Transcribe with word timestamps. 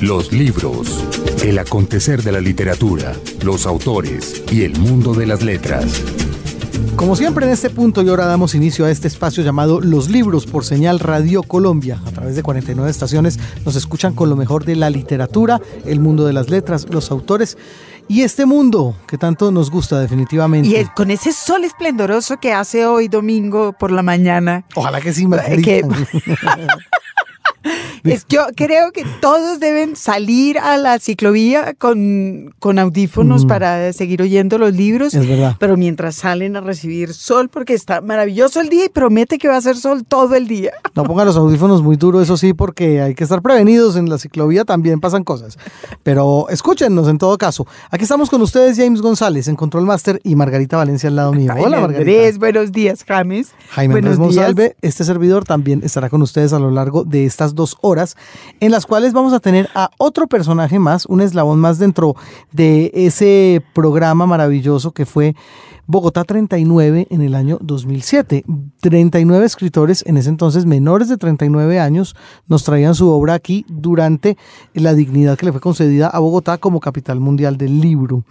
Los 0.00 0.32
libros, 0.32 1.04
el 1.42 1.58
acontecer 1.58 2.22
de 2.22 2.30
la 2.30 2.40
literatura, 2.40 3.12
los 3.44 3.66
autores 3.66 4.44
y 4.52 4.62
el 4.62 4.78
mundo 4.78 5.14
de 5.14 5.26
las 5.26 5.42
letras. 5.42 6.02
Como 6.94 7.16
siempre 7.16 7.46
en 7.46 7.52
este 7.52 7.68
punto 7.68 8.02
y 8.02 8.08
ahora 8.10 8.26
damos 8.26 8.54
inicio 8.54 8.84
a 8.84 8.90
este 8.90 9.08
espacio 9.08 9.42
llamado 9.42 9.80
Los 9.80 10.08
Libros 10.08 10.46
por 10.46 10.64
Señal 10.64 11.00
Radio 11.00 11.42
Colombia. 11.42 12.00
A 12.06 12.12
través 12.12 12.36
de 12.36 12.44
49 12.44 12.88
estaciones 12.88 13.40
nos 13.64 13.74
escuchan 13.74 14.14
con 14.14 14.30
lo 14.30 14.36
mejor 14.36 14.64
de 14.64 14.76
la 14.76 14.88
literatura, 14.88 15.60
el 15.84 15.98
mundo 15.98 16.26
de 16.26 16.32
las 16.32 16.48
letras, 16.48 16.86
los 16.90 17.10
autores 17.10 17.58
y 18.08 18.22
este 18.22 18.46
mundo 18.46 18.94
que 19.06 19.18
tanto 19.18 19.50
nos 19.50 19.70
gusta 19.70 20.00
definitivamente. 20.00 20.68
Y 20.68 20.84
con 20.86 21.10
ese 21.10 21.32
sol 21.32 21.64
esplendoroso 21.64 22.38
que 22.38 22.52
hace 22.52 22.86
hoy 22.86 23.08
domingo 23.08 23.72
por 23.72 23.90
la 23.90 24.02
mañana. 24.02 24.64
Ojalá 24.74 25.00
que 25.00 25.12
sí, 25.12 25.26
Margarita. 25.26 25.88
Que... 28.02 28.14
Es, 28.14 28.26
yo 28.28 28.46
creo 28.56 28.92
que 28.92 29.04
todos 29.20 29.60
deben 29.60 29.96
salir 29.96 30.58
a 30.58 30.76
la 30.76 30.98
ciclovía 30.98 31.74
con, 31.74 32.54
con 32.58 32.78
audífonos 32.78 33.46
para 33.46 33.92
seguir 33.92 34.22
oyendo 34.22 34.58
los 34.58 34.74
libros. 34.74 35.14
Es 35.14 35.28
verdad. 35.28 35.56
Pero 35.58 35.76
mientras 35.76 36.16
salen 36.16 36.56
a 36.56 36.60
recibir 36.60 37.14
sol, 37.14 37.48
porque 37.48 37.74
está 37.74 38.00
maravilloso 38.00 38.60
el 38.60 38.68
día 38.68 38.86
y 38.86 38.88
promete 38.88 39.38
que 39.38 39.48
va 39.48 39.56
a 39.56 39.60
ser 39.60 39.76
sol 39.76 40.04
todo 40.04 40.34
el 40.34 40.48
día. 40.48 40.72
No 40.94 41.04
pongan 41.04 41.26
los 41.26 41.36
audífonos 41.36 41.82
muy 41.82 41.96
duros, 41.96 42.22
eso 42.22 42.36
sí, 42.36 42.52
porque 42.52 43.00
hay 43.00 43.14
que 43.14 43.24
estar 43.24 43.42
prevenidos. 43.42 43.96
En 43.96 44.08
la 44.08 44.18
ciclovía 44.18 44.64
también 44.64 45.00
pasan 45.00 45.24
cosas. 45.24 45.58
Pero 46.02 46.48
escúchenos 46.48 47.08
en 47.08 47.18
todo 47.18 47.38
caso. 47.38 47.66
Aquí 47.90 48.04
estamos 48.04 48.30
con 48.30 48.42
ustedes, 48.42 48.76
James 48.76 49.00
González, 49.00 49.48
en 49.48 49.56
Control 49.56 49.84
Master 49.84 50.20
y 50.24 50.34
Margarita 50.34 50.76
Valencia 50.76 51.08
al 51.08 51.16
lado 51.16 51.32
mío. 51.32 51.52
Hola, 51.52 51.80
Margarita. 51.80 51.98
Andrés, 51.98 52.38
buenos 52.38 52.72
días, 52.72 53.04
James. 53.06 53.52
Jaime 53.70 53.94
buenos 53.94 54.12
Andrés 54.12 54.36
Monsalve, 54.36 54.76
este 54.82 55.04
servidor 55.04 55.44
también 55.44 55.80
estará 55.84 56.08
con 56.08 56.22
ustedes 56.22 56.52
a 56.52 56.58
lo 56.58 56.70
largo 56.70 57.04
de 57.04 57.24
estas 57.24 57.54
dos 57.54 57.76
horas, 57.80 57.91
en 58.60 58.70
las 58.70 58.86
cuales 58.86 59.12
vamos 59.12 59.32
a 59.32 59.40
tener 59.40 59.68
a 59.74 59.90
otro 59.98 60.26
personaje 60.26 60.78
más, 60.78 61.06
un 61.06 61.20
eslabón 61.20 61.58
más 61.58 61.78
dentro 61.78 62.14
de 62.52 62.90
ese 62.94 63.62
programa 63.74 64.26
maravilloso 64.26 64.92
que 64.92 65.06
fue 65.06 65.34
Bogotá 65.84 66.22
39 66.22 67.08
en 67.10 67.22
el 67.22 67.34
año 67.34 67.58
2007. 67.60 68.44
39 68.80 69.44
escritores, 69.44 70.04
en 70.06 70.16
ese 70.16 70.28
entonces 70.30 70.64
menores 70.64 71.08
de 71.08 71.16
39 71.16 71.80
años, 71.80 72.14
nos 72.46 72.62
traían 72.62 72.94
su 72.94 73.08
obra 73.10 73.34
aquí 73.34 73.66
durante 73.68 74.38
la 74.74 74.94
dignidad 74.94 75.36
que 75.36 75.46
le 75.46 75.52
fue 75.52 75.60
concedida 75.60 76.06
a 76.08 76.20
Bogotá 76.20 76.58
como 76.58 76.78
capital 76.78 77.18
mundial 77.20 77.56
del 77.58 77.80
libro. 77.80 78.22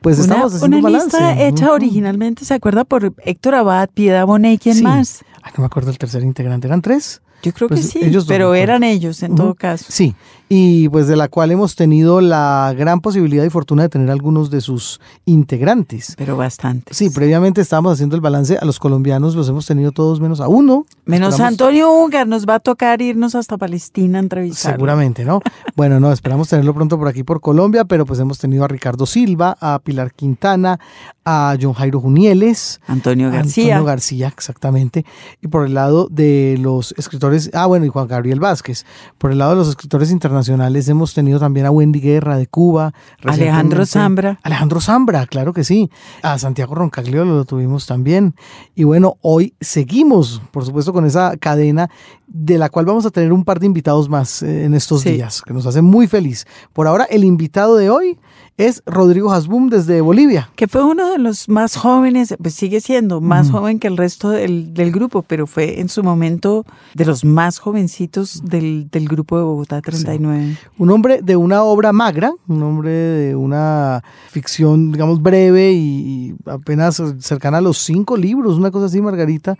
Pues 0.00 0.18
una, 0.20 0.34
estamos 0.34 0.54
haciendo 0.54 0.76
una 0.78 0.86
un 0.86 0.92
balance. 0.92 1.18
lista 1.18 1.42
hecha 1.42 1.72
originalmente, 1.72 2.44
¿se 2.44 2.54
acuerda? 2.54 2.84
Por 2.84 3.12
Héctor 3.24 3.56
Abad, 3.56 3.90
Piedad 3.92 4.24
Bonet 4.24 4.54
y 4.54 4.58
quién 4.58 4.76
Sí. 4.76 4.82
más. 4.84 5.24
Ay, 5.42 5.52
no 5.56 5.62
me 5.62 5.66
acuerdo 5.66 5.90
el 5.90 5.98
tercer 5.98 6.22
integrante, 6.22 6.68
¿eran 6.68 6.82
tres? 6.82 7.20
Yo 7.42 7.52
creo 7.52 7.68
Pues 7.68 7.80
que 7.80 7.86
sí, 7.86 7.98
ellos 8.02 8.26
dos, 8.26 8.34
pero 8.34 8.54
eran 8.54 8.84
ellos 8.84 9.22
en 9.22 9.34
todo 9.34 9.54
caso. 9.54 9.86
Sí, 9.88 10.14
y 10.54 10.86
pues 10.90 11.06
de 11.08 11.16
la 11.16 11.28
cual 11.28 11.50
hemos 11.50 11.76
tenido 11.76 12.20
la 12.20 12.74
gran 12.76 13.00
posibilidad 13.00 13.42
y 13.42 13.48
fortuna 13.48 13.84
de 13.84 13.88
tener 13.88 14.10
algunos 14.10 14.50
de 14.50 14.60
sus 14.60 15.00
integrantes. 15.24 16.14
Pero 16.18 16.36
bastante. 16.36 16.92
Sí, 16.92 17.08
previamente 17.08 17.62
estábamos 17.62 17.94
haciendo 17.94 18.16
el 18.16 18.20
balance, 18.20 18.58
a 18.60 18.64
los 18.66 18.78
colombianos 18.78 19.34
los 19.34 19.48
hemos 19.48 19.64
tenido 19.64 19.92
todos 19.92 20.20
menos 20.20 20.42
a 20.42 20.48
uno. 20.48 20.84
Menos 21.06 21.36
Esperamos- 21.36 21.52
Antonio 21.52 21.90
Ungar, 21.90 22.26
nos 22.28 22.46
va 22.46 22.56
a 22.56 22.60
tocar 22.60 23.00
irnos 23.00 23.34
hasta 23.34 23.56
Palestina 23.56 24.18
a 24.18 24.20
entrevistar. 24.20 24.74
Seguramente, 24.74 25.24
¿no? 25.24 25.40
Bueno, 25.74 25.98
no, 26.00 26.12
esperamos 26.12 26.48
tenerlo 26.50 26.74
pronto 26.74 26.98
por 26.98 27.08
aquí 27.08 27.22
por 27.22 27.40
Colombia, 27.40 27.86
pero 27.86 28.04
pues 28.04 28.20
hemos 28.20 28.38
tenido 28.38 28.62
a 28.62 28.68
Ricardo 28.68 29.06
Silva, 29.06 29.56
a 29.58 29.78
Pilar 29.82 30.12
Quintana, 30.12 30.78
a 31.24 31.56
John 31.58 31.72
Jairo 31.72 31.98
Junieles, 31.98 32.78
Antonio 32.86 33.30
García. 33.30 33.76
Antonio 33.76 33.84
García, 33.86 34.28
exactamente. 34.28 35.06
Y 35.40 35.48
por 35.48 35.64
el 35.64 35.72
lado 35.72 36.08
de 36.10 36.58
los 36.60 36.92
escritores, 36.98 37.50
ah, 37.54 37.64
bueno, 37.64 37.86
y 37.86 37.88
Juan 37.88 38.06
Gabriel 38.06 38.38
Vázquez. 38.38 38.84
Por 39.16 39.32
el 39.32 39.38
lado 39.38 39.52
de 39.52 39.56
los 39.56 39.68
escritores 39.70 40.10
internacionales 40.10 40.41
hemos 40.48 41.14
tenido 41.14 41.38
también 41.38 41.66
a 41.66 41.70
Wendy 41.70 42.00
Guerra 42.00 42.36
de 42.36 42.46
Cuba. 42.46 42.92
Alejandro 43.24 43.86
Zambra. 43.86 44.38
Alejandro 44.42 44.80
Zambra, 44.80 45.26
claro 45.26 45.52
que 45.52 45.64
sí. 45.64 45.90
A 46.22 46.38
Santiago 46.38 46.74
Roncagliolo 46.74 47.34
lo 47.34 47.44
tuvimos 47.44 47.86
también. 47.86 48.34
Y 48.74 48.84
bueno, 48.84 49.16
hoy 49.20 49.54
seguimos, 49.60 50.40
por 50.50 50.64
supuesto, 50.64 50.92
con 50.92 51.04
esa 51.06 51.36
cadena 51.36 51.90
de 52.26 52.58
la 52.58 52.68
cual 52.70 52.86
vamos 52.86 53.04
a 53.04 53.10
tener 53.10 53.32
un 53.32 53.44
par 53.44 53.60
de 53.60 53.66
invitados 53.66 54.08
más 54.08 54.42
eh, 54.42 54.64
en 54.64 54.74
estos 54.74 55.02
Sí. 55.02 55.12
días, 55.12 55.42
que 55.42 55.52
nos 55.52 55.66
hace 55.66 55.82
muy 55.82 56.06
feliz. 56.06 56.46
Por 56.72 56.86
ahora, 56.86 57.04
el 57.04 57.24
invitado 57.24 57.76
de 57.76 57.90
hoy 57.90 58.18
es 58.56 58.82
Rodrigo 58.86 59.32
Hasbum 59.32 59.68
desde 59.68 60.00
Bolivia. 60.00 60.50
que 60.56 60.68
fue 60.68 60.84
uno 60.84 61.10
de 61.10 61.18
los 61.18 61.48
más 61.48 61.76
jóvenes, 61.76 62.34
pues 62.40 62.54
sigue 62.54 62.80
siendo 62.80 63.20
más 63.20 63.50
joven 63.50 63.78
que 63.78 63.88
el 63.88 63.96
resto 63.96 64.30
del, 64.30 64.74
del 64.74 64.92
grupo, 64.92 65.22
pero 65.22 65.46
fue 65.46 65.80
en 65.80 65.88
su 65.88 66.02
momento 66.02 66.64
de 66.94 67.04
los 67.04 67.24
más 67.24 67.58
jovencitos 67.58 68.42
del, 68.44 68.88
del 68.90 69.08
grupo 69.08 69.36
de 69.38 69.44
Bogotá 69.44 69.80
39. 69.80 70.56
Un 70.78 70.90
hombre 70.90 71.20
de 71.22 71.36
una 71.36 71.62
obra 71.62 71.92
magra, 71.92 72.32
un 72.48 72.62
hombre 72.62 72.90
de 72.90 73.36
una 73.36 74.02
ficción, 74.30 74.92
digamos, 74.92 75.22
breve 75.22 75.72
y 75.72 76.34
apenas 76.46 77.02
cercana 77.18 77.58
a 77.58 77.62
los 77.62 77.78
cinco 77.78 78.16
libros, 78.16 78.56
una 78.56 78.70
cosa 78.70 78.86
así, 78.86 79.00
Margarita, 79.00 79.56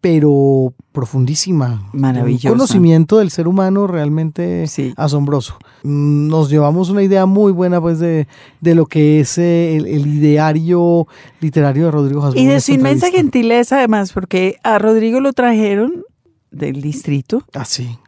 pero 0.00 0.72
profundísima. 0.92 1.88
Maravillosa. 1.92 2.48
Un 2.52 2.54
conocimiento 2.58 3.18
del 3.18 3.30
ser 3.30 3.46
humano 3.48 3.86
realmente 3.86 4.66
Sí. 4.66 4.94
asombroso. 4.96 5.58
Nos 5.82 6.48
llevamos 6.50 6.88
una 6.90 7.02
idea 7.02 7.26
muy 7.26 7.52
buena, 7.52 7.80
pues, 7.80 7.98
de, 7.98 8.26
de 8.60 8.74
lo 8.74 8.86
que 8.86 9.20
es 9.20 9.36
eh, 9.38 9.76
el, 9.76 9.86
el 9.86 10.06
ideario 10.06 11.06
literario 11.40 11.86
de 11.86 11.90
Rodrigo 11.90 12.24
Hasbún. 12.24 12.42
Y 12.42 12.46
de 12.46 12.60
su 12.60 12.72
inmensa 12.72 13.06
entrevista. 13.06 13.18
gentileza 13.18 13.76
además, 13.78 14.12
porque 14.12 14.56
a 14.62 14.78
Rodrigo 14.78 15.20
lo 15.20 15.32
trajeron 15.32 16.04
del 16.50 16.80
distrito 16.82 17.44
Así. 17.52 17.98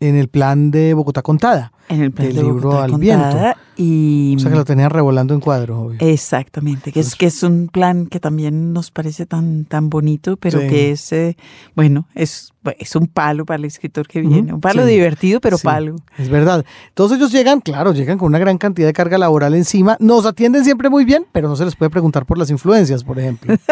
En 0.00 0.16
el 0.16 0.28
plan 0.28 0.70
de 0.70 0.94
Bogotá 0.94 1.22
Contada. 1.22 1.72
en 1.88 2.00
el 2.02 2.10
plan 2.12 2.26
Del 2.28 2.36
de 2.36 2.42
libro 2.42 2.60
Bogotá 2.70 2.84
al 2.84 2.90
Contada, 2.92 3.56
y 3.76 4.34
O 4.36 4.38
sea 4.40 4.50
que 4.50 4.56
lo 4.56 4.64
tenían 4.64 4.90
revolando 4.90 5.34
en 5.34 5.40
cuadro, 5.40 5.80
obvio. 5.80 5.98
Exactamente, 6.00 6.92
que 6.92 7.00
es, 7.00 7.14
que 7.14 7.26
es 7.26 7.42
un 7.42 7.68
plan 7.68 8.06
que 8.06 8.20
también 8.20 8.72
nos 8.72 8.90
parece 8.90 9.26
tan, 9.26 9.64
tan 9.64 9.88
bonito, 9.90 10.36
pero 10.36 10.60
Sí. 10.60 10.68
que 10.68 10.90
es, 10.92 11.12
eh, 11.12 11.36
bueno, 11.74 12.06
es, 12.14 12.52
es 12.78 12.94
un 12.96 13.06
palo 13.06 13.44
para 13.46 13.56
el 13.56 13.64
escritor 13.64 14.06
que 14.06 14.20
viene, 14.20 14.52
un 14.52 14.60
palo 14.60 14.84
sí. 14.84 14.90
divertido, 14.92 15.40
pero 15.40 15.56
Sí, 15.56 15.64
palo. 15.64 15.96
Es 16.18 16.28
verdad. 16.28 16.64
Todos 16.94 17.12
ellos 17.12 17.32
llegan, 17.32 17.60
claro, 17.60 17.92
llegan 17.92 18.18
con 18.18 18.28
una 18.28 18.38
gran 18.38 18.58
cantidad 18.58 18.86
de 18.86 18.92
carga 18.92 19.18
laboral 19.18 19.54
encima. 19.54 19.96
Nos 20.00 20.26
atienden 20.26 20.64
siempre 20.64 20.90
muy 20.90 21.04
bien, 21.04 21.26
pero 21.32 21.48
no 21.48 21.56
se 21.56 21.64
les 21.64 21.74
puede 21.76 21.90
preguntar 21.90 22.26
por 22.26 22.38
las 22.38 22.50
influencias, 22.50 23.02
por 23.04 23.18
ejemplo. 23.18 23.54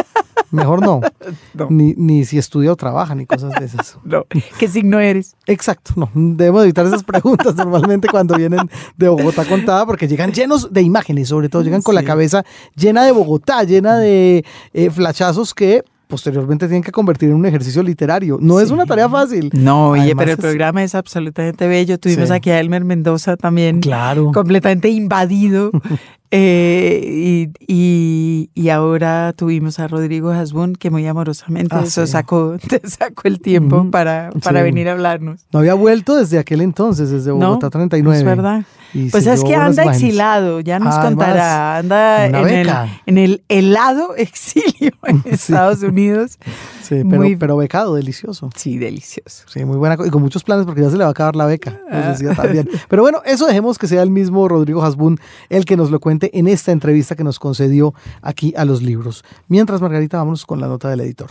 Mejor 0.50 0.82
no. 0.82 1.00
No. 1.54 1.68
Ni, 1.70 1.94
ni 1.96 2.24
si 2.24 2.36
estudia 2.36 2.72
o 2.72 2.76
trabaja, 2.76 3.14
ni 3.14 3.24
cosas 3.24 3.52
de 3.58 3.66
esas. 3.66 3.96
No. 4.04 4.24
¿Qué 4.58 4.66
signo 4.66 4.98
eres? 4.98 5.36
Exacto, 5.46 5.92
no. 5.94 6.10
Debemos 6.12 6.64
evitar 6.64 6.84
esas 6.86 7.04
preguntas 7.04 7.54
normalmente 7.54 8.08
cuando 8.08 8.34
vienen 8.34 8.68
de 8.96 9.08
Bogotá 9.08 9.44
contada, 9.44 9.86
porque 9.90 10.06
llegan 10.06 10.30
llenos 10.32 10.72
de 10.72 10.82
imágenes, 10.82 11.26
sobre 11.28 11.48
todo 11.48 11.62
llegan 11.62 11.82
con 11.82 11.96
la 11.96 12.04
cabeza 12.04 12.44
llena 12.76 13.04
de 13.04 13.10
Bogotá, 13.10 13.64
llena 13.64 13.96
de 13.98 14.44
eh, 14.72 14.90
flachazos 14.90 15.52
que 15.52 15.82
posteriormente 16.06 16.66
tienen 16.66 16.82
que 16.84 16.92
convertir 16.92 17.28
en 17.30 17.34
un 17.34 17.46
ejercicio 17.46 17.82
literario. 17.82 18.38
No 18.40 18.60
es 18.60 18.70
una 18.70 18.86
tarea 18.86 19.08
fácil. 19.08 19.50
No, 19.52 19.90
oye, 19.90 20.14
pero 20.16 20.30
el 20.32 20.38
es- 20.38 20.44
programa 20.44 20.84
es 20.84 20.94
absolutamente 20.94 21.66
bello. 21.66 21.98
Tuvimos 21.98 22.28
Sí. 22.28 22.34
aquí 22.34 22.50
a 22.50 22.60
Elmer 22.60 22.84
Mendoza 22.84 23.36
también, 23.36 23.80
Claro. 23.80 24.30
completamente 24.32 24.88
invadido. 24.88 25.72
Eh, 26.32 27.48
y, 27.66 27.74
y- 27.74 28.50
y 28.54 28.68
ahora 28.68 29.32
tuvimos 29.36 29.80
a 29.80 29.88
Rodrigo 29.88 30.30
Hasbun, 30.30 30.74
que 30.74 30.88
muy 30.88 31.04
amorosamente 31.04 31.74
Ah, 31.74 31.82
eso 31.84 32.06
sí. 32.06 32.12
sacó, 32.12 32.56
te 32.68 32.80
sacó 32.88 33.22
el 33.24 33.40
tiempo 33.40 33.90
para, 33.90 34.30
para 34.44 34.62
venir 34.62 34.88
a 34.88 34.92
hablarnos. 34.92 35.40
No 35.52 35.58
había 35.58 35.74
vuelto 35.74 36.14
desde 36.16 36.38
aquel 36.38 36.60
entonces, 36.60 37.10
desde 37.10 37.30
No, 37.30 37.36
Bogotá 37.48 37.70
39. 37.70 38.16
Es 38.18 38.24
verdad. 38.24 38.62
Y 38.92 39.08
Pues 39.10 39.26
es 39.26 39.44
que 39.44 39.54
anda 39.54 39.84
exilado, 39.84 40.60
ya 40.60 40.78
nos 40.78 40.94
Además, 40.94 41.06
contará. 41.06 41.76
Anda 41.78 42.26
en 42.26 42.34
el, 42.34 42.44
beca. 42.44 42.88
en 43.06 43.18
el 43.18 43.42
helado 43.48 44.14
exilio 44.16 44.92
en 45.04 45.22
Sí. 45.22 45.28
Estados 45.30 45.82
Unidos. 45.82 46.38
Sí, 46.82 47.02
pero, 47.08 47.22
muy- 47.22 47.36
pero 47.36 47.56
becado, 47.56 47.94
delicioso. 47.94 48.50
Sí, 48.56 48.78
delicioso. 48.78 49.44
Sí, 49.48 49.64
muy 49.64 49.76
buena. 49.76 49.96
Y 50.04 50.10
con 50.10 50.20
muchos 50.22 50.42
planes 50.42 50.66
porque 50.66 50.80
ya 50.82 50.90
se 50.90 50.96
le 50.96 51.04
va 51.04 51.08
a 51.08 51.12
acabar 51.12 51.36
la 51.36 51.46
beca. 51.46 51.80
Ah. 51.90 52.06
Nos 52.08 52.18
decía 52.18 52.34
también. 52.34 52.68
Pero 52.88 53.02
bueno, 53.02 53.22
eso 53.24 53.46
dejemos 53.46 53.78
que 53.78 53.86
sea 53.86 54.02
el 54.02 54.10
mismo 54.10 54.48
Rodrigo 54.48 54.82
Hasbún 54.82 55.18
el 55.50 55.64
que 55.64 55.76
nos 55.76 55.90
lo 55.92 56.00
cuente 56.00 56.36
en 56.36 56.48
esta 56.48 56.72
entrevista 56.72 57.14
que 57.14 57.22
nos 57.24 57.38
concedió 57.38 57.94
aquí 58.22 58.52
a 58.56 58.64
los 58.64 58.82
libros. 58.82 59.24
Mientras, 59.46 59.80
Margarita, 59.80 60.16
vámonos 60.18 60.44
con 60.46 60.60
la 60.60 60.66
nota 60.66 60.88
del 60.88 61.00
editor. 61.02 61.30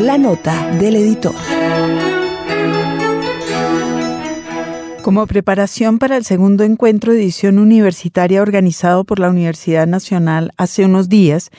La 0.00 0.16
nota 0.18 0.70
del 0.78 0.96
editor. 0.96 1.34
Como 5.02 5.26
preparación 5.26 5.98
para 5.98 6.18
el 6.18 6.24
segundo 6.24 6.62
encuentro 6.62 7.14
de 7.14 7.22
edición 7.22 7.58
universitaria 7.58 8.42
organizado 8.42 9.04
por 9.04 9.18
la 9.18 9.30
Universidad 9.30 9.86
Nacional 9.86 10.52
hace 10.58 10.84
unos 10.84 11.08
días, 11.08 11.50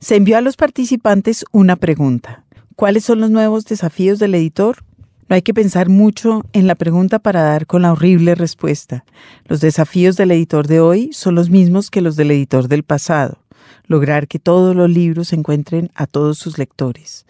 se 0.00 0.16
envió 0.16 0.36
a 0.36 0.40
los 0.40 0.56
participantes 0.56 1.44
una 1.52 1.76
pregunta. 1.76 2.44
¿Cuáles 2.74 3.04
son 3.04 3.20
los 3.20 3.30
nuevos 3.30 3.64
desafíos 3.66 4.18
del 4.18 4.34
editor? 4.34 4.84
No 5.28 5.36
hay 5.36 5.42
que 5.42 5.54
pensar 5.54 5.88
mucho 5.88 6.44
en 6.52 6.66
la 6.66 6.74
pregunta 6.74 7.20
para 7.20 7.42
dar 7.42 7.66
con 7.66 7.82
la 7.82 7.92
horrible 7.92 8.34
respuesta. 8.34 9.04
Los 9.46 9.60
desafíos 9.60 10.16
del 10.16 10.32
editor 10.32 10.66
de 10.66 10.80
hoy 10.80 11.10
son 11.12 11.36
los 11.36 11.50
mismos 11.50 11.90
que 11.90 12.00
los 12.00 12.16
del 12.16 12.32
editor 12.32 12.66
del 12.66 12.82
pasado. 12.82 13.38
lograr 13.86 14.28
que 14.28 14.38
todos 14.38 14.76
los 14.76 14.90
libros 14.90 15.32
encuentren 15.32 15.90
a 15.94 16.06
todos 16.06 16.38
sus 16.38 16.58
lectores. 16.58 17.24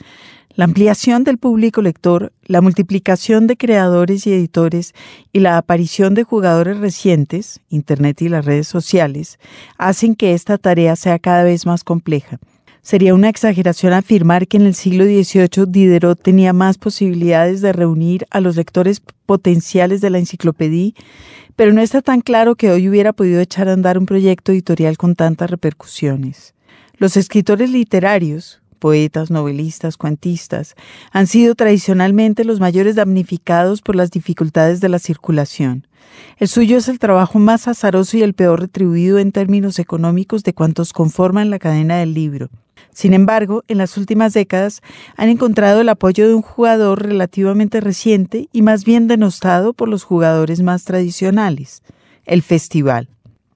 La 0.59 0.65
ampliación 0.65 1.23
del 1.23 1.39
público 1.39 1.83
lector, 1.83 2.33
la 2.45 2.61
multiplicación 2.61 3.47
de 3.47 3.57
creadores 3.57 4.27
y 4.27 4.33
editores 4.33 4.93
y 5.33 5.39
la 5.39 5.57
aparición 5.57 6.15
de 6.15 6.25
jugadores 6.25 6.79
recientes, 6.79 7.61
Internet 7.69 8.21
y 8.23 8.29
las 8.29 8.45
redes 8.45 8.67
sociales, 8.67 9.39
hacen 9.77 10.17
que 10.17 10.35
esta 10.35 10.59
tarea 10.59 10.97
sea 10.97 11.21
cada 11.21 11.45
vez 11.45 11.65
más 11.65 11.85
compleja. 11.85 12.41
Sería 12.83 13.15
una 13.15 13.29
exageración 13.29 13.93
afirmar 13.93 14.49
que 14.49 14.57
en 14.57 14.67
el 14.67 14.75
siglo 14.75 15.05
XVIII 15.05 15.67
Diderot 15.69 16.21
tenía 16.21 16.53
más 16.53 16.77
posibilidades 16.77 17.61
de 17.61 17.73
reunir 17.73 18.27
a 18.29 18.41
los 18.41 18.57
lectores 18.57 19.01
potenciales 19.27 20.01
de 20.01 20.11
la 20.11 20.19
enciclopedia, 20.19 20.91
pero 21.55 21.73
no 21.73 21.83
está 21.83 22.03
tan 22.03 22.21
claro 22.21 22.57
que 22.57 22.73
hoy 22.73 22.89
hubiera 22.89 23.13
podido 23.13 23.41
echar 23.41 23.69
a 23.69 23.75
andar 23.75 23.97
un 23.97 24.07
proyecto 24.07 24.51
editorial 24.51 24.97
con 24.97 25.15
tantas 25.15 25.51
repercusiones. 25.51 26.53
Los 26.97 27.17
escritores 27.17 27.71
literarios, 27.71 28.61
poetas, 28.79 29.31
novelistas, 29.31 29.97
cuentistas, 29.97 30.75
han 31.13 31.27
sido 31.27 31.55
tradicionalmente 31.55 32.45
los 32.45 32.61
mayores 32.61 32.95
damnificados 32.95 33.83
por 33.83 33.97
las 33.97 34.11
dificultades 34.11 34.81
de 34.81 34.89
la 34.89 34.99
circulación. 34.99 35.87
El 36.39 36.49
suyo 36.49 36.77
es 36.77 36.89
el 36.89 36.99
trabajo 36.99 37.39
más 37.39 37.69
azaroso 37.69 38.17
y 38.17 38.23
el 38.23 38.35
peor 38.35 38.61
retribuido 38.61 39.19
en 39.19 39.33
términos 39.33 39.79
económicos 39.79 40.43
de 40.45 40.55
cuantos 40.55 40.93
conforman 40.93 41.51
la 41.51 41.59
cadena 41.59 41.99
del 41.99 42.15
libro. 42.15 42.49
Sin 42.93 43.15
embargo, 43.15 43.63
en 43.69 43.79
las 43.79 43.97
últimas 43.97 44.33
décadas 44.33 44.83
han 45.17 45.29
encontrado 45.29 45.81
el 45.81 45.89
apoyo 45.89 46.27
de 46.27 46.35
un 46.35 46.43
jugador 46.43 47.03
relativamente 47.03 47.81
reciente 47.81 48.49
y 48.53 48.63
más 48.63 48.85
bien 48.85 49.07
denostado 49.07 49.73
por 49.73 49.89
los 49.89 50.05
jugadores 50.05 50.63
más 50.63 50.85
tradicionales, 50.85 51.83
el 52.25 52.43
festival. 52.43 53.09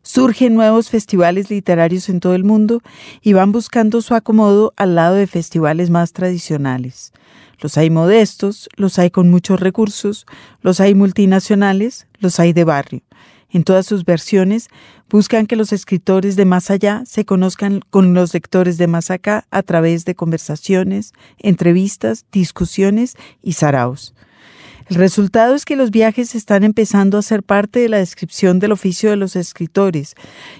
Surgen 0.04 0.54
nuevos 0.54 0.90
festivales 0.90 1.49
literarios 1.49 2.08
en 2.08 2.19
todo 2.19 2.34
el 2.34 2.43
mundo 2.43 2.82
y 3.22 3.34
van 3.34 3.52
buscando 3.52 4.02
su 4.02 4.14
acomodo 4.14 4.72
al 4.76 4.96
lado 4.96 5.14
de 5.14 5.28
festivales 5.28 5.90
más 5.90 6.12
tradicionales. 6.12 7.12
Los 7.60 7.78
hay 7.78 7.88
modestos, 7.88 8.69
los 8.75 8.99
hay 8.99 9.10
con 9.10 9.31
muchos 9.31 9.60
recursos, 9.60 10.26
los 10.60 10.81
hay 10.81 10.96
multinacionales, 10.96 12.08
los 12.19 12.40
hay 12.40 12.52
de 12.52 12.64
barrio. 12.64 13.02
En 13.49 13.62
todas 13.62 13.87
sus 13.87 14.04
versiones 14.04 14.69
buscan 15.08 15.46
que 15.46 15.54
los 15.54 15.72
escritores 15.72 16.34
de 16.34 16.46
más 16.46 16.70
allá 16.70 17.04
se 17.06 17.25
conozcan 17.25 17.81
con 17.90 18.12
los 18.12 18.34
lectores 18.34 18.78
de 18.78 18.88
más 18.88 19.10
acá 19.12 19.46
a 19.52 19.62
través 19.62 20.04
de 20.04 20.16
conversaciones, 20.16 21.12
entrevistas, 21.38 22.26
discusiones 22.32 23.14
y 23.40 23.52
saraos. 23.52 24.14
El 24.88 24.96
resultado 24.96 25.55
es 25.55 25.64
que 25.64 25.76
los 25.76 25.90
viajes 25.90 26.34
están 26.34 26.64
empezando 26.64 27.19
a 27.19 27.23
ser 27.23 27.43
parte 27.43 27.81
de 27.81 27.88
la 27.88 27.99
descripción 27.99 28.58
del 28.58 28.73
oficio 28.73 29.11
de 29.11 29.17
los 29.17 29.37
escritores, 29.37 30.14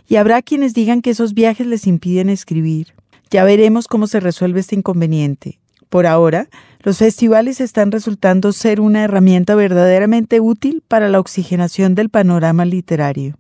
y 0.09 0.17
habrá 0.17 0.43
quienes 0.43 0.75
digan 0.75 1.03
que 1.03 1.11
esos 1.11 1.35
viajes 1.35 1.67
les 1.67 1.87
impiden 1.87 2.29
escribir. 2.29 2.95
Ya 3.31 3.45
veremos 3.45 3.89
cómo 3.89 4.07
se 4.07 4.21
resuelve 4.21 4.61
este 4.61 4.77
inconveniente. 4.77 5.59
Por 5.89 6.07
ahora, 6.07 6.49
los 6.81 6.99
festivales 6.99 7.61
están 7.61 7.93
resultando 7.93 8.53
ser 8.53 8.81
una 8.81 9.05
herramienta 9.05 9.55
verdaderamente 9.55 10.41
útil 10.41 10.83
para 10.89 11.09
la 11.09 11.21
oxigenación 11.21 11.95
del 11.95 12.09
panorama 12.09 12.65
literario. 12.65 13.37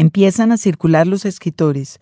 Empiezan 0.00 0.52
a 0.52 0.58
circular 0.58 1.08
los 1.08 1.24
escritores. 1.24 1.98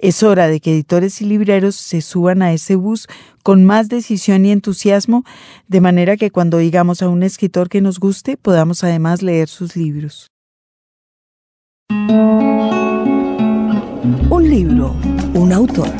Es 0.00 0.24
hora 0.24 0.48
de 0.48 0.58
que 0.58 0.72
editores 0.72 1.22
y 1.22 1.26
libreros 1.26 1.76
se 1.76 2.00
suban 2.00 2.42
a 2.42 2.52
ese 2.52 2.74
bus 2.74 3.06
con 3.44 3.64
más 3.64 3.88
decisión 3.88 4.44
y 4.44 4.50
entusiasmo, 4.50 5.22
de 5.68 5.80
manera 5.80 6.16
que 6.16 6.32
cuando 6.32 6.58
digamos 6.58 7.02
a 7.02 7.08
un 7.08 7.22
escritor 7.22 7.68
que 7.68 7.80
nos 7.80 8.00
guste, 8.00 8.36
podamos 8.36 8.82
además 8.82 9.22
leer 9.22 9.46
sus 9.46 9.76
libros. 9.76 10.26
Un 14.28 14.50
libro, 14.50 14.96
un 15.34 15.52
autor. 15.52 15.92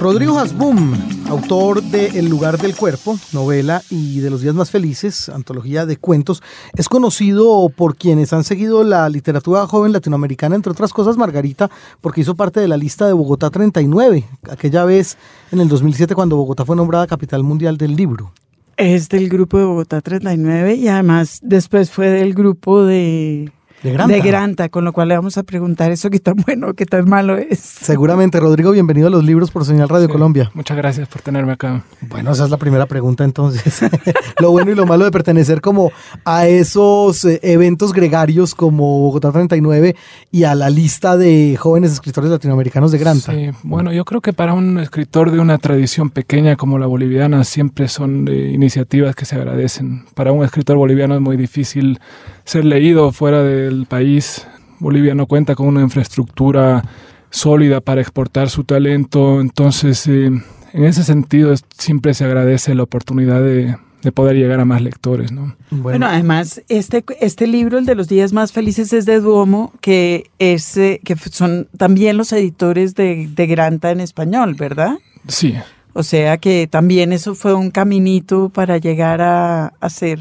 Rodrigo 0.00 0.40
Hasbum, 0.40 1.13
autor 1.34 1.82
de 1.82 2.18
El 2.18 2.28
lugar 2.28 2.58
del 2.58 2.76
cuerpo, 2.76 3.18
novela 3.32 3.82
y 3.90 4.20
de 4.20 4.30
los 4.30 4.40
días 4.40 4.54
más 4.54 4.70
felices, 4.70 5.28
antología 5.28 5.84
de 5.84 5.96
cuentos, 5.96 6.44
es 6.74 6.88
conocido 6.88 7.68
por 7.70 7.96
quienes 7.96 8.32
han 8.32 8.44
seguido 8.44 8.84
la 8.84 9.08
literatura 9.08 9.66
joven 9.66 9.92
latinoamericana, 9.92 10.54
entre 10.54 10.70
otras 10.70 10.92
cosas 10.92 11.16
Margarita, 11.16 11.68
porque 12.00 12.20
hizo 12.20 12.36
parte 12.36 12.60
de 12.60 12.68
la 12.68 12.76
lista 12.76 13.08
de 13.08 13.14
Bogotá 13.14 13.50
39, 13.50 14.24
aquella 14.48 14.84
vez 14.84 15.18
en 15.50 15.60
el 15.60 15.68
2007 15.68 16.14
cuando 16.14 16.36
Bogotá 16.36 16.64
fue 16.64 16.76
nombrada 16.76 17.08
capital 17.08 17.42
mundial 17.42 17.78
del 17.78 17.96
libro. 17.96 18.32
Es 18.76 19.08
del 19.08 19.28
grupo 19.28 19.58
de 19.58 19.64
Bogotá 19.64 20.00
39 20.02 20.76
y 20.76 20.86
además 20.86 21.40
después 21.42 21.90
fue 21.90 22.10
del 22.10 22.34
grupo 22.34 22.84
de 22.84 23.50
de 23.82 23.92
Granta. 23.92 24.14
De 24.14 24.20
Granta, 24.20 24.68
con 24.68 24.84
lo 24.84 24.92
cual 24.92 25.08
le 25.08 25.16
vamos 25.16 25.36
a 25.36 25.42
preguntar 25.42 25.90
eso 25.90 26.08
qué 26.10 26.18
tan 26.18 26.36
bueno, 26.46 26.74
qué 26.74 26.86
tan 26.86 27.08
malo 27.08 27.36
es. 27.36 27.58
Seguramente, 27.58 28.40
Rodrigo, 28.40 28.72
bienvenido 28.72 29.08
a 29.08 29.10
los 29.10 29.24
libros 29.24 29.50
por 29.50 29.64
Señal 29.64 29.88
Radio 29.88 30.06
Sí, 30.06 30.12
Colombia. 30.12 30.50
Muchas 30.54 30.76
gracias 30.76 31.08
por 31.08 31.22
tenerme 31.22 31.52
acá. 31.52 31.84
Bueno, 32.00 32.32
esa 32.32 32.44
es 32.44 32.50
la 32.50 32.56
primera 32.56 32.86
pregunta 32.86 33.24
entonces. 33.24 33.80
lo 34.40 34.50
bueno 34.50 34.70
y 34.70 34.74
lo 34.74 34.86
malo 34.86 35.04
de 35.04 35.10
pertenecer 35.10 35.60
como 35.60 35.92
a 36.24 36.46
esos 36.46 37.24
eh, 37.24 37.40
eventos 37.42 37.92
gregarios 37.92 38.54
como 38.54 39.00
Bogotá 39.00 39.32
39 39.32 39.96
y 40.30 40.44
a 40.44 40.54
la 40.54 40.70
lista 40.70 41.16
de 41.16 41.56
jóvenes 41.58 41.92
escritores 41.92 42.30
latinoamericanos 42.30 42.92
de 42.92 42.98
Granta. 42.98 43.32
Sí, 43.32 43.50
bueno, 43.62 43.92
yo 43.92 44.04
creo 44.04 44.20
que 44.20 44.32
para 44.32 44.54
un 44.54 44.78
escritor 44.78 45.30
de 45.30 45.40
una 45.40 45.58
tradición 45.58 46.10
pequeña 46.10 46.56
como 46.56 46.78
la 46.78 46.86
boliviana 46.86 47.44
siempre 47.44 47.88
son 47.88 48.28
eh, 48.28 48.50
iniciativas 48.52 49.14
que 49.14 49.24
se 49.24 49.36
agradecen. 49.36 50.04
Para 50.14 50.32
un 50.32 50.44
escritor 50.44 50.76
boliviano 50.76 51.14
es 51.14 51.20
muy 51.20 51.36
difícil 51.36 52.00
ser 52.44 52.64
leído 52.64 53.12
fuera 53.12 53.42
del 53.42 53.86
país. 53.86 54.46
Bolivia 54.80 55.14
no 55.14 55.26
cuenta 55.26 55.54
con 55.54 55.66
una 55.68 55.80
infraestructura 55.82 56.82
sólida 57.30 57.80
para 57.80 58.00
exportar 58.00 58.50
su 58.50 58.64
talento, 58.64 59.40
entonces 59.40 60.06
eh, 60.06 60.26
en 60.26 60.84
ese 60.84 61.02
sentido 61.04 61.52
es- 61.52 61.64
siempre 61.76 62.14
se 62.14 62.24
agradece 62.24 62.74
la 62.74 62.82
oportunidad 62.84 63.40
de, 63.42 63.76
de 64.02 64.12
poder 64.12 64.36
llegar 64.36 64.60
a 64.60 64.64
más 64.64 64.82
lectores, 64.82 65.32
¿no? 65.32 65.56
Bueno, 65.70 66.06
además, 66.06 66.62
este, 66.68 67.04
este 67.20 67.46
libro, 67.46 67.78
el 67.78 67.86
de 67.86 67.94
los 67.94 68.06
días 68.08 68.32
más 68.32 68.52
felices, 68.52 68.92
es 68.92 69.06
de 69.06 69.18
Duomo, 69.20 69.72
que, 69.80 70.30
es, 70.38 70.76
eh, 70.76 71.00
que 71.04 71.16
son 71.16 71.68
también 71.76 72.16
los 72.16 72.32
editores 72.32 72.94
de, 72.94 73.28
de 73.34 73.46
Granta 73.46 73.90
en 73.90 74.00
español, 74.00 74.54
¿verdad? 74.54 74.98
Sí, 75.26 75.54
O 75.94 76.02
sea 76.02 76.36
que 76.38 76.68
también 76.70 77.12
eso 77.12 77.34
fue 77.34 77.54
un 77.54 77.70
caminito 77.70 78.48
para 78.50 78.78
llegar 78.78 79.22
a, 79.22 79.68
a 79.80 79.90
ser 79.90 80.18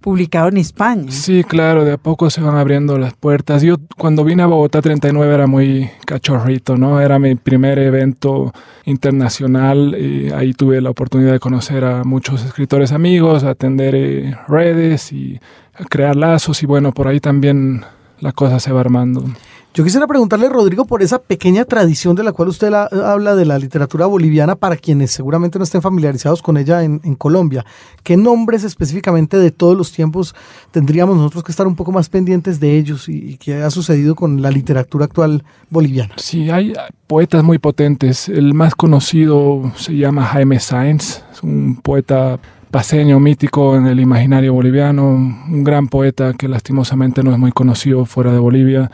publicado 0.00 0.48
en 0.48 0.58
España. 0.58 1.10
Sí, 1.10 1.44
claro, 1.44 1.84
de 1.84 1.92
a 1.92 1.96
poco 1.96 2.30
se 2.30 2.40
van 2.40 2.56
abriendo 2.56 2.98
las 2.98 3.14
puertas. 3.14 3.62
Yo 3.62 3.76
cuando 3.96 4.24
vine 4.24 4.42
a 4.42 4.46
Bogotá 4.46 4.80
39 4.80 5.34
era 5.34 5.46
muy 5.46 5.90
cachorrito, 6.06 6.76
¿no? 6.76 7.00
Era 7.00 7.18
mi 7.18 7.34
primer 7.34 7.78
evento 7.78 8.52
internacional 8.84 9.96
y 9.98 10.30
ahí 10.32 10.52
tuve 10.52 10.80
la 10.80 10.90
oportunidad 10.90 11.32
de 11.32 11.40
conocer 11.40 11.84
a 11.84 12.04
muchos 12.04 12.44
escritores 12.44 12.92
amigos, 12.92 13.44
atender 13.44 13.94
eh, 13.94 14.36
redes 14.46 15.12
y 15.12 15.40
crear 15.90 16.16
lazos 16.16 16.62
y 16.62 16.66
bueno, 16.66 16.92
por 16.92 17.08
ahí 17.08 17.20
también 17.20 17.84
la 18.20 18.32
cosa 18.32 18.60
se 18.60 18.72
va 18.72 18.80
armando. 18.80 19.24
Yo 19.74 19.84
quisiera 19.84 20.08
preguntarle, 20.08 20.48
Rodrigo, 20.48 20.86
por 20.86 21.02
esa 21.02 21.20
pequeña 21.20 21.64
tradición 21.64 22.16
de 22.16 22.24
la 22.24 22.32
cual 22.32 22.48
usted 22.48 22.68
la- 22.70 22.86
habla 22.86 23.36
de 23.36 23.44
la 23.44 23.58
literatura 23.60 24.06
boliviana 24.06 24.56
para 24.56 24.76
quienes 24.76 25.12
seguramente 25.12 25.56
no 25.58 25.62
estén 25.62 25.82
familiarizados 25.82 26.42
con 26.42 26.56
ella 26.56 26.82
en, 26.82 27.00
en 27.04 27.14
Colombia. 27.14 27.64
¿Qué 28.02 28.16
nombres 28.16 28.64
específicamente 28.64 29.36
de 29.38 29.52
todos 29.52 29.76
los 29.76 29.92
tiempos 29.92 30.34
tendríamos 30.72 31.16
nosotros 31.16 31.44
que 31.44 31.52
estar 31.52 31.66
un 31.68 31.76
poco 31.76 31.92
más 31.92 32.08
pendientes 32.08 32.58
de 32.58 32.76
ellos 32.76 33.08
y, 33.08 33.18
y 33.32 33.36
qué 33.36 33.62
ha 33.62 33.70
sucedido 33.70 34.16
con 34.16 34.42
la 34.42 34.50
literatura 34.50 35.04
actual 35.04 35.44
boliviana? 35.70 36.14
Sí, 36.16 36.50
hay 36.50 36.72
poetas 37.06 37.44
muy 37.44 37.58
potentes. 37.58 38.28
El 38.28 38.54
más 38.54 38.74
conocido 38.74 39.70
se 39.76 39.94
llama 39.96 40.24
Jaime 40.24 40.58
Sáenz, 40.58 41.22
es 41.32 41.42
un 41.44 41.76
poeta 41.80 42.40
paseño 42.72 43.20
mítico 43.20 43.76
en 43.76 43.86
el 43.86 44.00
imaginario 44.00 44.54
boliviano, 44.54 45.08
un 45.08 45.62
gran 45.62 45.86
poeta 45.86 46.32
que 46.32 46.48
lastimosamente 46.48 47.22
no 47.22 47.30
es 47.32 47.38
muy 47.38 47.52
conocido 47.52 48.04
fuera 48.06 48.32
de 48.32 48.38
Bolivia. 48.40 48.90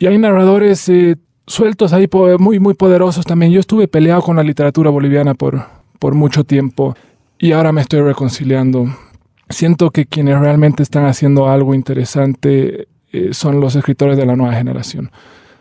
Y 0.00 0.06
hay 0.06 0.16
narradores 0.16 0.88
eh, 0.88 1.16
sueltos 1.46 1.92
ahí 1.92 2.08
muy, 2.38 2.58
muy 2.58 2.72
poderosos 2.72 3.26
también. 3.26 3.52
Yo 3.52 3.60
estuve 3.60 3.86
peleado 3.86 4.22
con 4.22 4.34
la 4.34 4.42
literatura 4.42 4.88
boliviana 4.88 5.34
por, 5.34 5.66
por 5.98 6.14
mucho 6.14 6.42
tiempo 6.42 6.96
y 7.38 7.52
ahora 7.52 7.70
me 7.70 7.82
estoy 7.82 8.00
reconciliando. 8.00 8.86
Siento 9.50 9.90
que 9.90 10.06
quienes 10.06 10.40
realmente 10.40 10.82
están 10.82 11.04
haciendo 11.04 11.50
algo 11.50 11.74
interesante 11.74 12.88
eh, 13.12 13.28
son 13.32 13.60
los 13.60 13.76
escritores 13.76 14.16
de 14.16 14.24
la 14.24 14.36
nueva 14.36 14.54
generación. 14.54 15.10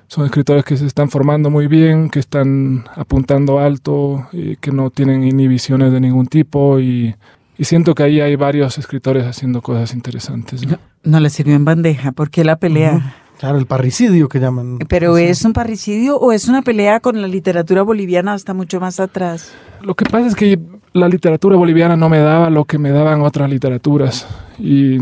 Son 0.08 0.24
escritores 0.24 0.64
que 0.64 0.78
se 0.78 0.86
están 0.86 1.10
formando 1.10 1.50
muy 1.50 1.68
bien, 1.68 2.10
que 2.10 2.20
están 2.20 2.86
apuntando 2.96 3.60
alto, 3.60 4.26
eh, 4.32 4.56
que 4.62 4.72
no 4.72 4.90
tienen 4.90 5.26
inhibiciones 5.26 5.92
de 5.92 6.00
ningún 6.00 6.28
tipo 6.28 6.80
y, 6.80 7.14
y 7.58 7.66
siento 7.66 7.94
que 7.94 8.04
ahí 8.04 8.22
hay 8.22 8.38
varios 8.38 8.78
escritores 8.78 9.26
haciendo 9.26 9.62
cosas 9.62 9.94
interesantes. 9.94 10.66
¿no? 10.66 10.80
No 11.04 11.20
le 11.20 11.30
sirvió 11.30 11.56
en 11.56 11.66
bandeja, 11.66 12.14
porque 12.14 12.46
la 12.46 12.56
pelea. 12.56 13.16
Claro, 13.40 13.58
el 13.58 13.68
parricidio 13.68 14.28
que 14.28 14.40
llaman. 14.40 14.80
¿Pero 14.90 15.18
es 15.18 15.46
un 15.46 15.54
parricidio 15.54 16.18
o 16.18 16.34
es 16.34 16.50
una 16.50 16.62
pelea 16.62 17.00
con 17.00 17.22
la 17.22 17.28
literatura 17.28 17.84
boliviana 17.84 18.34
hasta 18.34 18.54
mucho 18.54 18.82
más 18.82 19.00
atrás? 19.00 19.54
Lo 19.82 19.96
que 19.96 20.04
pasa 20.04 20.28
es 20.28 20.36
que 20.36 20.60
la 20.92 21.08
literatura 21.08 21.56
boliviana 21.56 21.96
no 21.96 22.10
me 22.10 22.20
daba 22.20 22.50
lo 22.50 22.66
que 22.66 22.78
me 22.78 22.90
daban 22.90 23.22
otras 23.22 23.50
literaturas 23.50 24.28
y, 24.60 24.98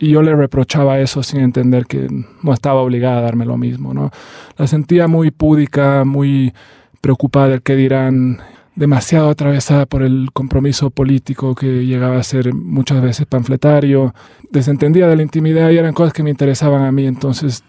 y 0.00 0.10
yo 0.10 0.22
le 0.22 0.34
reprochaba 0.34 0.98
eso 0.98 1.22
sin 1.22 1.38
entender 1.38 1.86
que 1.86 2.08
no 2.42 2.52
estaba 2.52 2.80
obligada 2.80 3.18
a 3.18 3.22
darme 3.22 3.46
lo 3.46 3.56
mismo. 3.56 3.94
¿no? 3.94 4.10
La 4.56 4.66
sentía 4.66 5.06
muy 5.06 5.30
púdica, 5.30 6.04
muy 6.04 6.52
preocupada 7.00 7.50
del 7.50 7.62
que 7.62 7.76
dirán, 7.76 8.40
demasiado 8.78 9.28
atravesada 9.28 9.86
por 9.86 10.02
el 10.02 10.30
compromiso 10.32 10.90
político 10.90 11.54
que 11.56 11.84
llegaba 11.84 12.18
a 12.18 12.22
ser 12.22 12.54
muchas 12.54 13.02
veces 13.02 13.26
panfletario, 13.26 14.14
desentendida 14.50 15.08
de 15.08 15.16
la 15.16 15.22
intimidad 15.22 15.70
y 15.70 15.78
eran 15.78 15.94
cosas 15.94 16.12
que 16.12 16.22
me 16.22 16.30
interesaban 16.30 16.82
a 16.82 16.92
mí, 16.92 17.06
entonces 17.06 17.64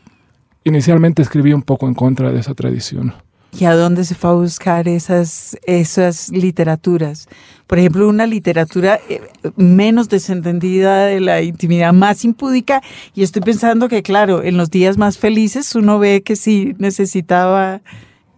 inicialmente 0.64 1.24
escribí 1.24 1.52
un 1.52 1.64
poco 1.64 1.88
en 1.88 1.96
contra 1.96 2.32
de 2.32 2.40
esa 2.40 2.54
tradición. 2.54 3.14
¿Y 3.58 3.66
a 3.66 3.74
dónde 3.74 4.06
se 4.06 4.14
fue 4.14 4.30
a 4.30 4.34
buscar 4.34 4.88
esas, 4.88 5.58
esas 5.66 6.30
literaturas? 6.30 7.28
Por 7.66 7.80
ejemplo, 7.80 8.08
una 8.08 8.28
literatura 8.28 9.00
eh, 9.10 9.22
menos 9.56 10.08
desentendida 10.10 11.08
de 11.08 11.20
la 11.20 11.42
intimidad, 11.42 11.92
más 11.92 12.24
impúdica. 12.24 12.84
Y 13.16 13.24
estoy 13.24 13.42
pensando 13.42 13.90
que, 13.90 14.04
claro, 14.04 14.44
en 14.44 14.56
los 14.56 14.70
días 14.70 15.00
más 15.00 15.18
felices 15.18 15.74
uno 15.74 15.98
ve 15.98 16.22
que 16.22 16.36
sí 16.36 16.76
necesitaba 16.78 17.82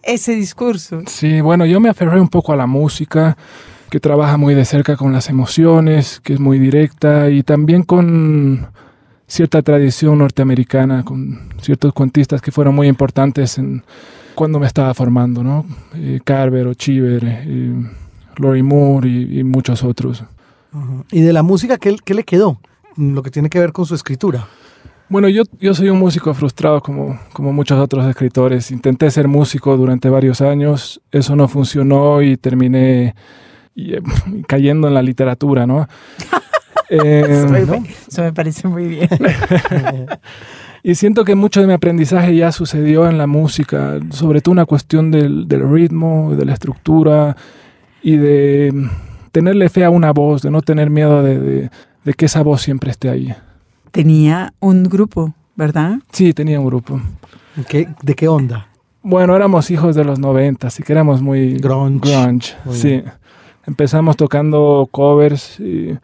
ese 0.03 0.35
discurso. 0.35 1.01
Sí, 1.07 1.41
bueno, 1.41 1.65
yo 1.65 1.79
me 1.79 1.89
aferré 1.89 2.19
un 2.19 2.29
poco 2.29 2.53
a 2.53 2.55
la 2.55 2.67
música, 2.67 3.37
que 3.89 3.99
trabaja 3.99 4.37
muy 4.37 4.55
de 4.55 4.65
cerca 4.65 4.95
con 4.95 5.11
las 5.11 5.29
emociones, 5.29 6.21
que 6.21 6.33
es 6.33 6.39
muy 6.39 6.59
directa 6.59 7.29
y 7.29 7.43
también 7.43 7.83
con 7.83 8.67
cierta 9.27 9.61
tradición 9.61 10.17
norteamericana, 10.19 11.03
con 11.03 11.49
ciertos 11.61 11.93
cuentistas 11.93 12.41
que 12.41 12.51
fueron 12.51 12.75
muy 12.75 12.87
importantes 12.87 13.57
en 13.57 13.83
cuando 14.33 14.59
me 14.59 14.67
estaba 14.67 14.93
formando, 14.93 15.43
¿no? 15.43 15.65
Eh, 15.93 16.19
Carver 16.23 16.67
o 16.67 16.73
Chiver, 16.73 17.21
eh, 17.25 17.73
Lori 18.37 18.63
Moore 18.63 19.09
y, 19.09 19.43
muchos 19.43 19.83
otros. 19.83 20.23
¿Y 21.11 21.21
de 21.21 21.33
la 21.33 21.43
música 21.43 21.77
qué, 21.77 21.97
qué, 22.03 22.13
le 22.13 22.23
quedó? 22.23 22.59
Lo 22.95 23.21
que 23.23 23.29
tiene 23.29 23.49
que 23.49 23.59
ver 23.59 23.73
con 23.73 23.85
su 23.85 23.95
escritura. 23.95 24.47
Bueno, 25.11 25.27
yo, 25.27 25.43
yo 25.59 25.73
soy 25.73 25.89
un 25.89 25.99
músico 25.99 26.33
frustrado 26.33 26.81
como, 26.81 27.19
como 27.33 27.51
muchos 27.51 27.77
otros 27.77 28.05
escritores. 28.05 28.71
Intenté 28.71 29.11
ser 29.11 29.27
músico 29.27 29.75
durante 29.75 30.09
varios 30.09 30.39
años, 30.39 31.01
eso 31.11 31.35
no 31.35 31.49
funcionó 31.49 32.21
y 32.21 32.37
terminé 32.37 33.13
eh, 33.75 34.01
cayendo 34.47 34.87
en 34.87 34.93
la 34.93 35.01
literatura, 35.01 35.67
¿no? 35.67 35.85
eso, 36.89 37.49
me, 37.49 37.59
eso 38.07 38.21
me 38.21 38.31
parece 38.31 38.69
muy 38.69 38.87
bien. 38.87 39.09
Y 40.83 40.95
siento 40.95 41.25
que 41.25 41.35
mucho 41.35 41.61
de 41.61 41.67
mi 41.67 41.73
aprendizaje 41.73 42.35
ya 42.35 42.51
sucedió 42.51 43.07
en 43.07 43.19
la 43.19 43.27
música, 43.27 43.99
sobre 44.09 44.41
todo 44.41 44.53
una 44.53 44.65
cuestión 44.65 45.11
del, 45.11 45.47
del 45.47 45.69
ritmo, 45.69 46.33
de 46.35 46.43
la 46.43 46.53
estructura 46.53 47.37
y 48.01 48.15
de 48.15 48.89
tenerle 49.31 49.69
fe 49.69 49.85
a 49.85 49.91
una 49.91 50.11
voz, 50.11 50.41
de 50.41 50.49
no 50.49 50.63
tener 50.63 50.89
miedo 50.89 51.21
de, 51.21 51.69
de, 52.03 52.13
que 52.15 52.25
esa 52.25 52.41
voz 52.41 52.63
siempre 52.63 52.89
esté 52.89 53.09
ahí. 53.09 53.31
Tenía 53.91 54.53
un 54.59 54.83
grupo, 54.83 55.33
¿verdad? 55.55 55.99
Sí, 56.11 56.33
tenía 56.33 56.59
un 56.59 56.65
grupo. 56.65 56.99
¿Qué, 57.67 57.87
¿De 58.01 58.15
qué 58.15 58.27
onda? 58.27 58.67
Bueno, 59.03 59.35
éramos 59.35 59.71
hijos 59.71 59.95
de 59.95 60.03
los 60.03 60.19
90, 60.19 60.67
así 60.67 60.83
que 60.83 60.93
éramos 60.93 61.21
muy 61.21 61.57
grunge. 61.57 62.11
grunge 62.11 62.55
sí. 62.71 63.03
Empezamos 63.65 64.15
tocando 64.17 64.87
covers 64.91 65.59
y 65.59 65.97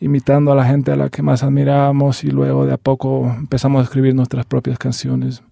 imitando 0.00 0.52
a 0.52 0.54
la 0.54 0.64
gente 0.64 0.90
a 0.92 0.96
la 0.96 1.08
que 1.08 1.22
más 1.22 1.42
admirábamos 1.42 2.24
y 2.24 2.30
luego 2.30 2.66
de 2.66 2.72
a 2.72 2.76
poco 2.76 3.32
empezamos 3.38 3.80
a 3.80 3.84
escribir 3.84 4.14
nuestras 4.14 4.44
propias 4.46 4.78
canciones. 4.78 5.42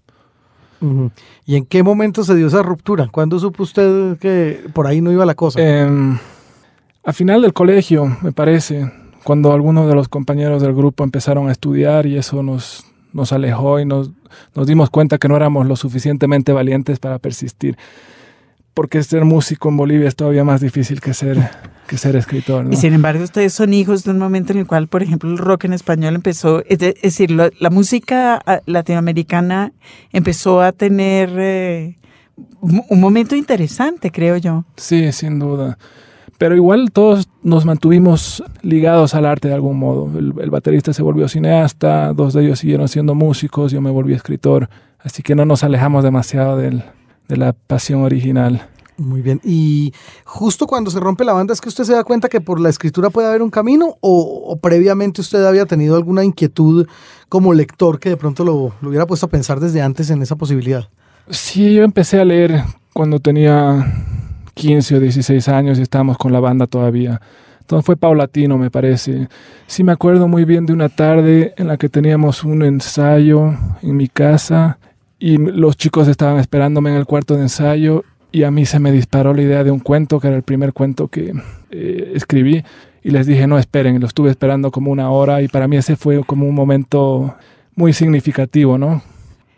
¿Y 1.45 1.55
en 1.55 1.65
qué 1.65 1.83
momento 1.83 2.23
se 2.23 2.35
dio 2.35 2.47
esa 2.47 2.63
ruptura? 2.63 3.07
¿Cuándo 3.11 3.37
supo 3.37 3.63
usted 3.63 4.17
que 4.17 4.63
por 4.73 4.87
ahí 4.87 4.99
no 4.99 5.11
iba 5.11 5.25
la 5.25 5.35
cosa? 5.35 5.59
Eh, 5.61 6.17
a 7.03 7.13
final 7.13 7.43
del 7.43 7.53
colegio, 7.53 8.17
me 8.21 8.31
parece, 8.31 8.91
cuando 9.23 9.53
algunos 9.53 9.87
de 9.87 9.95
los 9.95 10.07
compañeros 10.07 10.61
del 10.61 10.73
grupo 10.73 11.03
empezaron 11.03 11.49
a 11.49 11.51
estudiar 11.51 12.05
y 12.05 12.17
eso 12.17 12.43
nos, 12.43 12.85
nos 13.13 13.31
alejó 13.33 13.79
y 13.79 13.85
nos, 13.85 14.11
nos 14.55 14.67
dimos 14.67 14.89
cuenta 14.89 15.17
que 15.17 15.27
no 15.27 15.35
éramos 15.35 15.67
lo 15.67 15.75
suficientemente 15.75 16.53
valientes 16.53 16.99
para 16.99 17.19
persistir 17.19 17.77
porque 18.73 19.03
ser 19.03 19.25
músico 19.25 19.69
en 19.69 19.77
Bolivia 19.77 20.07
es 20.07 20.15
todavía 20.15 20.43
más 20.43 20.61
difícil 20.61 21.01
que 21.01 21.13
ser, 21.13 21.37
que 21.87 21.97
ser 21.97 22.15
escritor. 22.15 22.67
Y 22.71 22.77
sin 22.77 22.93
embargo, 22.93 23.23
ustedes 23.23 23.53
son 23.53 23.73
hijos 23.73 24.03
de 24.03 24.11
un 24.11 24.17
momento 24.17 24.53
en 24.53 24.59
el 24.59 24.67
cual, 24.67 24.87
por 24.87 25.03
ejemplo, 25.03 25.29
el 25.29 25.37
rock 25.37 25.65
en 25.65 25.73
español 25.73 26.15
empezó, 26.15 26.63
es, 26.65 26.79
decir, 26.79 27.31
la 27.31 27.69
música 27.69 28.41
ah, 28.45 28.61
latinoamericana 28.65 29.73
empezó 30.11 30.61
a 30.61 30.71
tener 30.71 31.29
eh, 31.37 31.97
un 32.61 32.99
momento 32.99 33.35
interesante, 33.35 34.09
creo 34.11 34.37
yo. 34.37 34.65
Sí, 34.77 35.11
sin 35.11 35.39
duda. 35.39 35.77
Pero 36.41 36.55
igual 36.55 36.89
todos 36.91 37.29
nos 37.43 37.65
mantuvimos 37.65 38.43
ligados 38.63 39.13
al 39.13 39.27
arte 39.27 39.49
de 39.49 39.53
algún 39.53 39.77
modo. 39.77 40.09
El, 40.17 40.33
el 40.41 40.49
baterista 40.49 40.91
se 40.91 41.03
volvió 41.03 41.27
cineasta, 41.27 42.13
dos 42.13 42.33
de 42.33 42.43
ellos 42.43 42.57
siguieron 42.57 42.87
siendo 42.87 43.13
músicos, 43.13 43.71
yo 43.71 43.79
me 43.79 43.91
volví 43.91 44.15
escritor, 44.15 44.67
así 44.97 45.21
que 45.21 45.35
no 45.35 45.45
nos 45.45 45.63
alejamos 45.63 46.03
demasiado 46.03 46.57
del, 46.57 46.83
de 47.27 47.37
la 47.37 47.53
pasión 47.53 48.01
original. 48.01 48.67
Muy 48.97 49.21
bien. 49.21 49.39
Y 49.43 49.93
justo 50.25 50.65
cuando 50.65 50.89
se 50.89 50.99
rompe 50.99 51.25
la 51.25 51.33
banda, 51.33 51.53
¿es 51.53 51.61
que 51.61 51.69
usted 51.69 51.83
se 51.83 51.93
da 51.93 52.03
cuenta 52.03 52.27
que 52.27 52.41
por 52.41 52.59
la 52.59 52.69
escritura 52.69 53.11
puede 53.11 53.27
haber 53.27 53.43
un 53.43 53.51
camino? 53.51 53.97
¿O, 54.01 54.57
previamente 54.59 55.21
usted 55.21 55.45
había 55.45 55.67
tenido 55.67 55.95
alguna 55.95 56.23
inquietud 56.23 56.87
como 57.29 57.53
lector 57.53 57.99
que 57.99 58.09
de 58.09 58.17
pronto 58.17 58.43
lo, 58.43 58.73
lo, 58.81 58.89
hubiera 58.89 59.05
puesto 59.05 59.27
a 59.27 59.29
pensar 59.29 59.59
desde 59.59 59.83
antes 59.83 60.09
en 60.09 60.23
esa 60.23 60.35
posibilidad? 60.35 60.89
Sí, 61.29 61.75
yo 61.75 61.83
empecé 61.83 62.19
a 62.19 62.25
leer 62.25 62.63
cuando 62.93 63.19
tenía 63.19 63.85
15 64.53 64.95
o 64.95 64.99
16 64.99 65.47
años 65.49 65.79
y 65.79 65.81
estábamos 65.81 66.17
con 66.17 66.31
la 66.31 66.39
banda 66.39 66.67
todavía. 66.67 67.21
Entonces 67.61 67.85
fue 67.85 67.95
paulatino, 67.95 68.57
me 68.57 68.69
parece. 68.69 69.29
Sí 69.67 69.83
me 69.83 69.93
acuerdo 69.93 70.27
muy 70.27 70.43
bien 70.45 70.65
de 70.65 70.73
una 70.73 70.89
tarde 70.89 71.53
en 71.57 71.67
la 71.67 71.77
que 71.77 71.89
teníamos 71.89 72.43
un 72.43 72.63
ensayo 72.63 73.55
en 73.81 73.95
mi 73.95 74.07
casa 74.07 74.77
y 75.19 75.37
los 75.37 75.77
chicos 75.77 76.07
estaban 76.07 76.39
esperándome 76.39 76.89
en 76.89 76.97
el 76.97 77.05
cuarto 77.05 77.35
de 77.35 77.43
ensayo 77.43 78.03
y 78.31 78.43
a 78.43 78.51
mí 78.51 78.65
se 78.65 78.79
me 78.79 78.91
disparó 78.91 79.33
la 79.33 79.41
idea 79.41 79.63
de 79.63 79.71
un 79.71 79.79
cuento, 79.79 80.19
que 80.19 80.27
era 80.27 80.35
el 80.35 80.43
primer 80.43 80.73
cuento 80.73 81.07
que 81.07 81.33
eh, 81.69 82.11
escribí, 82.15 82.63
y 83.03 83.11
les 83.11 83.27
dije, 83.27 83.47
no, 83.47 83.57
esperen, 83.57 83.99
lo 83.99 84.07
estuve 84.07 84.29
esperando 84.29 84.71
como 84.71 84.91
una 84.91 85.09
hora 85.09 85.41
y 85.41 85.47
para 85.47 85.67
mí 85.67 85.77
ese 85.77 85.95
fue 85.95 86.23
como 86.23 86.47
un 86.47 86.55
momento 86.55 87.35
muy 87.75 87.93
significativo, 87.93 88.77
¿no? 88.77 89.01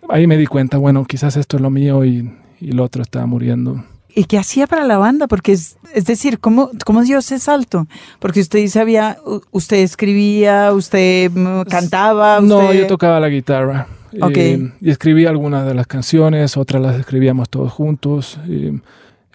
Ahí 0.10 0.28
me 0.28 0.38
di 0.38 0.46
cuenta, 0.46 0.78
bueno, 0.78 1.06
quizás 1.06 1.38
esto 1.38 1.58
es 1.58 1.62
lo 1.62 1.70
mío 1.70 2.06
y, 2.06 2.32
y 2.60 2.72
el 2.72 2.80
otro 2.80 3.02
estaba 3.02 3.26
muriendo. 3.26 3.84
¿Y 4.16 4.26
qué 4.26 4.38
hacía 4.38 4.68
para 4.68 4.84
la 4.84 4.98
banda? 4.98 5.28
Porque 5.28 5.54
es, 5.54 5.78
es 5.94 6.06
decir, 6.06 6.40
¿cómo, 6.40 6.70
¿cómo 6.86 7.02
dio 7.04 7.20
ese 7.20 7.40
salto? 7.40 7.88
Porque 8.20 8.42
usted 8.42 8.60
dice, 8.60 8.80
había, 8.80 9.18
usted 9.52 9.78
escribía, 9.78 10.72
usted 10.74 11.32
mm, 11.32 11.64
cantaba. 11.64 12.40
Usted... 12.40 12.48
No, 12.48 12.74
yo 12.74 12.86
tocaba 12.88 13.20
la 13.20 13.30
guitarra. 13.30 13.88
Y, 14.12 14.90
escribí 14.90 15.26
algunas 15.26 15.66
de 15.66 15.74
las 15.74 15.88
canciones, 15.88 16.58
otras 16.58 16.82
las 16.82 17.00
escribíamos 17.00 17.50
todos 17.50 17.72
juntos. 17.72 18.40
Y, 18.48 18.82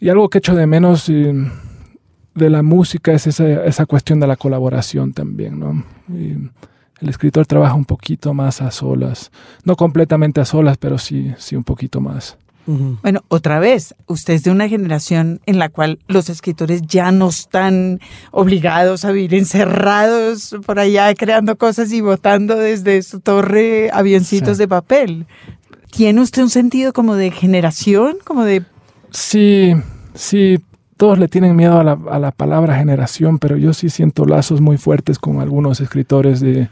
algo 0.08 0.28
que 0.28 0.38
echo 0.38 0.54
de 0.54 0.66
menos 0.66 1.06
de 1.06 2.50
la 2.50 2.62
música 2.62 3.12
es 3.12 3.26
esa, 3.26 3.64
esa, 3.64 3.86
cuestión 3.86 4.20
de 4.20 4.28
la 4.28 4.36
colaboración 4.36 5.12
también, 5.12 5.58
¿no? 5.58 5.84
el 7.00 7.08
escritor 7.08 7.46
trabaja 7.46 7.74
un 7.74 7.84
poquito 7.84 8.34
más 8.34 8.60
a 8.60 8.70
solas, 8.70 9.30
no 9.64 9.76
completamente 9.76 10.40
a 10.40 10.44
solas, 10.44 10.76
pero 10.78 10.98
sí, 10.98 11.32
sí 11.38 11.56
un 11.56 11.64
poquito 11.64 12.00
más. 12.00 12.36
Bueno, 13.02 13.22
otra 13.28 13.60
vez, 13.60 13.94
usted 14.08 14.34
es 14.34 14.42
de 14.42 14.50
una 14.50 14.68
generación 14.68 15.40
en 15.46 15.58
la 15.58 15.70
cual 15.70 16.00
los 16.06 16.28
escritores 16.28 16.82
ya 16.82 17.10
no 17.12 17.30
están 17.30 17.98
obligados 18.30 19.06
a 19.06 19.12
vivir 19.12 19.34
encerrados 19.34 20.54
por 20.66 20.78
allá 20.78 21.14
creando 21.14 21.56
cosas 21.56 21.90
y 21.92 22.02
votando 22.02 22.56
desde 22.56 23.00
su 23.02 23.20
torre 23.20 23.88
avioncitos 23.90 24.58
de 24.58 24.68
papel. 24.68 25.26
¿Tiene 25.90 26.20
usted 26.20 26.42
un 26.42 26.50
sentido 26.50 26.92
como 26.92 27.14
de 27.14 27.30
generación? 27.30 28.18
Como 28.22 28.44
de... 28.44 28.62
Sí, 29.12 29.72
sí, 30.12 30.58
todos 30.98 31.18
le 31.18 31.28
tienen 31.28 31.56
miedo 31.56 31.80
a 31.80 31.84
la, 31.84 31.98
a 32.10 32.18
la 32.18 32.32
palabra 32.32 32.76
generación, 32.76 33.38
pero 33.38 33.56
yo 33.56 33.72
sí 33.72 33.88
siento 33.88 34.26
lazos 34.26 34.60
muy 34.60 34.76
fuertes 34.76 35.18
con 35.18 35.40
algunos 35.40 35.80
escritores 35.80 36.40
de 36.40 36.68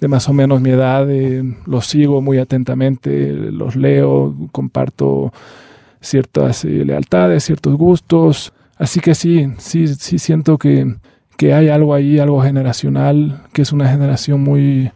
de 0.00 0.08
más 0.08 0.28
o 0.28 0.32
menos 0.32 0.60
mi 0.60 0.70
edad, 0.70 1.10
eh, 1.10 1.42
los 1.66 1.86
sigo 1.86 2.20
muy 2.20 2.38
atentamente, 2.38 3.32
los 3.32 3.76
leo, 3.76 4.34
comparto 4.52 5.32
ciertas 6.00 6.64
eh, 6.64 6.84
lealtades, 6.84 7.44
ciertos 7.44 7.76
gustos. 7.76 8.52
Así 8.76 9.00
que 9.00 9.14
sí, 9.14 9.48
sí, 9.58 9.88
sí 9.88 10.18
siento 10.18 10.56
que, 10.56 10.94
que, 11.36 11.52
hay 11.52 11.68
algo 11.68 11.94
ahí, 11.94 12.18
algo 12.18 12.40
generacional, 12.42 13.42
que 13.52 13.62
es 13.62 13.72
una 13.72 13.88
generación 13.88 14.42
muy, 14.42 14.92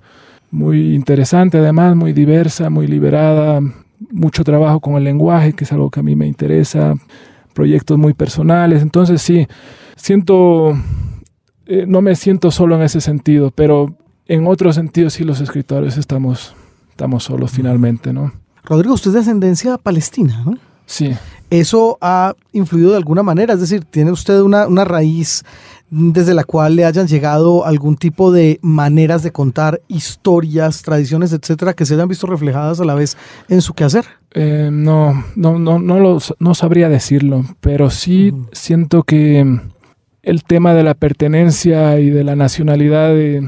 muy 0.50 0.94
interesante, 0.94 1.58
además, 1.58 1.96
muy 1.96 2.12
diversa, 2.12 2.70
muy 2.70 2.86
liberada, 2.86 3.60
mucho 4.10 4.44
trabajo 4.44 4.80
con 4.80 4.94
el 4.94 5.04
lenguaje, 5.04 5.52
que 5.52 5.64
es 5.64 5.72
algo 5.72 5.90
que 5.90 6.00
a 6.00 6.02
mí 6.04 6.14
me 6.14 6.26
interesa, 6.28 6.94
proyectos 7.54 7.98
muy 7.98 8.14
personales. 8.14 8.82
Entonces 8.82 9.20
sí, 9.20 9.48
siento, 9.96 10.78
eh, 11.66 11.86
no 11.88 12.02
me 12.02 12.14
siento 12.14 12.52
solo 12.52 12.76
en 12.76 12.82
ese 12.82 13.00
sentido, 13.00 13.50
pero 13.50 13.96
en 14.26 14.46
otro 14.46 14.72
sentido 14.72 15.10
sí 15.10 15.24
los 15.24 15.40
escritores 15.40 15.96
estamos, 15.96 16.54
estamos 16.90 17.24
solos 17.24 17.50
finalmente, 17.50 18.12
¿no? 18.12 18.32
Rodrigo, 18.64 18.94
usted 18.94 19.08
es 19.08 19.14
de 19.14 19.20
ascendencia 19.20 19.78
palestina, 19.78 20.42
¿no? 20.44 20.56
Sí. 20.86 21.12
¿Eso 21.50 21.98
ha 22.00 22.34
influido 22.52 22.90
de 22.90 22.96
alguna 22.96 23.22
manera? 23.22 23.54
Es 23.54 23.60
decir, 23.60 23.84
¿tiene 23.84 24.10
usted 24.10 24.40
una, 24.40 24.66
una 24.66 24.84
raíz 24.84 25.44
desde 25.90 26.32
la 26.32 26.44
cual 26.44 26.76
le 26.76 26.86
hayan 26.86 27.06
llegado 27.06 27.66
algún 27.66 27.96
tipo 27.96 28.32
de 28.32 28.58
maneras 28.62 29.22
de 29.22 29.30
contar 29.30 29.82
historias, 29.88 30.80
tradiciones, 30.80 31.34
etcétera, 31.34 31.74
que 31.74 31.84
se 31.84 31.94
hayan 31.94 32.08
visto 32.08 32.26
reflejadas 32.26 32.80
a 32.80 32.86
la 32.86 32.94
vez 32.94 33.18
en 33.50 33.60
su 33.60 33.74
quehacer? 33.74 34.06
Eh, 34.32 34.70
no, 34.72 35.22
no, 35.36 35.58
no, 35.58 35.78
no, 35.78 36.18
no 36.38 36.54
sabría 36.54 36.88
decirlo, 36.88 37.44
pero 37.60 37.90
sí 37.90 38.32
siento 38.52 39.02
que 39.02 39.60
el 40.22 40.44
tema 40.44 40.72
de 40.72 40.82
la 40.82 40.94
pertenencia 40.94 42.00
y 42.00 42.08
de 42.08 42.24
la 42.24 42.36
nacionalidad 42.36 43.14
eh, 43.14 43.42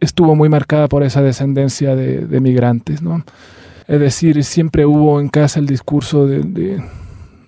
estuvo 0.00 0.34
muy 0.34 0.48
marcada 0.48 0.88
por 0.88 1.02
esa 1.02 1.22
descendencia 1.22 1.94
de, 1.94 2.40
migrantes, 2.40 3.02
¿no? 3.02 3.24
Es 3.86 4.00
decir, 4.00 4.44
siempre 4.44 4.84
hubo 4.84 5.20
en 5.20 5.28
casa 5.28 5.60
el 5.60 5.66
discurso 5.66 6.26
de, 6.26 6.82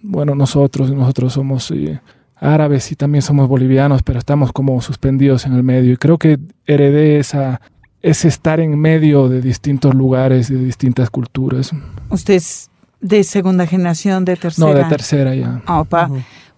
bueno, 0.03 0.35
nosotros, 0.35 0.91
nosotros 0.91 1.33
somos... 1.33 1.71
Eh, 1.71 2.01
árabes 2.41 2.91
y 2.91 2.97
también 2.97 3.23
somos 3.23 3.49
bolivianos, 3.49 4.03
pero 4.03 4.19
estamos 4.19 4.53
como 4.53 4.81
suspendidos 4.81 5.47
en 5.47 5.53
el 5.53 5.63
medio. 5.63 5.93
Y 5.93 5.97
creo 5.97 6.19
que 6.19 6.39
heredé 6.67 7.19
esa, 7.19 7.61
ese 8.03 8.29
estar 8.29 8.61
en 8.61 8.79
medio 8.79 9.29
de 9.29 9.41
distintos 9.43 9.95
lugares, 9.95 10.49
de 10.49 10.57
distintas 10.57 11.11
culturas. 11.11 11.71
¿Usted 12.09 12.35
es 12.35 12.71
de 13.01 13.25
segunda 13.25 13.67
generación, 13.67 14.25
de 14.25 14.37
tercera? 14.37 14.69
No, 14.69 14.75
de 14.75 14.85
tercera 14.85 15.35
ya. 15.35 15.63
Ah, 15.67 15.81
opa. 15.81 16.11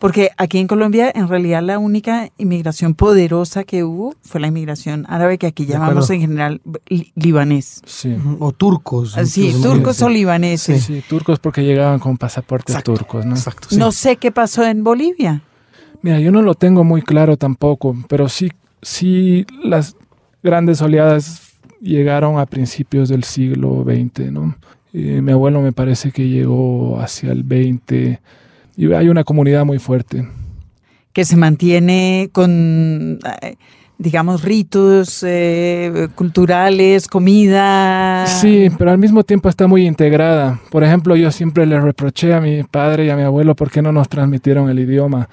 Porque 0.02 0.30
aquí 0.36 0.58
en 0.58 0.66
Colombia, 0.66 1.12
en 1.14 1.28
realidad, 1.28 1.62
la 1.62 1.78
única 1.78 2.30
inmigración 2.36 2.94
poderosa 2.94 3.62
que 3.62 3.84
hubo 3.84 4.16
fue 4.20 4.40
la 4.40 4.48
inmigración 4.48 5.06
árabe, 5.08 5.38
que 5.38 5.46
aquí 5.46 5.64
llamamos 5.64 6.10
en 6.10 6.20
general 6.20 6.60
libanés. 7.14 7.82
Sí. 7.86 8.16
O 8.40 8.50
turcos. 8.50 9.16
Ah, 9.16 9.24
sí, 9.24 9.54
turcos 9.62 10.02
o 10.02 10.08
libaneses. 10.08 10.82
Sí. 10.82 11.04
turcos 11.08 11.38
porque 11.38 11.62
llegaban 11.62 12.00
con 12.00 12.18
pasaportes 12.18 12.82
turcos, 12.82 13.24
¿no? 13.24 13.36
Exacto. 13.36 13.68
No 13.76 13.92
sé 13.92 14.16
qué 14.16 14.32
pasó 14.32 14.66
en 14.66 14.82
Bolivia. 14.82 15.44
Mira, 16.02 16.18
yo 16.18 16.32
no 16.32 16.42
lo 16.42 16.56
tengo 16.56 16.82
muy 16.82 17.02
claro 17.02 17.36
tampoco, 17.36 17.96
pero 18.08 18.28
sí, 18.28 18.50
sí 18.82 19.46
las 19.62 19.94
grandes 20.42 20.82
oleadas 20.82 21.52
llegaron 21.80 22.40
a 22.40 22.46
principios 22.46 23.08
del 23.08 23.22
siglo 23.22 23.84
XX, 23.86 24.32
¿no? 24.32 24.56
mi 24.92 25.32
abuelo 25.32 25.62
me 25.62 25.72
parece 25.72 26.10
que 26.10 26.28
llegó 26.28 27.00
hacia 27.00 27.30
el 27.30 27.44
20 27.44 28.20
y 28.82 28.92
hay 28.92 29.08
una 29.08 29.22
comunidad 29.22 29.64
muy 29.64 29.78
fuerte. 29.78 30.26
Que 31.12 31.24
se 31.24 31.36
mantiene 31.36 32.30
con 32.32 33.18
eh, 33.42 33.56
digamos, 34.02 34.42
ritos 34.42 35.24
eh, 35.24 36.08
culturales, 36.16 37.06
comida. 37.06 38.26
Sí, 38.26 38.68
pero 38.76 38.90
al 38.90 38.98
mismo 38.98 39.22
tiempo 39.22 39.48
está 39.48 39.68
muy 39.68 39.86
integrada. 39.86 40.58
Por 40.70 40.82
ejemplo, 40.82 41.14
yo 41.14 41.30
siempre 41.30 41.64
le 41.64 41.80
reproché 41.80 42.34
a 42.34 42.40
mi 42.40 42.64
padre 42.64 43.06
y 43.06 43.10
a 43.10 43.16
mi 43.16 43.22
abuelo 43.22 43.54
por 43.54 43.70
qué 43.70 43.80
no 43.80 43.92
nos 43.92 44.08
transmitieron 44.08 44.68
el 44.68 44.80
idioma. 44.80 45.28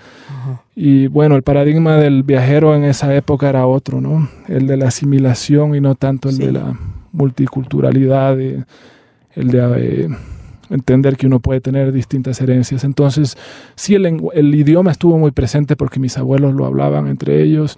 Y 0.75 1.07
bueno, 1.07 1.35
el 1.35 1.41
paradigma 1.41 1.95
del 1.95 2.21
viajero 2.21 2.75
en 2.75 2.83
esa 2.83 3.15
época 3.15 3.49
era 3.49 3.65
otro, 3.65 3.99
¿no? 3.99 4.29
El 4.47 4.67
de 4.67 4.77
la 4.77 4.89
asimilación 4.89 5.75
y 5.75 5.81
no 5.81 5.95
tanto 5.95 6.29
el 6.29 6.37
de 6.37 6.51
la 6.51 6.77
multiculturalidad, 7.11 8.39
el 8.39 8.65
de... 9.35 10.05
Eh, 10.05 10.09
entender 10.69 11.17
que 11.17 11.27
uno 11.27 11.39
puede 11.39 11.61
tener 11.61 11.91
distintas 11.91 12.39
herencias. 12.41 12.83
Entonces, 12.83 13.37
sí, 13.75 13.95
el, 13.95 14.21
el 14.33 14.55
idioma 14.55 14.91
estuvo 14.91 15.17
muy 15.17 15.31
presente 15.31 15.75
porque 15.75 15.99
mis 15.99 16.17
abuelos 16.17 16.53
lo 16.53 16.65
hablaban 16.65 17.07
entre 17.07 17.41
ellos 17.41 17.77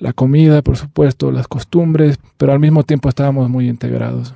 la 0.00 0.12
comida, 0.12 0.62
por 0.62 0.76
supuesto, 0.76 1.30
las 1.30 1.48
costumbres, 1.48 2.18
pero 2.36 2.52
al 2.52 2.60
mismo 2.60 2.84
tiempo 2.84 3.08
estábamos 3.08 3.48
muy 3.48 3.68
integrados. 3.68 4.34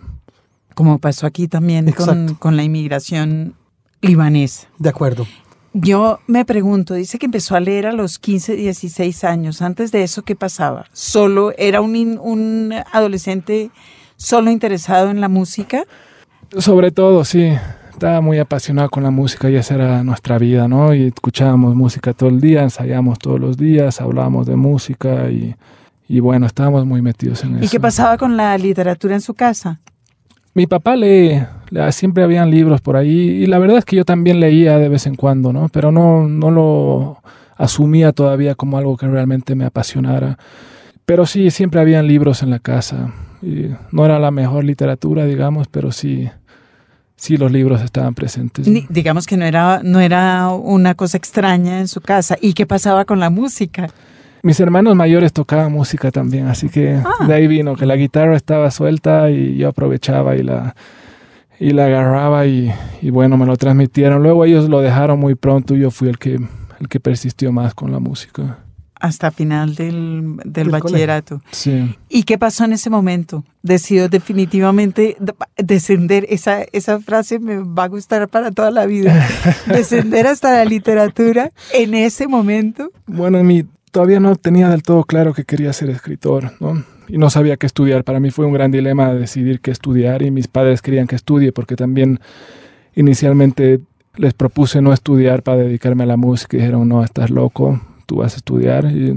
Como 0.75 0.99
pasó 0.99 1.26
aquí 1.26 1.49
también 1.49 1.92
con, 2.38 2.56
la 2.56 2.62
inmigración 2.62 3.54
libanesa. 4.00 4.68
De 4.78 4.88
acuerdo. 4.88 5.26
Yo 5.75 6.18
me 6.26 6.44
pregunto, 6.44 6.94
dice 6.94 7.18
que 7.18 7.26
empezó 7.26 7.56
a 7.56 7.61
leer 7.61 7.87
a 7.87 7.92
los 7.92 8.18
15, 8.18 8.56
16 8.56 9.25
años. 9.25 9.62
Antes 9.62 9.90
de 9.92 10.02
eso, 10.02 10.23
¿qué 10.23 10.37
pasaba? 10.37 10.87
¿Solo 10.92 11.52
era 11.56 11.80
un, 11.80 12.18
un 12.21 12.75
adolescente 12.92 13.71
solo 14.16 14.50
interesado 14.50 15.11
en 15.11 15.21
la 15.21 15.28
música? 15.28 15.85
Sobre 16.59 16.90
todo, 16.90 17.25
sí 17.25 17.52
estaba 17.92 18.20
muy 18.20 18.38
apasionado 18.38 18.88
con 18.90 19.02
la 19.02 19.11
música 19.11 19.49
y 19.50 19.56
esa 19.56 19.75
era 19.75 20.02
nuestra 20.02 20.38
vida, 20.38 20.66
¿no? 20.66 20.94
Y 20.94 21.06
escuchábamos 21.06 21.75
música 21.76 22.12
todo 22.12 22.30
el 22.30 22.40
día, 22.40 22.62
ensayábamos 22.62 23.18
todos 23.18 23.38
los 23.38 23.56
días, 23.56 24.00
hablábamos 24.00 24.46
de 24.46 24.56
música 24.56 25.30
y, 25.30 25.54
y 26.08 26.21
bueno, 26.21 26.47
estábamos 26.47 26.84
muy 26.86 27.02
metidos 27.02 27.45
en 27.45 27.56
eso. 27.56 27.64
¿Y 27.64 27.69
qué 27.69 27.78
pasaba 27.78 28.17
con 28.19 28.36
la 28.36 28.56
literatura 28.58 29.14
en 29.14 29.21
su 29.21 29.34
casa? 29.34 29.80
Mi 30.54 30.67
papá 30.67 30.97
lee, 30.97 31.43
siempre 31.90 32.25
habían 32.25 32.50
libros 32.50 32.80
por 32.80 32.97
ahí 32.97 33.43
y 33.43 33.47
la 33.47 33.58
verdad 33.58 33.78
es 33.78 33.84
que 33.84 33.97
yo 33.97 34.04
también 34.04 34.40
leía 34.40 34.78
de 34.78 34.88
vez 34.88 35.06
en 35.06 35.14
cuando, 35.14 35.52
¿no? 35.52 35.69
Pero 35.69 35.93
no, 35.93 36.28
no 36.28 36.50
lo 36.50 37.19
asumía 37.56 38.12
todavía 38.12 38.54
como 38.54 38.78
algo 38.78 38.97
que 38.97 39.06
realmente 39.06 39.54
me 39.54 39.64
apasionara. 39.64 40.38
Pero 41.04 41.26
sí, 41.26 41.50
siempre 41.50 41.80
habían 41.80 42.06
libros 42.06 42.43
en 42.43 42.50
la 42.50 42.58
casa. 42.58 43.12
Y 43.43 43.69
no 43.90 44.04
era 44.04 44.19
la 44.19 44.30
mejor 44.30 44.64
literatura, 44.64 45.25
digamos, 45.25 45.69
pero 45.69 45.90
sí, 45.93 46.28
sí 47.23 47.37
los 47.37 47.52
libros 47.52 47.80
estaban 47.82 48.15
presentes. 48.15 48.67
digamos 48.89 49.28
que 49.28 49.37
no 49.37 49.45
era, 49.45 49.80
no 49.85 50.00
era 50.00 50.49
una 50.49 50.97
cosa 50.97 51.17
extraña 51.17 51.78
en 51.78 51.87
su 51.87 52.00
casa. 52.00 52.37
¿Y 52.41 52.52
qué 52.52 52.67
pasaba 52.67 53.04
con 53.04 53.21
la 53.21 53.30
música? 53.30 53.89
Mis 54.43 54.58
hermanos 54.58 54.97
mayores 54.97 55.32
tocaban 55.32 55.71
música 55.71 56.11
también, 56.11 56.49
así 56.49 56.69
que 56.69 56.95
ah. 56.97 57.25
de 57.25 57.32
ahí 57.32 57.47
vino 57.47 57.76
que 57.76 57.87
la 57.87 57.95
guitarra 57.95 58.35
estaba 58.35 58.73
suelta 58.73 59.30
y 59.30 59.56
yo 59.56 59.69
aprovechaba 59.69 60.35
y 60.35 60.43
la, 60.43 60.75
y 61.61 61.71
la 61.71 61.85
agarraba 61.85 62.45
y, 62.47 62.73
y, 63.00 63.11
bueno, 63.11 63.37
me 63.37 63.47
lo 63.47 63.56
transmitieron. 63.56 64.21
Luego 64.25 64.45
ellos 64.45 64.69
lo 64.69 64.80
dejaron 64.80 65.21
muy 65.21 65.37
pronto 65.37 65.76
y 65.76 65.78
yo 65.78 65.93
fui 65.93 66.08
el 66.08 66.19
que, 66.19 66.41
el 66.80 66.89
que 66.89 66.99
persistió 66.99 67.52
más 67.52 67.73
con 67.73 67.93
la 67.93 68.00
música 68.00 68.58
hasta 69.02 69.32
final 69.32 69.75
del, 69.75 70.36
del 70.45 70.71
bachillerato. 70.71 71.43
Sí. 71.50 71.97
¿Y 72.08 72.23
qué 72.23 72.38
pasó 72.38 72.65
en 72.65 72.73
ese 72.73 72.88
momento? 72.88 73.45
Decidió 73.62 74.08
definitivamente 74.08 75.17
descender, 75.56 76.25
esa, 76.30 76.62
esa 76.73 77.00
frase 77.00 77.41
me 77.41 77.58
va 77.58 77.84
a 77.84 77.88
gustar 77.88 78.28
para 78.28 78.52
toda 78.52 78.71
la 78.71 78.86
vida, 78.86 79.28
descender 79.67 80.28
hasta 80.28 80.52
la 80.52 80.65
literatura 80.65 81.50
en 81.75 81.95
ese 81.95 82.28
momento. 82.28 82.93
Bueno, 83.06 83.43
mi, 83.43 83.65
todavía 83.91 84.21
no 84.21 84.36
tenía 84.36 84.69
del 84.69 84.84
todo 84.84 85.02
claro 85.02 85.34
que 85.34 85.45
quería 85.45 85.73
ser 85.73 85.91
escritor, 85.91 86.52
¿no? 86.60 86.84
Y 87.08 87.19
no 87.19 87.28
sabía 87.28 87.56
qué 87.56 87.67
estudiar. 87.67 88.04
Para 88.04 88.21
mí 88.21 88.30
fue 88.30 88.47
un 88.47 88.52
gran 88.52 88.71
dilema 88.71 89.12
decidir 89.12 89.60
qué 89.60 89.73
estudiar 89.73 90.23
y 90.23 90.30
mis 90.30 90.47
padres 90.47 90.80
querían 90.80 91.08
que 91.08 91.17
estudie 91.17 91.50
porque 91.50 91.75
también 91.75 92.21
inicialmente 92.95 93.80
les 94.15 94.32
propuse 94.32 94.80
no 94.80 94.93
estudiar 94.93 95.43
para 95.43 95.58
dedicarme 95.58 96.04
a 96.04 96.06
la 96.06 96.17
música 96.17 96.56
y 96.56 96.60
dijeron, 96.60 96.88
no, 96.88 97.02
estás 97.02 97.30
loco, 97.30 97.80
tú 98.12 98.18
vas 98.18 98.34
a 98.34 98.36
estudiar 98.36 98.84
y 98.92 99.08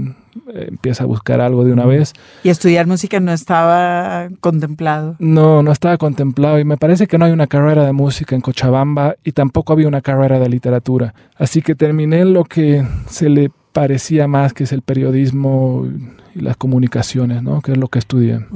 eh, 0.54 0.66
empieza 0.68 1.04
a 1.04 1.06
buscar 1.06 1.42
algo 1.42 1.64
de 1.64 1.72
una 1.72 1.84
vez. 1.84 2.14
¿Y 2.42 2.48
estudiar 2.48 2.86
música 2.86 3.20
no 3.20 3.30
estaba 3.30 4.30
contemplado? 4.40 5.16
No, 5.18 5.62
no 5.62 5.70
estaba 5.70 5.98
contemplado 5.98 6.58
y 6.58 6.64
me 6.64 6.78
parece 6.78 7.06
que 7.06 7.18
no 7.18 7.26
hay 7.26 7.32
una 7.32 7.46
carrera 7.46 7.84
de 7.84 7.92
música 7.92 8.34
en 8.34 8.40
Cochabamba 8.40 9.16
y 9.22 9.32
tampoco 9.32 9.74
había 9.74 9.86
una 9.86 10.00
carrera 10.00 10.38
de 10.38 10.48
literatura. 10.48 11.14
Así 11.36 11.60
que 11.60 11.74
terminé 11.74 12.24
lo 12.24 12.44
que 12.44 12.86
se 13.06 13.28
le 13.28 13.50
parecía 13.74 14.26
más 14.26 14.54
que 14.54 14.64
es 14.64 14.72
el 14.72 14.80
periodismo 14.80 15.86
y 16.34 16.40
las 16.40 16.56
comunicaciones, 16.56 17.42
¿no? 17.42 17.60
Que 17.60 17.72
es 17.72 17.78
lo 17.78 17.88
que 17.88 17.98
estudié. 17.98 18.46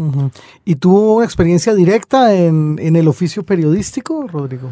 ¿Y 0.64 0.76
tuvo 0.76 1.16
una 1.16 1.26
experiencia 1.26 1.74
directa 1.74 2.35
en, 2.35 2.79
en 2.81 2.96
el 2.96 3.09
oficio 3.09 3.42
periodístico, 3.42 4.26
Rodrigo? 4.26 4.70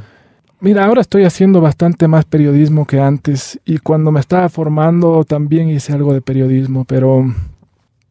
Mira, 0.60 0.84
ahora 0.84 1.02
estoy 1.02 1.22
haciendo 1.22 1.60
bastante 1.60 2.08
más 2.08 2.24
periodismo 2.24 2.84
que 2.84 3.00
antes 3.00 3.60
y 3.64 3.78
cuando 3.78 4.10
me 4.10 4.18
estaba 4.18 4.48
formando 4.48 5.22
también 5.22 5.68
hice 5.68 5.92
algo 5.92 6.12
de 6.12 6.20
periodismo, 6.20 6.84
pero, 6.84 7.32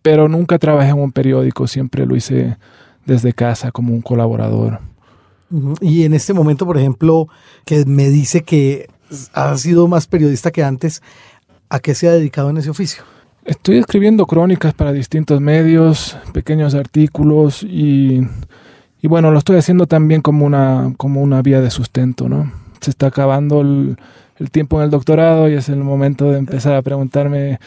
pero 0.01 0.29
nunca 0.29 0.57
trabajé 0.57 0.91
en 0.91 0.99
un 0.99 1.11
periódico, 1.11 1.67
siempre 1.67 2.05
lo 2.05 2.15
hice 2.15 2.55
desde 3.05 3.33
casa 3.33 3.71
como 3.71 3.93
un 3.93 4.01
colaborador. 4.01 4.79
Y 5.81 6.03
en 6.03 6.13
este 6.13 6.33
momento, 6.33 6.65
por 6.65 6.77
ejemplo, 6.77 7.27
que 7.65 7.83
me 7.85 8.09
dice 8.09 8.43
que 8.43 8.87
ha 9.33 9.57
sido 9.57 9.89
más 9.89 10.07
periodista 10.07 10.51
que 10.51 10.63
antes, 10.63 11.01
¿a 11.69 11.79
qué 11.79 11.95
se 11.95 12.07
ha 12.07 12.13
dedicado 12.13 12.49
en 12.49 12.57
ese 12.57 12.69
oficio? 12.69 13.03
Estoy 13.43 13.77
escribiendo 13.77 14.25
crónicas 14.25 14.73
para 14.73 14.93
distintos 14.93 15.41
medios, 15.41 16.17
pequeños 16.31 16.75
artículos 16.75 17.63
y 17.63 18.21
y 19.07 19.09
bueno, 19.09 19.31
lo 19.31 19.39
estoy 19.39 19.55
haciendo 19.55 19.85
también 19.85 20.21
como 20.21 20.45
una, 20.45 20.93
como 20.97 21.21
una 21.21 21.41
vía 21.41 21.61
de 21.61 21.71
sustento, 21.71 22.27
¿no? 22.27 22.51
Se 22.81 22.89
está 22.89 23.07
acabando 23.07 23.61
el, 23.61 23.95
tiempo 24.51 24.79
en 24.79 24.83
el 24.83 24.89
doctorado 24.89 25.47
y 25.47 25.53
es 25.53 25.69
el 25.69 25.77
momento 25.77 26.29
de 26.29 26.39
empezar 26.39 26.75
a 26.75 26.81
preguntarme, 26.81 27.57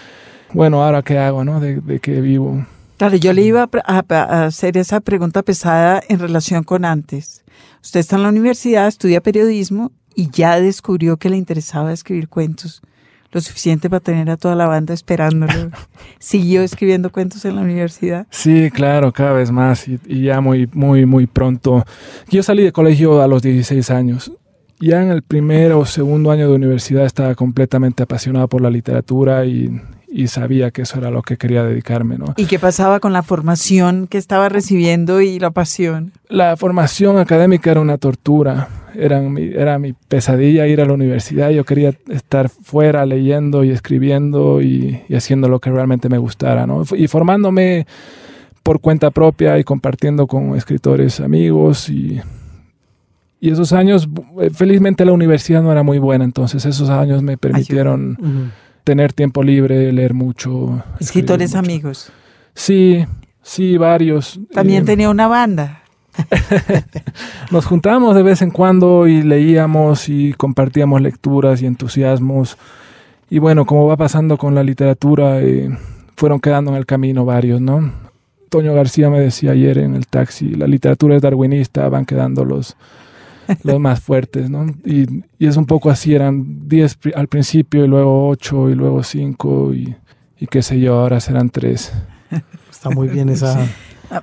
bueno, 0.52 0.84
ahora 0.84 1.00
qué 1.00 1.16
hago, 1.16 1.42
¿no? 1.42 1.58
De, 1.58 1.80
de 1.80 1.98
qué 1.98 2.20
vivo. 2.20 2.66
Claro, 2.98 3.16
yo 3.16 3.32
le 3.32 3.40
iba 3.40 3.70
a, 3.86 4.44
hacer 4.44 4.76
esa 4.76 5.00
pregunta 5.00 5.42
pesada 5.42 6.02
en 6.10 6.18
relación 6.18 6.62
con 6.62 6.84
antes. 6.84 7.42
Usted 7.82 8.00
está 8.00 8.16
en 8.16 8.24
la 8.24 8.28
universidad, 8.28 8.86
estudia 8.86 9.22
periodismo 9.22 9.92
y 10.14 10.28
ya 10.28 10.60
descubrió 10.60 11.16
que 11.16 11.30
le 11.30 11.38
interesaba 11.38 11.90
escribir 11.90 12.28
cuentos 12.28 12.82
lo 13.32 13.40
suficiente 13.40 13.88
para 13.88 14.00
tener 14.00 14.30
a 14.30 14.36
toda 14.36 14.54
la 14.54 14.66
banda 14.66 14.94
esperándolo. 14.94 15.70
¿Siguió 16.18 16.62
escribiendo 16.62 17.10
cuentos 17.10 17.44
en 17.44 17.56
la 17.56 17.62
universidad? 17.62 18.26
Sí, 18.30 18.70
claro, 18.70 19.12
cada 19.12 19.32
vez 19.32 19.50
más 19.50 19.86
y, 19.88 19.98
ya 20.22 20.40
muy, 20.40 20.68
muy, 20.72 21.06
muy 21.06 21.26
pronto. 21.26 21.84
Yo 22.28 22.42
salí 22.42 22.62
de 22.62 22.72
colegio 22.72 23.22
a 23.22 23.28
los 23.28 23.42
16 23.42 23.90
años. 23.90 24.32
Ya 24.80 25.02
en 25.02 25.10
el 25.10 25.22
primer 25.22 25.72
o 25.72 25.84
segundo 25.84 26.30
año 26.30 26.48
de 26.48 26.54
universidad 26.54 27.04
estaba 27.04 27.34
completamente 27.34 28.02
apasionado 28.02 28.48
por 28.48 28.62
la 28.62 28.70
literatura 28.70 29.44
y, 29.44 29.70
y 30.08 30.28
sabía 30.28 30.70
que 30.70 30.82
eso 30.82 30.98
era 30.98 31.10
lo 31.10 31.22
que 31.22 31.36
quería 31.36 31.62
dedicarme, 31.62 32.16
¿no? 32.16 32.34
¿Y 32.36 32.46
qué 32.46 32.58
pasaba 32.58 32.98
con 32.98 33.12
la 33.12 33.22
formación 33.22 34.06
que 34.06 34.16
estaba 34.16 34.48
recibiendo 34.48 35.20
y 35.20 35.38
la 35.38 35.50
pasión? 35.50 36.12
La 36.28 36.56
formación 36.56 37.18
académica 37.18 37.70
era 37.70 37.80
una 37.80 37.98
tortura, 37.98 38.68
era 38.94 39.20
mi, 39.20 39.42
era 39.42 39.78
mi 39.78 39.92
pesadilla 39.92 40.66
ir 40.66 40.80
a 40.80 40.84
la 40.84 40.92
universidad, 40.92 41.50
yo 41.50 41.64
quería 41.64 41.92
estar 42.08 42.48
fuera 42.48 43.04
leyendo 43.06 43.64
y 43.64 43.70
escribiendo 43.70 44.60
y, 44.62 45.00
y 45.08 45.14
haciendo 45.14 45.48
lo 45.48 45.58
que 45.60 45.70
realmente 45.70 46.08
me 46.08 46.18
gustara, 46.18 46.66
¿no? 46.66 46.84
Y 46.96 47.06
formándome 47.08 47.86
por 48.62 48.80
cuenta 48.80 49.10
propia 49.10 49.58
y 49.58 49.64
compartiendo 49.64 50.26
con 50.26 50.54
escritores 50.56 51.20
amigos 51.20 51.88
y, 51.88 52.20
y 53.40 53.50
esos 53.50 53.72
años, 53.72 54.08
eh, 54.40 54.50
felizmente 54.50 55.04
la 55.04 55.12
universidad 55.12 55.62
no 55.62 55.72
era 55.72 55.82
muy 55.82 55.98
buena, 55.98 56.24
entonces 56.24 56.64
esos 56.66 56.90
años 56.90 57.22
me 57.22 57.38
permitieron 57.38 58.52
tener 58.84 59.12
tiempo 59.12 59.42
libre, 59.42 59.92
leer 59.92 60.14
mucho. 60.14 60.82
Escritores 61.00 61.50
mucho. 61.50 61.58
amigos. 61.58 62.12
Sí, 62.54 63.06
sí, 63.42 63.78
varios. 63.78 64.38
También 64.52 64.82
Eh, 64.82 64.86
tenía 64.86 65.08
una 65.10 65.26
banda. 65.26 65.79
Nos 67.50 67.66
juntábamos 67.66 68.14
de 68.14 68.22
vez 68.22 68.42
en 68.42 68.50
cuando 68.50 69.06
y 69.06 69.22
leíamos 69.22 70.08
y 70.08 70.32
compartíamos 70.34 71.00
lecturas 71.00 71.62
y 71.62 71.66
entusiasmos. 71.66 72.56
Y 73.28 73.38
bueno, 73.38 73.64
como 73.64 73.86
va 73.86 73.96
pasando 73.96 74.36
con 74.38 74.54
la 74.54 74.62
literatura, 74.62 75.40
eh, 75.40 75.70
fueron 76.16 76.40
quedando 76.40 76.70
en 76.72 76.76
el 76.76 76.86
camino 76.86 77.24
varios, 77.24 77.60
¿no? 77.60 77.92
Toño 78.48 78.74
García 78.74 79.08
me 79.10 79.20
decía 79.20 79.52
ayer 79.52 79.78
en 79.78 79.94
el 79.94 80.06
taxi, 80.08 80.50
la 80.50 80.66
literatura 80.66 81.14
es 81.16 81.22
darwinista, 81.22 81.88
van 81.88 82.04
quedando 82.04 82.44
los, 82.44 82.76
los 83.62 83.78
más 83.78 84.00
fuertes, 84.00 84.50
¿no? 84.50 84.66
Y, 84.84 85.22
y 85.38 85.46
es 85.46 85.56
un 85.56 85.66
poco 85.66 85.88
así, 85.90 86.14
eran 86.14 86.68
10 86.68 86.94
pri- 86.96 87.12
al 87.14 87.28
principio 87.28 87.84
y 87.84 87.88
luego 87.88 88.28
8 88.28 88.70
y 88.70 88.74
luego 88.74 89.04
5 89.04 89.74
y, 89.74 89.94
y 90.40 90.46
qué 90.48 90.62
sé 90.62 90.80
yo, 90.80 90.98
ahora 90.98 91.20
serán 91.20 91.50
3. 91.50 91.92
Está 92.70 92.90
muy 92.90 93.06
bien 93.08 93.28
esa. 93.28 93.62
Ah, 93.62 93.66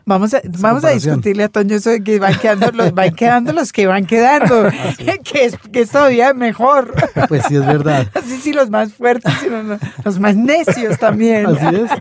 Vamos 0.06 0.34
a, 0.34 0.42
vamos 0.60 0.84
a 0.84 0.90
discutirle 0.90 1.44
a 1.44 1.50
Toño 1.50 1.76
eso 1.76 1.90
de 1.90 2.04
que 2.04 2.20
van 2.20 2.38
quedando 2.40 2.72
los, 2.72 2.94
van 2.94 3.12
quedando 3.16 3.54
los 3.54 3.72
que 3.72 3.88
van 3.88 4.06
quedando, 4.06 4.68
Ah, 4.68 4.94
que, 5.24 5.46
es, 5.46 5.58
que 5.72 5.82
es 5.82 5.92
todavía 5.92 6.34
mejor. 6.34 6.94
Pues 7.28 7.44
sí, 7.48 7.56
es 7.56 7.66
verdad. 7.66 8.08
Así 8.14 8.38
sí, 8.38 8.54
los 8.54 8.70
más 8.70 8.94
fuertes, 8.94 9.34
sino 9.42 9.62
los, 9.64 9.80
los 10.06 10.20
más 10.20 10.36
necios 10.36 10.98
también. 10.98 11.46
Así 11.48 11.76
es. 11.76 11.92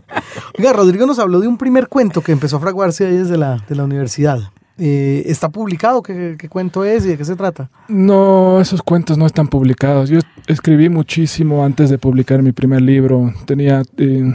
Oiga, 0.57 0.73
Rodrigo 0.73 1.05
nos 1.05 1.19
habló 1.19 1.39
de 1.39 1.47
un 1.47 1.57
primer 1.57 1.87
cuento 1.87 2.21
que 2.21 2.31
empezó 2.31 2.57
a 2.57 2.59
fraguarse 2.59 3.05
ahí 3.05 3.17
desde 3.17 3.37
la, 3.37 3.57
de 3.67 3.75
la 3.75 3.83
universidad. 3.83 4.39
Eh, 4.77 5.23
¿Está 5.25 5.49
publicado? 5.49 6.03
¿Qué, 6.03 6.35
¿Qué 6.37 6.47
cuento 6.47 6.85
es 6.85 7.05
y 7.05 7.09
de 7.09 7.17
qué 7.17 7.25
se 7.25 7.35
trata? 7.35 7.69
No, 7.87 8.61
esos 8.61 8.81
cuentos 8.81 9.17
no 9.17 9.25
están 9.25 9.47
publicados. 9.47 10.09
Yo 10.09 10.19
escribí 10.45 10.87
muchísimo 10.87 11.65
antes 11.65 11.89
de 11.89 11.97
publicar 11.97 12.41
mi 12.43 12.51
primer 12.51 12.81
libro. 12.81 13.33
Tenía, 13.45 13.81
eh, 13.97 14.33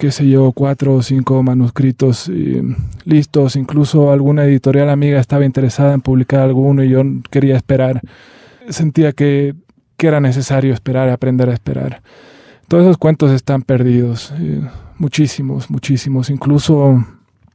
qué 0.00 0.10
sé 0.10 0.26
yo, 0.26 0.50
cuatro 0.52 0.94
o 0.94 1.02
cinco 1.02 1.42
manuscritos 1.42 2.30
eh, 2.32 2.62
listos. 3.04 3.54
Incluso 3.54 4.10
alguna 4.10 4.44
editorial 4.46 4.88
amiga 4.88 5.20
estaba 5.20 5.44
interesada 5.44 5.92
en 5.92 6.00
publicar 6.00 6.40
alguno 6.40 6.82
y 6.82 6.88
yo 6.88 7.02
quería 7.30 7.54
esperar. 7.54 8.00
Sentía 8.70 9.12
que, 9.12 9.54
que 9.98 10.06
era 10.06 10.18
necesario 10.18 10.72
esperar, 10.72 11.10
aprender 11.10 11.50
a 11.50 11.52
esperar. 11.52 12.00
Todos 12.66 12.84
esos 12.84 12.96
cuentos 12.96 13.30
están 13.30 13.60
perdidos. 13.60 14.32
eh, 14.38 14.62
muchísimos, 14.96 15.68
muchísimos. 15.70 16.30
Incluso 16.30 17.04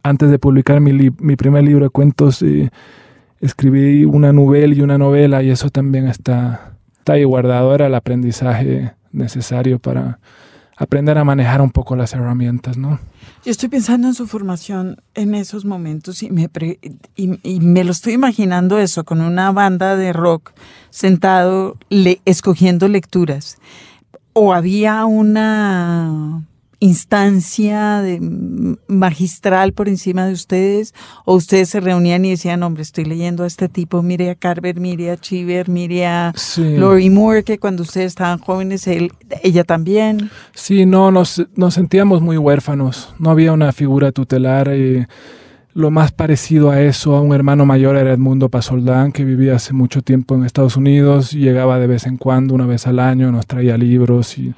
antes 0.04 0.30
de 0.30 0.38
publicar 0.38 0.80
mi, 0.82 0.94
mi 0.94 1.36
primer 1.36 1.64
libro 1.64 1.86
de 1.86 1.90
cuentos, 1.90 2.44
eh, 2.44 2.70
escribí 3.42 4.06
una 4.06 4.32
novela 4.32 4.76
y 4.76 4.82
una 4.82 5.00
novela 5.00 5.42
y 5.42 5.50
eso 5.50 5.72
también 5.72 6.06
está, 6.08 6.76
está 7.00 7.14
ahí 7.14 7.24
guardado. 7.24 7.74
Era 7.74 7.88
el 7.88 7.96
aprendizaje 7.96 8.94
necesario 9.12 9.80
para 9.80 10.20
aprender 10.78 11.18
a 11.18 11.24
manejar 11.24 11.62
un 11.62 11.72
poco 11.72 11.96
las 11.96 12.14
herramientas, 12.14 12.78
¿no? 12.78 13.00
Yo 13.44 13.52
estoy 13.52 13.70
pensando 13.70 14.08
en 14.08 14.14
su 14.14 14.28
formación 14.28 14.98
en 15.14 15.36
esos 15.36 15.66
momentos 15.66 16.22
y 16.24 16.30
me, 16.32 16.50
pre- 16.50 16.80
y, 17.16 17.40
y 17.44 17.60
me 17.60 17.84
lo 17.84 17.92
estoy 17.92 18.14
imaginando 18.14 18.78
eso, 18.80 19.04
con 19.04 19.22
una 19.22 19.52
banda 19.52 19.96
de 19.96 20.12
rock 20.14 20.52
sentado 20.90 21.78
le- 21.90 22.22
escogiendo 22.26 22.88
lecturas. 22.88 23.58
¿O 24.34 24.54
había 24.54 25.06
una 25.06 26.44
instancia 26.80 28.02
de, 28.02 28.20
magistral 28.88 29.74
por 29.74 29.88
encima 29.90 30.26
de 30.26 30.34
ustedes? 30.34 30.94
¿O 31.26 31.36
ustedes 31.36 31.70
se 31.70 31.80
reunían 31.80 32.26
y 32.26 32.32
decían, 32.32 32.64
hombre, 32.64 32.84
estoy 32.84 33.06
leyendo 33.06 33.44
a 33.44 33.48
este 33.48 33.70
tipo, 33.70 34.02
mire 34.02 34.30
a 34.30 34.36
Carver, 34.36 34.80
mire 34.80 35.12
a 35.12 35.18
Cheever, 35.18 35.70
mire 35.70 36.06
a 36.06 36.34
Sí. 36.36 36.78
Lori 36.78 37.10
Moore, 37.10 37.44
que 37.44 37.58
cuando 37.60 37.84
ustedes 37.84 38.08
estaban 38.08 38.40
jóvenes, 38.40 38.88
él, 38.88 39.12
ella 39.44 39.64
también? 39.64 40.30
Sí, 40.54 40.86
no, 40.86 41.12
nos, 41.12 41.46
nos 41.56 41.74
sentíamos 41.74 42.22
muy 42.22 42.38
huérfanos. 42.38 43.14
No 43.20 43.30
había 43.30 43.52
una 43.54 43.72
figura 43.74 44.12
tutelar. 44.12 44.70
eh, 44.72 45.08
lo 45.74 45.92
más 45.92 46.14
parecido 46.14 46.72
a 46.72 46.80
eso, 46.80 47.18
a 47.18 47.22
un 47.22 47.34
hermano 47.34 47.66
mayor, 47.66 47.98
era 47.98 48.14
Edmundo 48.14 48.48
Pasoldán, 48.48 49.12
que 49.12 49.26
vivía 49.26 49.56
hace 49.58 49.74
mucho 49.74 50.02
tiempo 50.02 50.34
en 50.34 50.46
Estados 50.46 50.78
Unidos. 50.78 51.34
y 51.34 51.40
Llegaba 51.40 51.80
de 51.80 51.88
vez 51.88 52.06
en 52.06 52.16
cuando, 52.16 52.54
una 52.54 52.66
vez 52.66 52.88
al 52.88 52.98
año, 52.98 53.30
nos 53.34 53.46
traía 53.46 53.78
libros 53.78 54.38
y, 54.38 54.54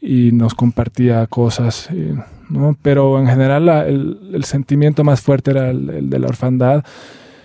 y 0.00 0.32
nos 0.32 0.54
compartía 0.54 1.26
cosas. 1.26 1.88
eh, 1.92 2.14
¿no? 2.50 2.76
Pero 2.80 3.18
en 3.20 3.26
general 3.26 3.66
la- 3.66 3.86
el, 3.86 4.18
el 4.32 4.44
sentimiento 4.44 5.04
más 5.04 5.20
fuerte 5.20 5.50
era 5.50 5.70
el, 5.70 5.90
el 5.90 6.10
de 6.10 6.18
la 6.18 6.28
orfandad. 6.28 6.84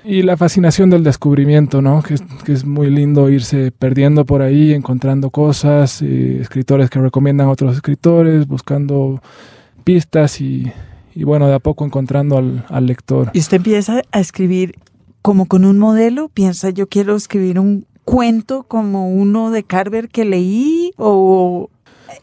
Y 0.06 0.22
la 0.24 0.36
fascinación 0.36 0.90
del 0.90 1.04
descubrimiento, 1.04 1.82
¿no? 1.82 2.02
Que, 2.04 2.16
que 2.44 2.52
es 2.52 2.66
muy 2.66 2.90
lindo 2.90 3.30
irse 3.30 3.72
perdiendo 3.72 4.26
por 4.26 4.42
ahí, 4.42 4.74
encontrando 4.74 5.30
cosas, 5.30 6.02
eh, 6.02 6.40
escritores 6.42 6.90
que 6.90 7.00
recomiendan 7.00 7.48
a 7.48 7.52
otros 7.52 7.76
escritores, 7.76 8.46
buscando 8.48 9.22
pistas 9.86 10.42
y, 10.42 10.72
y 11.16 11.24
bueno, 11.24 11.48
de 11.48 11.54
a 11.56 11.60
poco 11.60 11.86
encontrando 11.86 12.38
al, 12.38 12.66
al 12.70 12.86
lector. 12.86 13.30
Y 13.34 13.40
usted 13.40 13.58
empieza 13.58 14.02
a 14.12 14.20
escribir 14.20 14.76
como 15.22 15.46
con 15.46 15.64
un 15.64 15.80
modelo, 15.80 16.28
piensa, 16.30 16.70
yo 16.70 16.88
quiero 16.88 17.16
escribir 17.16 17.58
un 17.58 17.86
cuento 18.04 18.64
como 18.64 19.10
uno 19.10 19.52
de 19.52 19.64
Carver 19.64 20.10
que 20.10 20.26
leí 20.26 20.92
o... 20.98 21.70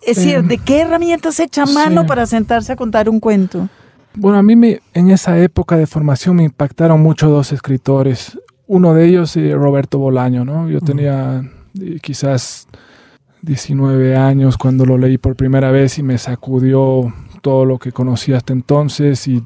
Es 0.06 0.16
decir, 0.16 0.36
Eh, 0.36 0.42
¿de 0.42 0.58
qué 0.58 0.80
herramientas 0.80 1.40
echa 1.40 1.66
mano 1.66 2.02
sí. 2.02 2.08
para 2.08 2.26
sentarse 2.26 2.72
a 2.72 2.76
contar 2.76 3.08
un 3.08 3.20
cuento? 3.20 3.68
Bueno, 4.14 4.38
a 4.38 4.42
mí 4.42 4.56
me, 4.56 4.80
en 4.92 5.10
esa 5.10 5.38
época 5.38 5.76
de 5.76 5.86
formación 5.86 6.36
me 6.36 6.44
impactaron 6.44 7.00
mucho 7.00 7.28
dos 7.28 7.52
escritores. 7.52 8.38
Uno 8.66 8.94
de 8.94 9.06
ellos, 9.06 9.36
eh, 9.36 9.54
Roberto 9.54 9.98
Bolaño, 9.98 10.44
¿no? 10.44 10.68
Yo 10.68 10.80
tenía 10.80 11.42
eh, 11.80 11.98
quizás 12.02 12.66
19 13.42 14.16
años 14.16 14.58
cuando 14.58 14.84
lo 14.84 14.98
leí 14.98 15.18
por 15.18 15.36
primera 15.36 15.70
vez 15.70 15.98
y 15.98 16.02
me 16.02 16.18
sacudió 16.18 17.12
todo 17.40 17.64
lo 17.64 17.78
que 17.78 17.92
conocía 17.92 18.36
hasta 18.36 18.52
entonces 18.52 19.26
y 19.26 19.42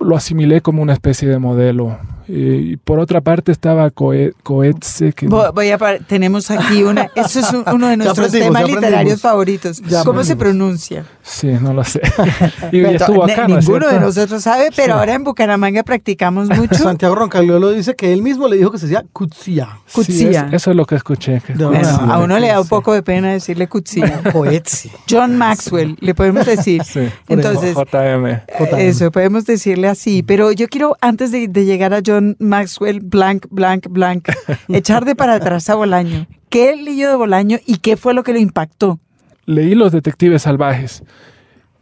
lo 0.00 0.16
asimilé 0.16 0.60
como 0.60 0.82
una 0.82 0.92
especie 0.92 1.28
de 1.28 1.38
modelo. 1.38 1.98
Eh, 2.30 2.72
y 2.72 2.76
por 2.76 2.98
otra 2.98 3.22
parte 3.22 3.50
estaba 3.52 3.90
Coe- 3.90 4.34
Coetze, 4.42 5.14
que 5.14 5.26
Vo- 5.30 5.50
Voy 5.54 5.70
a 5.70 5.78
par- 5.78 6.00
tenemos 6.06 6.50
aquí 6.50 6.82
una, 6.82 7.08
eso 7.14 7.40
es 7.40 7.50
un- 7.54 7.64
uno 7.72 7.88
de 7.88 7.96
nuestros 7.96 8.30
temas 8.30 8.68
literarios 8.68 9.22
favoritos. 9.22 9.80
Ya 9.88 10.04
¿Cómo 10.04 10.22
se 10.24 10.36
pronuncia? 10.36 11.06
sí, 11.22 11.46
no 11.58 11.72
lo 11.72 11.84
sé. 11.84 12.02
y, 12.70 12.82
Pero 12.82 12.90
estuvo 12.90 13.24
acá, 13.24 13.48
¿no 13.48 13.56
es 13.58 13.64
Ninguno 13.64 13.86
de 13.86 13.92
cierto? 13.92 14.06
nosotros 14.06 14.42
sabe, 14.42 14.68
pero 14.76 14.94
ahora 14.96 15.14
en 15.14 15.24
Bucaramanga 15.24 15.82
practicamos 15.84 16.48
mucho. 16.54 16.74
Santiago 16.74 17.14
Roncaliolo 17.14 17.70
dice 17.70 17.94
que 17.96 18.12
él 18.12 18.20
mismo 18.20 18.46
le 18.46 18.58
dijo 18.58 18.70
que 18.72 18.78
se 18.78 18.88
decía 18.88 19.06
Kutsia. 19.14 19.78
Sí, 19.86 20.26
es- 20.26 20.36
eso 20.52 20.70
es 20.70 20.76
lo 20.76 20.84
que 20.84 20.96
escuché. 20.96 21.40
que- 21.46 21.54
De 21.54 21.64
Bueno, 21.64 21.88
a 21.88 22.18
uno 22.18 22.38
le 22.38 22.48
da 22.48 22.58
un 22.58 22.64
Sí. 22.64 22.70
poco 22.70 22.92
de 22.92 23.02
pena 23.02 23.32
decirle 23.32 23.68
cutzilla. 23.68 24.20
Coetzi. 24.32 24.90
John 25.08 25.34
Maxwell, 25.38 25.96
le 26.00 26.14
podemos 26.14 26.44
decir. 26.44 26.84
Sí. 26.84 27.08
Entonces, 27.28 27.74
JM. 27.74 28.42
JM. 28.58 28.78
Eso, 28.80 29.10
podemos 29.10 29.46
decirle 29.68 29.88
así. 29.88 30.22
Pero 30.22 30.52
yo 30.52 30.68
quiero, 30.68 30.96
antes 31.00 31.30
de, 31.32 31.48
de 31.48 31.64
llegar 31.64 31.92
a 31.94 32.00
John 32.04 32.36
Maxwell, 32.38 33.00
blank, 33.00 33.46
blank, 33.50 33.86
blank, 33.90 34.28
echar 34.68 35.04
de 35.04 35.14
para 35.14 35.34
atrás 35.34 35.68
a 35.70 35.74
Bolaño. 35.74 36.26
¿Qué 36.48 36.76
leyó 36.76 37.08
de 37.10 37.16
Bolaño 37.16 37.58
y 37.66 37.76
qué 37.78 37.96
fue 37.96 38.14
lo 38.14 38.22
que 38.22 38.32
lo 38.32 38.38
impactó? 38.38 38.98
leí 39.46 39.74
Los 39.74 39.92
Detectives 39.92 40.42
Salvajes 40.42 41.02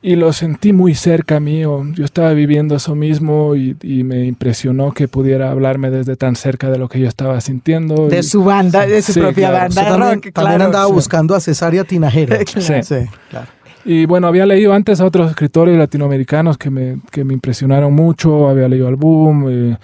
y 0.02 0.14
lo 0.14 0.32
sentí 0.32 0.72
muy 0.72 0.94
cerca 0.94 1.40
mío. 1.40 1.82
Yo 1.94 2.04
estaba 2.04 2.32
viviendo 2.32 2.76
eso 2.76 2.94
mismo 2.94 3.56
y, 3.56 3.76
y 3.82 4.04
me 4.04 4.24
impresionó 4.26 4.92
que 4.92 5.08
pudiera 5.08 5.50
hablarme 5.50 5.90
desde 5.90 6.14
tan 6.16 6.36
cerca 6.36 6.70
de 6.70 6.78
lo 6.78 6.88
que 6.88 7.00
yo 7.00 7.08
estaba 7.08 7.40
sintiendo. 7.40 8.06
De 8.08 8.20
y- 8.20 8.22
su 8.22 8.44
banda, 8.44 8.86
de 8.86 9.02
su 9.02 9.14
Sí, 9.14 9.20
propia 9.20 9.48
claro. 9.48 9.64
Banda 9.64 9.82
también, 9.84 10.00
rock, 10.22 10.32
también 10.32 10.32
claro. 10.58 10.64
andaba 10.66 10.86
Sí. 10.86 10.92
buscando 10.92 11.34
a 11.34 11.40
Cesaria 11.40 11.82
Tinajero. 11.84 12.36
Claro. 12.44 12.82
Sí, 12.84 12.94
claro. 13.30 13.46
Y 13.88 14.04
bueno, 14.04 14.26
había 14.26 14.46
leído 14.46 14.72
antes 14.72 15.00
a 15.00 15.04
otros 15.04 15.30
escritores 15.30 15.78
latinoamericanos 15.78 16.58
que 16.58 16.70
me, 16.70 17.00
que 17.12 17.22
me 17.22 17.34
impresionaron 17.34 17.94
mucho, 17.94 18.48
había 18.48 18.68
leído 18.68 18.88
al 18.88 18.96
Boom, 18.96 19.46
eh, 19.48 19.78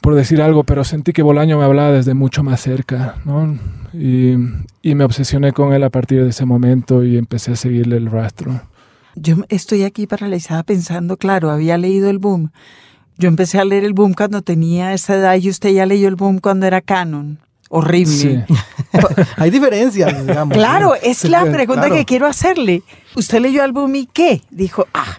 por 0.00 0.14
decir 0.14 0.40
algo, 0.40 0.62
pero 0.62 0.84
sentí 0.84 1.12
que 1.12 1.22
Bolaño 1.22 1.58
me 1.58 1.64
hablaba 1.64 1.90
desde 1.90 2.14
mucho 2.14 2.44
más 2.44 2.60
cerca, 2.60 3.16
¿no? 3.24 3.58
Y, 3.92 4.34
y 4.80 4.94
me 4.94 5.02
obsesioné 5.02 5.50
con 5.50 5.72
él 5.72 5.82
a 5.82 5.90
partir 5.90 6.22
de 6.22 6.30
ese 6.30 6.44
momento 6.44 7.02
y 7.02 7.18
empecé 7.18 7.50
a 7.50 7.56
seguirle 7.56 7.96
el 7.96 8.08
rastro. 8.08 8.60
Yo 9.16 9.38
estoy 9.48 9.82
aquí 9.82 10.06
paralizada 10.06 10.62
pensando, 10.62 11.16
claro, 11.16 11.50
había 11.50 11.76
leído 11.78 12.10
el 12.10 12.18
boom. 12.18 12.52
Yo 13.18 13.28
empecé 13.28 13.58
a 13.58 13.64
leer 13.64 13.84
el 13.84 13.92
boom 13.92 14.14
cuando 14.14 14.42
tenía 14.42 14.94
esa 14.94 15.16
edad 15.16 15.36
y 15.36 15.48
usted 15.48 15.70
ya 15.70 15.84
leyó 15.84 16.06
el 16.06 16.14
boom 16.14 16.38
cuando 16.38 16.66
era 16.66 16.80
canon. 16.80 17.40
Horrible. 17.72 18.12
Sí. 18.12 18.44
Hay 19.36 19.50
diferencias, 19.50 20.26
digamos. 20.26 20.56
Claro, 20.56 20.94
es 21.02 21.24
la 21.24 21.40
Claro. 21.40 21.52
pregunta 21.52 21.90
que 21.90 22.04
quiero 22.04 22.26
hacerle. 22.26 22.82
¿Usted 23.16 23.40
leyó 23.40 23.64
el 23.64 23.72
boom 23.72 23.94
y 23.96 24.06
qué? 24.06 24.42
Dijo, 24.50 24.86
ah, 24.94 25.18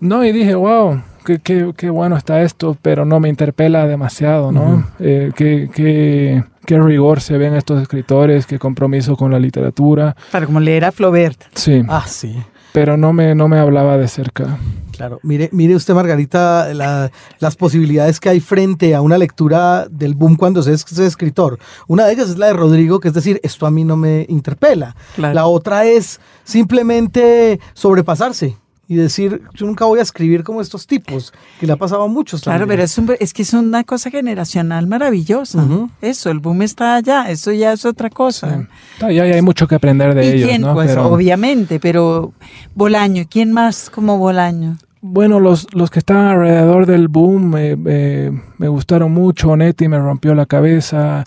No, 0.00 0.24
y 0.24 0.32
dije, 0.32 0.54
wow, 0.54 1.02
qué, 1.24 1.38
qué, 1.40 1.72
qué 1.76 1.90
bueno 1.90 2.16
está 2.16 2.42
esto, 2.42 2.76
pero 2.80 3.04
no 3.04 3.20
me 3.20 3.28
interpela 3.28 3.86
demasiado, 3.86 4.50
¿no? 4.52 4.86
Eh, 4.98 5.30
qué, 5.36 5.68
qué- 5.74 6.44
qué 6.66 6.78
rigor 6.80 7.20
se 7.20 7.36
ven 7.36 7.54
estos 7.54 7.82
escritores, 7.82 8.46
qué 8.46 8.58
compromiso 8.58 9.16
con 9.16 9.30
la 9.32 9.38
literatura. 9.40 10.14
para 10.30 10.46
como 10.46 10.60
leer 10.60 10.84
a 10.84 10.92
Flaubert. 10.92 11.42
Sí, 11.54 11.82
Ah, 11.88 12.04
sí. 12.06 12.36
Pero 12.72 12.96
no 12.96 13.12
me, 13.12 13.34
no 13.34 13.48
me 13.48 13.58
hablaba 13.58 13.96
de 13.98 14.08
cerca. 14.08 14.58
Claro, 14.92 15.18
mire, 15.22 15.48
mire 15.52 15.74
usted, 15.74 15.94
Margarita, 15.94 16.74
la- 16.74 17.10
las 17.38 17.56
posibilidades 17.56 18.20
que 18.20 18.28
hay 18.28 18.40
frente 18.40 18.94
a 18.94 19.00
una 19.00 19.16
lectura 19.16 19.86
del 19.90 20.14
boom 20.14 20.36
cuando 20.36 20.62
se 20.62 20.74
es, 20.74 20.82
se 20.82 20.94
es 20.94 21.00
escritor. 21.08 21.58
Una 21.88 22.04
de 22.04 22.12
ellas 22.12 22.28
es 22.28 22.36
la 22.38 22.48
de 22.48 22.52
Rodrigo, 22.52 23.00
que 23.00 23.08
es 23.08 23.14
decir, 23.14 23.40
esto 23.42 23.66
a 23.66 23.70
mí 23.70 23.82
no 23.84 23.96
me 23.96 24.26
interpela. 24.28 24.94
Claro. 25.16 25.34
La 25.34 25.46
otra 25.46 25.86
es 25.86 26.20
simplemente 26.44 27.60
sobrepasarse 27.74 28.56
y 28.92 28.96
decir, 28.96 29.42
yo 29.54 29.66
nunca 29.66 29.84
voy 29.84 30.00
a 30.00 30.02
escribir 30.02 30.42
como 30.42 30.60
estos 30.60 30.84
tipos, 30.88 31.32
que 31.60 31.66
le 31.68 31.72
ha 31.74 31.76
pasado 31.76 32.02
a 32.02 32.08
muchos. 32.08 32.40
Claro, 32.40 32.58
también. 32.60 32.76
pero 32.78 32.84
es, 32.84 32.98
un- 32.98 33.14
es 33.20 33.32
que 33.32 33.42
es 33.42 33.54
una 33.54 33.84
cosa 33.84 34.10
generacional 34.10 34.88
maravillosa. 34.88 35.64
Eso, 36.02 36.30
el 36.30 36.40
boom 36.40 36.62
está 36.62 36.96
allá, 36.96 37.30
eso 37.30 37.52
ya 37.52 37.72
es 37.72 37.84
otra 37.84 38.10
cosa. 38.10 38.66
Y 39.02 39.04
hay, 39.20 39.30
hay 39.32 39.42
mucho 39.42 39.68
que 39.68 39.76
aprender 39.76 40.12
de 40.14 40.24
¿Y 40.26 40.28
ellos, 40.30 40.48
quién? 40.48 40.62
¿no? 40.62 40.74
Pues 40.74 40.88
Pero- 40.88 41.06
obviamente, 41.06 41.78
pero 41.78 42.32
Bolaño, 42.74 43.24
¿quién 43.30 43.52
más 43.52 43.90
como 43.90 44.18
Bolaño? 44.18 44.76
Bueno, 45.02 45.38
los, 45.38 45.68
los 45.72 45.88
que 45.88 46.00
estaban 46.00 46.26
alrededor 46.26 46.84
del 46.84 47.06
boom 47.06 47.56
eh, 47.56 47.76
eh, 47.86 48.32
me 48.58 48.66
gustaron 48.68 49.12
mucho. 49.12 49.56
Netti 49.56 49.86
me 49.86 49.98
rompió 50.00 50.34
la 50.34 50.46
cabeza. 50.46 51.24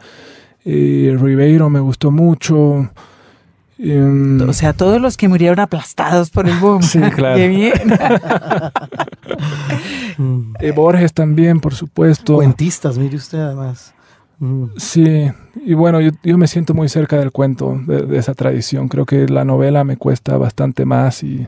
eh, 0.65 1.15
Ribeiro 1.19 1.69
me 1.69 1.79
gustó 1.79 2.11
mucho. 2.11 2.89
Em, 3.77 4.41
O 4.47 4.53
sea, 4.53 4.73
todos 4.73 5.01
los 5.01 5.17
que 5.17 5.27
murieron 5.27 5.59
aplastados 5.59 6.29
por 6.29 6.47
el 6.47 6.57
boom. 6.57 6.83
Sí, 6.83 6.99
claro. 7.15 7.35
Qué 7.37 7.47
bien. 7.47 7.73
Eh, 10.59 10.71
Borges 10.71 11.11
también, 11.11 11.59
por 11.59 11.73
supuesto. 11.73 12.35
Cuentistas, 12.35 12.99
mire 12.99 13.15
usted 13.15 13.39
además. 13.39 13.95
Mm. 14.37 14.65
Sí, 14.77 15.27
y 15.65 15.73
bueno, 15.73 15.99
yo, 16.01 16.11
yo 16.23 16.37
me 16.37 16.47
siento 16.47 16.75
muy 16.75 16.87
cerca 16.87 17.17
del 17.17 17.31
cuento, 17.31 17.81
de, 17.87 18.03
de 18.03 18.17
esa 18.19 18.35
tradición. 18.35 18.89
Creo 18.89 19.05
que 19.07 19.27
la 19.27 19.43
novela 19.43 19.83
me 19.83 19.97
cuesta 19.97 20.37
bastante 20.37 20.85
más 20.85 21.23
y, 21.23 21.47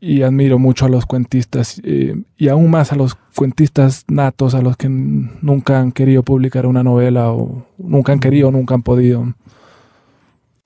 y 0.00 0.22
admiro 0.22 0.58
mucho 0.58 0.86
a 0.86 0.88
los 0.88 1.06
cuentistas 1.06 1.80
eh, 1.84 2.14
y 2.36 2.48
aún 2.48 2.70
más 2.70 2.92
a 2.92 2.96
los 2.96 3.16
cuentistas 3.34 4.04
natos, 4.08 4.54
a 4.54 4.62
los 4.62 4.76
que 4.76 4.88
nunca 4.88 5.80
han 5.80 5.92
querido 5.92 6.22
publicar 6.22 6.66
una 6.66 6.82
novela 6.82 7.32
o 7.32 7.66
nunca 7.78 8.12
han 8.12 8.20
querido 8.20 8.50
nunca 8.50 8.74
han 8.74 8.82
podido. 8.82 9.34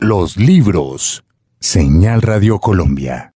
Los 0.01 0.37
libros. 0.37 1.25
Señal 1.59 2.23
Radio 2.23 2.59
Colombia. 2.59 3.33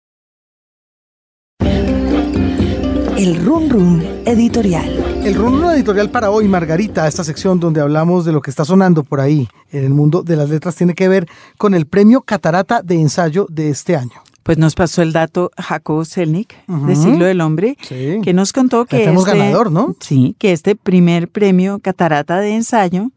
El 3.16 3.44
Run 3.44 3.70
Run 3.70 4.02
Editorial. 4.26 5.04
El 5.24 5.34
rumbo 5.34 5.70
editorial 5.70 6.10
para 6.10 6.30
hoy, 6.30 6.48
Margarita, 6.48 7.06
esta 7.08 7.24
sección 7.24 7.58
donde 7.60 7.80
hablamos 7.80 8.24
de 8.26 8.32
lo 8.32 8.42
que 8.42 8.50
está 8.50 8.64
sonando 8.64 9.04
por 9.04 9.20
ahí 9.20 9.48
en 9.70 9.84
el 9.84 9.90
mundo 9.94 10.22
de 10.22 10.36
las 10.36 10.50
letras, 10.50 10.74
tiene 10.76 10.94
que 10.94 11.08
ver 11.08 11.26
con 11.56 11.74
el 11.74 11.86
premio 11.86 12.20
Catarata 12.22 12.82
de 12.82 12.96
ensayo 13.00 13.46
de 13.50 13.70
este 13.70 13.96
año. 13.96 14.22
Pues 14.42 14.58
nos 14.58 14.74
pasó 14.74 15.00
el 15.00 15.12
dato 15.14 15.50
Jacobo 15.56 16.04
Selnik, 16.04 16.54
Ujú. 16.68 16.86
de 16.86 16.96
Siglo 16.96 17.24
del 17.24 17.40
Hombre, 17.40 17.78
Sí. 17.80 18.18
que 18.22 18.34
nos 18.34 18.52
contó 18.52 18.84
que 18.84 18.98
tenemos 18.98 19.26
este, 19.26 19.38
ganador, 19.38 19.72
¿no? 19.72 19.96
Sí, 20.00 20.36
que 20.38 20.52
este 20.52 20.76
primer 20.76 21.28
premio 21.28 21.78
Catarata 21.78 22.40
de 22.40 22.54
ensayo 22.54 23.10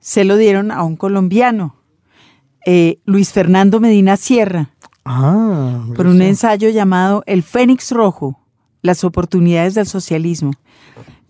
se 0.00 0.24
lo 0.24 0.36
dieron 0.36 0.70
a 0.70 0.82
un 0.82 0.96
colombiano, 0.96 1.76
eh, 2.70 2.98
Luis 3.06 3.32
Fernando 3.32 3.80
Medina 3.80 4.18
Sierra, 4.18 4.68
Ah, 5.02 5.86
por 5.96 6.06
un 6.06 6.20
ensayo 6.20 6.68
llamado 6.68 7.22
El 7.24 7.42
Fénix 7.42 7.92
Rojo, 7.92 8.38
las 8.82 9.04
oportunidades 9.04 9.74
del 9.74 9.86
socialismo. 9.86 10.52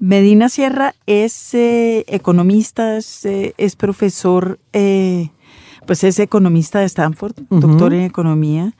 Medina 0.01 0.49
Sierra 0.49 0.97
es 1.07 1.55
eh, 1.55 2.05
economista, 2.09 2.97
es, 2.97 3.25
eh, 3.25 3.55
es 3.57 3.77
profesor, 3.77 4.59
pues 4.73 6.03
es 6.03 6.19
economista 6.19 6.81
de 6.81 6.87
Stanford, 6.87 7.37
doctor 7.51 7.95
en 7.95 8.01
economía, 8.03 8.73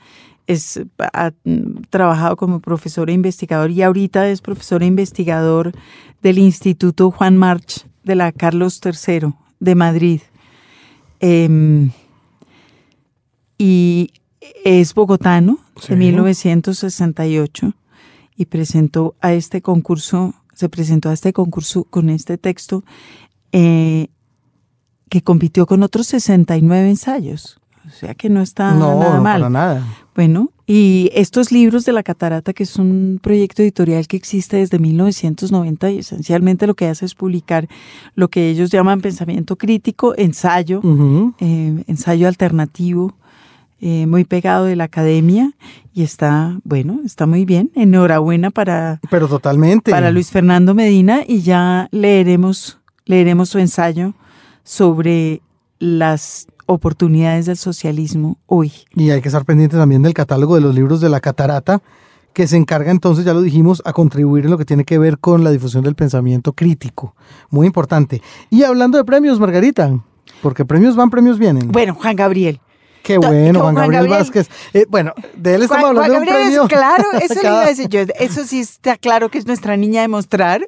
es, 0.45 0.81
ha 1.13 1.31
mm, 1.45 1.83
trabajado 1.89 2.35
como 2.35 2.59
profesor 2.59 3.09
e 3.09 3.13
investigador 3.13 3.71
y 3.71 3.83
ahorita 3.83 4.27
es 4.27 4.41
profesor 4.41 4.83
e 4.83 4.87
investigador 4.87 5.71
del 6.21 6.37
Instituto 6.39 7.09
Juan 7.09 7.37
March 7.37 7.87
de 8.03 8.15
la 8.15 8.33
Carlos 8.33 8.81
III 8.83 9.33
de 9.61 9.75
Madrid. 9.75 10.19
Em, 11.21 11.91
y 13.59 14.09
es 14.65 14.95
bogotano 14.95 15.59
Sí. 15.79 15.89
de 15.89 15.95
1968 15.97 17.73
y 18.35 18.45
presentó 18.45 19.15
a 19.21 19.33
este 19.33 19.61
concurso, 19.61 20.33
se 20.53 20.67
presentó 20.69 21.09
a 21.09 21.13
este 21.13 21.31
concurso 21.33 21.83
con 21.83 22.09
este 22.09 22.37
texto 22.37 22.83
eh, 23.51 24.07
que 25.09 25.21
compitió 25.21 25.65
con 25.65 25.83
otros 25.83 26.07
69 26.07 26.89
ensayos. 26.89 27.59
O 27.87 27.91
sea 27.91 28.13
que 28.13 28.29
no 28.29 28.41
está 28.41 28.73
no, 28.73 28.99
nada 28.99 29.15
no, 29.17 29.23
mal. 29.23 29.39
para 29.41 29.49
nada. 29.49 29.87
Bueno, 30.15 30.51
y 30.67 31.09
estos 31.13 31.51
libros 31.51 31.85
de 31.85 31.93
la 31.93 32.03
catarata, 32.03 32.53
que 32.53 32.63
es 32.63 32.75
un 32.75 33.19
proyecto 33.21 33.61
editorial 33.63 34.07
que 34.07 34.17
existe 34.17 34.57
desde 34.57 34.77
1990 34.79 35.89
y 35.91 35.99
esencialmente 35.99 36.67
lo 36.67 36.75
que 36.75 36.87
hace 36.87 37.05
es 37.05 37.15
publicar 37.15 37.67
lo 38.15 38.27
que 38.29 38.49
ellos 38.49 38.69
llaman 38.69 39.01
pensamiento 39.01 39.55
crítico, 39.55 40.13
ensayo, 40.17 40.81
eh, 41.39 41.83
ensayo 41.87 42.27
alternativo, 42.27 43.15
eh, 43.81 44.07
muy 44.07 44.25
pegado 44.25 44.65
de 44.65 44.75
la 44.75 44.85
academia 44.85 45.53
y 45.93 46.03
está, 46.03 46.59
bueno, 46.63 46.99
está 47.05 47.25
muy 47.25 47.45
bien. 47.45 47.71
Enhorabuena 47.75 48.51
para, 48.51 48.99
Pero 49.09 49.27
totalmente. 49.27 49.91
para 49.91 50.11
Luis 50.11 50.31
Fernando 50.31 50.73
Medina 50.73 51.23
y 51.27 51.41
ya 51.41 51.87
leeremos, 51.91 52.79
leeremos 53.05 53.49
su 53.49 53.59
ensayo 53.59 54.13
sobre 54.63 55.41
las 55.79 56.47
oportunidades 56.65 57.47
del 57.47 57.57
socialismo 57.57 58.37
hoy. 58.45 58.71
Y 58.95 59.09
hay 59.09 59.21
que 59.21 59.29
estar 59.29 59.45
pendiente 59.45 59.77
también 59.77 60.03
del 60.03 60.13
catálogo 60.13 60.55
de 60.55 60.61
los 60.61 60.75
libros 60.75 61.01
de 61.01 61.09
la 61.09 61.19
Catarata, 61.19 61.81
que 62.33 62.47
se 62.47 62.57
encarga 62.57 62.91
entonces, 62.91 63.25
ya 63.25 63.33
lo 63.33 63.41
dijimos, 63.41 63.81
a 63.85 63.93
contribuir 63.93 64.45
en 64.45 64.51
lo 64.51 64.57
que 64.57 64.65
tiene 64.65 64.85
que 64.85 64.99
ver 64.99 65.17
con 65.17 65.43
la 65.43 65.51
difusión 65.51 65.83
del 65.83 65.95
pensamiento 65.95 66.53
crítico. 66.53 67.15
Muy 67.49 67.65
importante. 67.65 68.21
Y 68.51 68.63
hablando 68.63 68.97
de 68.97 69.03
premios, 69.03 69.39
Margarita, 69.39 69.99
porque 70.41 70.63
premios 70.63 70.95
van, 70.95 71.09
premios 71.09 71.39
vienen. 71.39 71.71
Bueno, 71.71 71.95
Juan 71.95 72.15
Gabriel. 72.15 72.59
Qué 73.09 73.17
bueno, 73.17 73.61
Juan 73.61 73.73
Gabriel, 73.73 74.03
Gabriel. 74.03 74.19
Vázquez. 74.19 74.49
Eh, 74.73 74.85
bueno, 74.87 75.13
de 75.35 75.55
él 75.55 75.63
estamos 75.63 75.81
Juan, 75.83 75.97
hablando 75.97 76.13
Juan 76.13 76.25
de 76.25 76.31
un 76.31 76.35
Gabriel 76.35 76.59
premio. 76.59 76.63
es 76.63 76.69
claro, 76.69 77.05
eso 77.23 77.33
le 77.41 77.47
iba 77.49 77.61
a 77.63 77.67
decir 77.67 77.89
yo. 77.89 78.01
Eso 78.19 78.45
sí 78.45 78.59
está 78.59 78.97
claro 78.97 79.29
que 79.29 79.39
es 79.39 79.47
nuestra 79.47 79.75
niña 79.77 80.01
de 80.01 80.07
mostrar. 80.09 80.61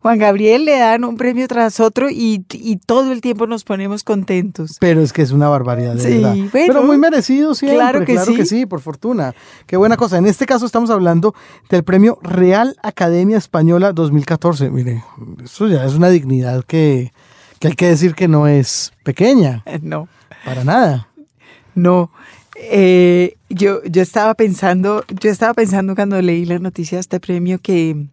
Juan 0.00 0.18
Gabriel 0.18 0.66
le 0.66 0.78
dan 0.78 1.04
un 1.04 1.16
premio 1.16 1.48
tras 1.48 1.80
otro 1.80 2.10
y, 2.10 2.44
y 2.52 2.76
todo 2.76 3.12
el 3.12 3.22
tiempo 3.22 3.46
nos 3.46 3.64
ponemos 3.64 4.04
contentos. 4.04 4.76
Pero 4.78 5.00
es 5.00 5.14
que 5.14 5.22
es 5.22 5.30
una 5.30 5.48
barbaridad, 5.48 5.94
de 5.94 6.00
Sí, 6.02 6.14
verdad. 6.16 6.34
bueno. 6.34 6.50
Pero 6.52 6.82
muy 6.82 6.98
merecido 6.98 7.54
siempre, 7.54 7.78
Claro 7.78 8.04
claro 8.04 8.26
que 8.32 8.36
que, 8.38 8.44
sí. 8.44 8.58
sí. 8.60 8.66
por 8.66 8.80
fortuna. 8.82 9.34
Qué 9.66 9.78
buena 9.78 9.96
cosa. 9.96 10.18
En 10.18 10.26
este 10.26 10.44
caso 10.44 10.66
estamos 10.66 10.90
hablando 10.90 11.34
del 11.70 11.82
premio 11.82 12.18
Real 12.22 12.76
Academia 12.82 13.38
Española 13.38 13.92
2014. 13.92 14.68
Mire, 14.70 15.02
eso 15.42 15.66
ya 15.66 15.84
es 15.86 15.94
una 15.94 16.10
dignidad 16.10 16.62
que, 16.66 17.12
que 17.58 17.68
hay 17.68 17.74
que 17.74 17.88
decir 17.88 18.14
que 18.14 18.28
no 18.28 18.46
es 18.46 18.92
pequeña, 19.02 19.64
No, 19.80 20.08
para 20.44 20.62
nada. 20.62 21.08
No. 21.76 22.10
Eh, 22.56 23.36
yo, 23.48 23.82
yo 23.84 24.02
estaba 24.02 24.34
pensando, 24.34 25.04
yo 25.20 25.30
estaba 25.30 25.54
pensando 25.54 25.94
cuando 25.94 26.20
leí 26.20 26.44
la 26.44 26.58
noticia 26.58 26.96
de 26.96 27.00
este 27.00 27.20
premio 27.20 27.58
que 27.60 28.06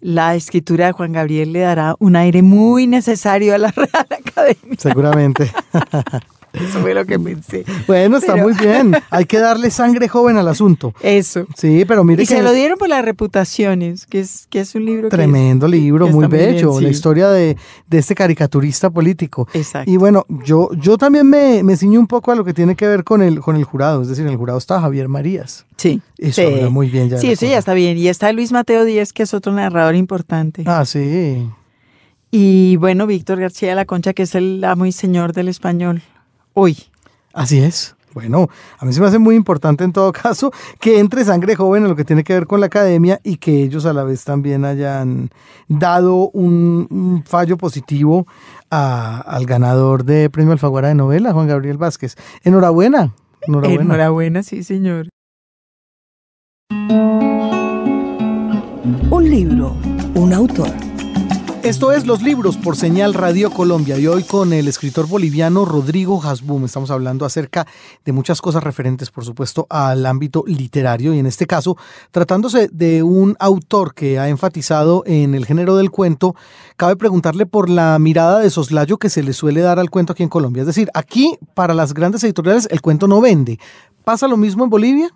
la 0.00 0.34
escritura 0.34 0.86
de 0.86 0.92
Juan 0.92 1.12
Gabriel 1.12 1.52
le 1.52 1.60
dará 1.60 1.96
un 1.98 2.14
aire 2.14 2.42
muy 2.42 2.86
necesario 2.86 3.54
a 3.54 3.58
la 3.58 3.70
Real 3.76 4.06
Academia. 4.10 4.76
Seguramente. 4.78 5.50
Eso 6.54 6.80
fue 6.80 6.94
lo 6.94 7.04
que 7.04 7.18
pensé. 7.18 7.64
bueno, 7.86 8.16
está 8.18 8.34
Pero- 8.34 8.44
muy 8.44 8.54
bien. 8.54 8.94
Hay 9.10 9.24
que 9.26 9.38
darle 9.38 9.70
sangre 9.70 10.08
joven 10.08 10.36
al 10.36 10.48
asunto. 10.48 10.94
Eso. 11.02 11.46
Sí, 11.56 11.84
pero 11.86 12.04
mire 12.04 12.22
Y 12.22 12.26
que 12.26 12.36
se 12.36 12.42
lo 12.42 12.52
dieron 12.52 12.78
por 12.78 12.88
las 12.88 13.04
reputaciones, 13.04 14.06
que 14.06 14.20
es, 14.20 14.46
que 14.50 14.60
es 14.60 14.74
un 14.74 14.84
libro 14.86 15.08
que 15.08 15.16
tremendo 15.16 15.66
es- 15.66 15.72
libro, 15.72 16.06
que 16.06 16.12
muy 16.12 16.26
bien, 16.28 16.54
bello, 16.54 16.80
la 16.80 16.88
historia 16.88 17.28
de, 17.28 17.56
de 17.88 17.98
este 17.98 18.14
caricaturista 18.14 18.90
político. 18.90 19.48
Exacto. 19.52 19.90
Y 19.90 19.96
bueno, 19.96 20.24
yo, 20.44 20.70
yo 20.80 20.96
también 20.98 21.28
me, 21.28 21.62
me 21.62 21.76
ciño 21.76 21.98
un 22.00 22.06
poco 22.06 22.30
a 22.32 22.34
lo 22.34 22.44
que 22.44 22.54
tiene 22.54 22.76
que 22.76 22.86
ver 22.86 23.04
con 23.04 23.20
el, 23.22 23.40
con 23.40 23.56
el 23.56 23.64
jurado. 23.64 24.02
Es 24.02 24.08
decir, 24.08 24.24
en 24.24 24.30
el 24.30 24.36
jurado 24.36 24.58
está 24.58 24.80
Javier 24.80 25.08
Marías. 25.08 25.66
sí. 25.76 26.00
Eso 26.16 26.40
sí. 26.40 26.46
habla 26.46 26.70
muy 26.70 26.88
bien 26.88 27.08
ya. 27.10 27.18
Sí, 27.18 27.30
eso 27.32 27.44
ya 27.46 27.58
está 27.58 27.74
bien. 27.74 27.98
Y 27.98 28.08
está 28.08 28.32
Luis 28.32 28.50
Mateo 28.52 28.84
Díez, 28.84 29.12
que 29.12 29.24
es 29.24 29.34
otro 29.34 29.52
narrador 29.52 29.94
importante. 29.96 30.62
Ah, 30.64 30.84
sí. 30.86 31.46
Y 32.30 32.76
bueno, 32.76 33.06
Víctor 33.06 33.38
García 33.40 33.68
de 33.70 33.74
la 33.74 33.84
Concha, 33.84 34.12
que 34.12 34.22
es 34.24 34.34
el 34.34 34.62
amo 34.64 34.86
y 34.86 34.92
señor 34.92 35.32
del 35.32 35.48
español. 35.48 36.02
Hoy. 36.54 36.78
Así 37.32 37.58
es. 37.58 37.96
Bueno, 38.14 38.48
a 38.78 38.84
mí 38.84 38.92
se 38.92 39.00
me 39.00 39.08
hace 39.08 39.18
muy 39.18 39.34
importante 39.34 39.82
en 39.82 39.92
todo 39.92 40.12
caso 40.12 40.52
que 40.80 41.00
entre 41.00 41.24
sangre 41.24 41.56
joven 41.56 41.82
en 41.82 41.88
lo 41.88 41.96
que 41.96 42.04
tiene 42.04 42.22
que 42.22 42.32
ver 42.32 42.46
con 42.46 42.60
la 42.60 42.66
academia 42.66 43.20
y 43.24 43.38
que 43.38 43.62
ellos 43.62 43.86
a 43.86 43.92
la 43.92 44.04
vez 44.04 44.22
también 44.22 44.64
hayan 44.64 45.30
dado 45.66 46.30
un, 46.30 46.86
un 46.90 47.24
fallo 47.24 47.56
positivo 47.56 48.28
al 48.70 49.46
ganador 49.46 50.04
de 50.04 50.30
Premio 50.30 50.52
Alfaguara 50.52 50.88
de 50.88 50.94
Novela, 50.94 51.32
Juan 51.32 51.48
Gabriel 51.48 51.76
Vázquez. 51.76 52.14
Enhorabuena. 52.44 53.12
Enhorabuena. 53.42 53.82
Enhorabuena, 53.82 54.42
sí, 54.44 54.62
señor. 54.62 55.08
Un 59.10 59.30
libro, 59.30 59.76
un 60.14 60.32
autor. 60.32 60.93
Esto 61.64 61.92
es 61.92 62.06
Los 62.06 62.20
Libros 62.20 62.58
por 62.58 62.76
Señal 62.76 63.14
Radio 63.14 63.50
Colombia 63.50 63.98
y 63.98 64.06
hoy 64.06 64.22
con 64.24 64.52
el 64.52 64.68
escritor 64.68 65.08
boliviano 65.08 65.64
Rodrigo 65.64 66.22
Hasbum 66.22 66.66
estamos 66.66 66.90
hablando 66.90 67.24
acerca 67.24 67.66
de 68.04 68.12
muchas 68.12 68.42
cosas 68.42 68.62
referentes, 68.62 69.10
por 69.10 69.24
supuesto, 69.24 69.66
al 69.70 70.04
ámbito 70.04 70.44
literario 70.46 71.14
y 71.14 71.18
en 71.20 71.24
este 71.24 71.46
caso, 71.46 71.78
tratándose 72.10 72.68
de 72.70 73.02
un 73.02 73.34
autor 73.40 73.94
que 73.94 74.18
ha 74.18 74.28
enfatizado 74.28 75.04
en 75.06 75.34
el 75.34 75.46
género 75.46 75.76
del 75.76 75.90
cuento, 75.90 76.36
cabe 76.76 76.96
preguntarle 76.96 77.46
por 77.46 77.70
la 77.70 77.98
mirada 77.98 78.40
de 78.40 78.50
soslayo 78.50 78.98
que 78.98 79.08
se 79.08 79.22
le 79.22 79.32
suele 79.32 79.62
dar 79.62 79.78
al 79.78 79.88
cuento 79.88 80.12
aquí 80.12 80.22
en 80.22 80.28
Colombia. 80.28 80.60
Es 80.60 80.66
decir, 80.66 80.90
aquí 80.92 81.38
para 81.54 81.72
las 81.72 81.94
grandes 81.94 82.22
editoriales 82.24 82.68
el 82.70 82.82
cuento 82.82 83.08
no 83.08 83.22
vende. 83.22 83.58
¿Pasa 84.04 84.28
lo 84.28 84.36
mismo 84.36 84.64
en 84.64 84.70
Bolivia? 84.70 85.14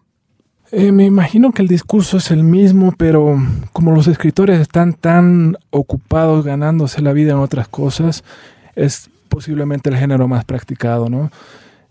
Eh, 0.71 0.93
me 0.93 1.07
imagino 1.07 1.53
que 1.53 1.63
el 1.63 1.69
discurso 1.69 2.19
es 2.19 2.31
el 2.31 2.43
mismo, 2.43 2.93
pero 2.97 3.39
como 3.73 3.93
los 3.93 4.07
escritores 4.07 4.61
están 4.61 4.93
tan 4.93 5.57
ocupados 5.71 6.45
ganándose 6.45 7.01
la 7.01 7.13
vida 7.13 7.33
en 7.33 7.39
otras 7.39 7.69
cosas, 7.69 8.23
es 8.77 9.09
posiblemente 9.29 9.89
el 9.89 9.97
género 9.97 10.29
más 10.29 10.45
practicado, 10.45 11.09
¿no? 11.09 11.31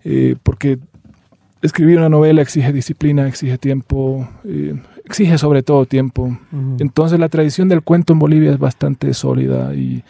Eh, 0.04 0.36
porque 0.44 0.78
escribir 1.62 1.98
una 1.98 2.10
novela 2.10 2.42
exige 2.42 2.72
disciplina, 2.72 3.28
exige 3.28 3.58
tiempo, 3.58 4.30
eh, 4.46 4.80
exige 5.06 5.38
sobre 5.40 5.64
todo 5.64 5.86
tiempo. 5.86 6.38
Entonces 6.80 7.20
la 7.20 7.30
tradición 7.30 7.70
del 7.70 7.82
cuento 7.82 8.14
en 8.14 8.20
Bolivia 8.20 8.52
es 8.52 8.60
bastante 8.60 9.14
sólida 9.16 9.74
y, 9.74 10.04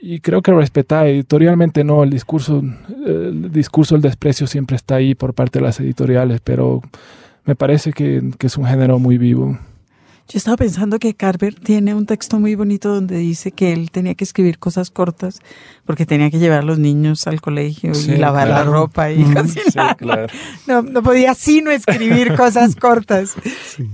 y 0.00 0.20
creo 0.20 0.42
que 0.42 0.52
respetar 0.52 1.06
editorialmente 1.06 1.82
no, 1.82 2.04
el 2.04 2.10
discurso, 2.10 2.62
el 3.04 3.50
discurso 3.50 3.96
del 3.96 4.02
desprecio 4.02 4.46
siempre 4.46 4.76
está 4.76 4.96
ahí 4.96 5.14
por 5.14 5.34
parte 5.34 5.58
de 5.58 5.64
las 5.64 5.80
editoriales, 5.80 6.40
pero 6.44 6.82
me 7.44 7.54
parece 7.54 7.92
que, 7.92 8.22
es 8.40 8.56
un 8.56 8.66
género 8.66 8.98
muy 8.98 9.18
vivo. 9.18 9.58
Yo 10.26 10.38
estaba 10.38 10.56
pensando 10.56 10.98
que 10.98 11.12
Carver 11.12 11.54
tiene 11.54 11.94
un 11.94 12.06
texto 12.06 12.40
muy 12.40 12.54
bonito 12.54 12.94
donde 12.94 13.18
dice 13.18 13.52
que 13.52 13.74
él 13.74 13.90
tenía 13.90 14.14
que 14.14 14.24
escribir 14.24 14.58
cosas 14.58 14.90
cortas 14.90 15.40
porque 15.84 16.06
tenía 16.06 16.30
que 16.30 16.38
llevar 16.38 16.60
a 16.60 16.62
los 16.62 16.78
niños 16.78 17.26
al 17.26 17.42
colegio 17.42 17.92
y 17.92 18.16
lavar 18.16 18.48
la 18.48 18.64
ropa 18.64 19.10
y 19.10 19.22
cocinar. 19.24 19.98
no, 20.66 20.80
no, 20.80 21.02
podía 21.02 21.34
sino 21.34 21.70
escribir 21.70 22.36
cosas 22.36 22.74
cortas, 22.80 23.34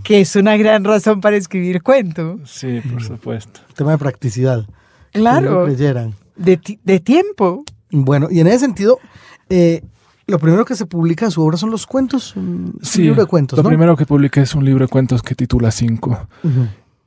que 0.05 0.21
es 0.21 0.37
una 0.37 0.57
gran 0.57 0.85
razón 0.85 1.21
para 1.21 1.37
escribir 1.37 1.83
cuento. 1.83 2.39
Sí, 2.45 2.81
por 2.93 3.03
supuesto. 3.03 3.61
Tema 3.75 3.93
de 3.93 3.99
practicidad. 3.99 4.65
Claro. 5.13 5.67
De, 5.67 6.61
de 6.85 7.01
tiempo. 7.01 7.65
Bueno, 7.91 8.29
y 8.31 8.39
en 8.39 8.47
ese 8.47 8.61
sentido, 8.61 9.01
eh, 9.49 9.83
lo 10.31 10.39
primero 10.39 10.65
que 10.65 10.75
se 10.75 10.87
publica 10.87 11.25
en 11.25 11.31
su 11.31 11.43
obra 11.43 11.57
son 11.57 11.71
los 11.71 11.87
cuentos, 11.87 12.35
un 12.37 12.79
sí, 12.83 13.03
libro 13.03 13.23
de 13.23 13.27
cuentos. 13.27 13.57
Lo 13.57 13.65
primero 13.65 13.97
que 13.97 14.07
publiqué 14.07 14.41
es 14.41 14.55
un 14.55 14.65
libro 14.65 14.87
de 14.87 14.89
cuentos 14.89 15.23
que 15.23 15.35
titula 15.35 15.71
Cinco. 15.71 16.27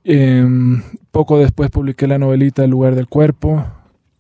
Em, 0.03 0.83
poco 1.11 1.37
después 1.39 1.71
publiqué 1.71 2.07
la 2.07 2.19
novelita 2.19 2.63
El 2.63 2.71
lugar 2.71 2.95
del 2.95 3.07
cuerpo. 3.07 3.65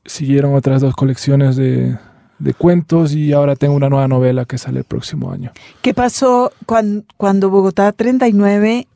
Siguieron 0.05 0.55
otras 0.55 0.81
dos 0.81 0.95
colecciones 0.95 1.55
de, 1.55 1.97
de, 2.39 2.53
cuentos 2.53 3.13
y 3.13 3.33
ahora 3.33 3.55
tengo 3.55 3.75
una 3.75 3.89
nueva 3.89 4.07
novela 4.07 4.45
que 4.45 4.57
sale 4.57 4.79
el 4.79 4.85
próximo 4.85 5.31
año. 5.31 5.51
¿Qué 5.81 5.93
pasó 5.93 6.51
cuando, 6.65 7.03
cuando 7.17 7.49
Bogotá 7.49 7.91
39? 7.91 8.87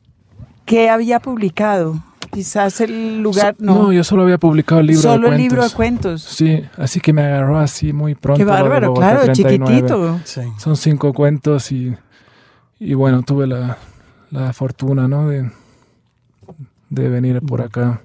¿Qué 0.64 0.90
había 0.90 1.20
publicado? 1.20 2.02
Quizás 2.28 2.80
el 2.80 3.20
lugar. 3.22 3.56
no. 3.58 3.74
no, 3.84 3.92
yo 3.92 4.04
solo 4.04 4.22
había 4.22 4.38
publicado 4.38 4.80
el 4.80 4.88
libro 4.88 5.02
de 5.02 5.08
cuentos. 5.08 5.22
Solo 5.24 5.34
el 5.34 5.42
libro 5.42 5.64
de 5.64 5.70
cuentos. 5.70 6.22
Sí, 6.22 6.62
así 6.76 7.00
que 7.00 7.12
me 7.12 7.22
agarró 7.22 7.58
así 7.58 7.92
muy 7.92 8.14
pronto. 8.14 8.38
Qué 8.38 8.44
bárbaro, 8.44 8.94
claro, 8.94 9.32
chiquitito. 9.32 10.20
Son 10.58 10.76
cinco 10.76 11.12
cuentos 11.12 11.72
y, 11.72 11.94
y 12.78 12.94
bueno, 12.94 13.22
tuve 13.22 13.46
la, 13.46 13.78
la 14.30 14.52
fortuna, 14.52 15.08
¿no? 15.08 15.28
De, 15.28 15.50
de 16.90 17.08
venir 17.08 17.40
por 17.42 17.62
acá. 17.62 18.00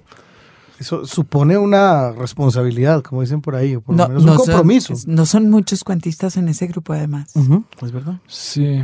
Eso 0.78 1.06
supone 1.06 1.56
una 1.56 2.10
responsabilidad, 2.12 3.02
como 3.02 3.20
dicen 3.20 3.40
por 3.40 3.54
ahí, 3.54 3.76
o 3.76 3.80
por 3.80 3.96
lo 3.96 4.08
menos 4.08 4.24
un 4.24 4.36
compromiso. 4.36 4.94
no 5.06 5.24
son 5.24 5.48
muchos 5.48 5.84
cuentistas 5.84 6.36
en 6.36 6.48
ese 6.48 6.66
grupo, 6.66 6.92
además. 6.92 7.32
¿Es 7.80 7.92
verdad? 7.92 8.16
Sí. 8.26 8.82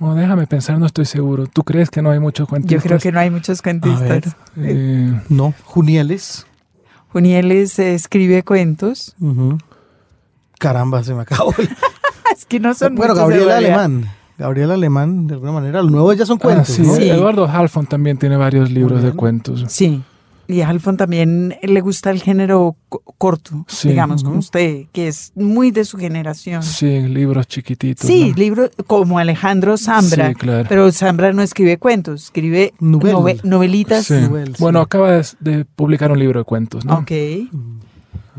No, 0.00 0.14
déjame 0.14 0.46
pensar, 0.46 0.78
no 0.78 0.86
estoy 0.86 1.06
seguro. 1.06 1.46
¿Tú 1.46 1.64
crees 1.64 1.90
que 1.90 2.02
no 2.02 2.10
hay 2.10 2.20
muchos 2.20 2.48
cuentistas? 2.48 2.82
Yo 2.82 2.88
creo 2.88 2.98
que 3.00 3.10
no 3.10 3.18
hay 3.20 3.30
muchos 3.30 3.62
cuentistas. 3.62 4.36
Eh, 4.56 5.20
no, 5.28 5.54
Junieles. 5.64 6.46
Junieles 7.12 7.78
escribe 7.78 8.44
cuentos. 8.44 9.16
Caramba, 10.58 11.02
se 11.02 11.14
me 11.14 11.22
acabó. 11.22 11.52
es 12.32 12.44
que 12.46 12.60
no 12.60 12.74
son 12.74 12.94
Bueno, 12.94 13.14
Gabriel 13.14 13.50
Alemán. 13.50 14.04
Gabriel 14.36 14.70
Alemán, 14.70 15.26
de 15.26 15.34
alguna 15.34 15.50
manera, 15.50 15.82
lo 15.82 15.90
nuevo 15.90 16.12
ya 16.12 16.24
son 16.24 16.38
ah, 16.40 16.44
cuentos. 16.44 16.68
sí. 16.68 17.10
Eduardo 17.10 17.48
Halfon 17.48 17.86
también 17.86 18.18
tiene 18.18 18.36
varios 18.36 18.70
libros 18.70 19.02
de 19.02 19.12
cuentos. 19.12 19.64
Sí. 19.68 20.02
Y 20.48 20.62
a 20.62 20.70
Alfon 20.70 20.96
también 20.96 21.56
le 21.62 21.80
gusta 21.82 22.10
el 22.10 22.22
género 22.22 22.74
corto, 23.18 23.66
digamos, 23.84 24.24
como 24.24 24.38
usted, 24.38 24.86
que 24.92 25.08
es 25.08 25.32
muy 25.34 25.70
de 25.70 25.84
su 25.84 25.98
generación. 25.98 26.62
Sí, 26.62 27.00
libros 27.02 27.46
chiquititos. 27.46 28.06
Sí, 28.06 28.32
libros 28.34 28.70
como 28.86 29.18
Alejandro 29.18 29.76
Zambra. 29.76 30.30
Sí, 30.30 30.34
claro. 30.36 30.66
Pero 30.66 30.90
Zambra 30.90 31.34
no 31.34 31.42
escribe 31.42 31.76
cuentos, 31.76 32.24
escribe 32.24 32.72
novelitas. 32.80 34.10
Bueno, 34.58 34.80
acaba 34.80 35.20
de, 35.40 35.66
publicar 35.66 36.10
un 36.10 36.18
libro 36.18 36.40
de 36.40 36.44
cuentos, 36.44 36.82
¿no? 36.82 36.94
Ok. 36.94 37.12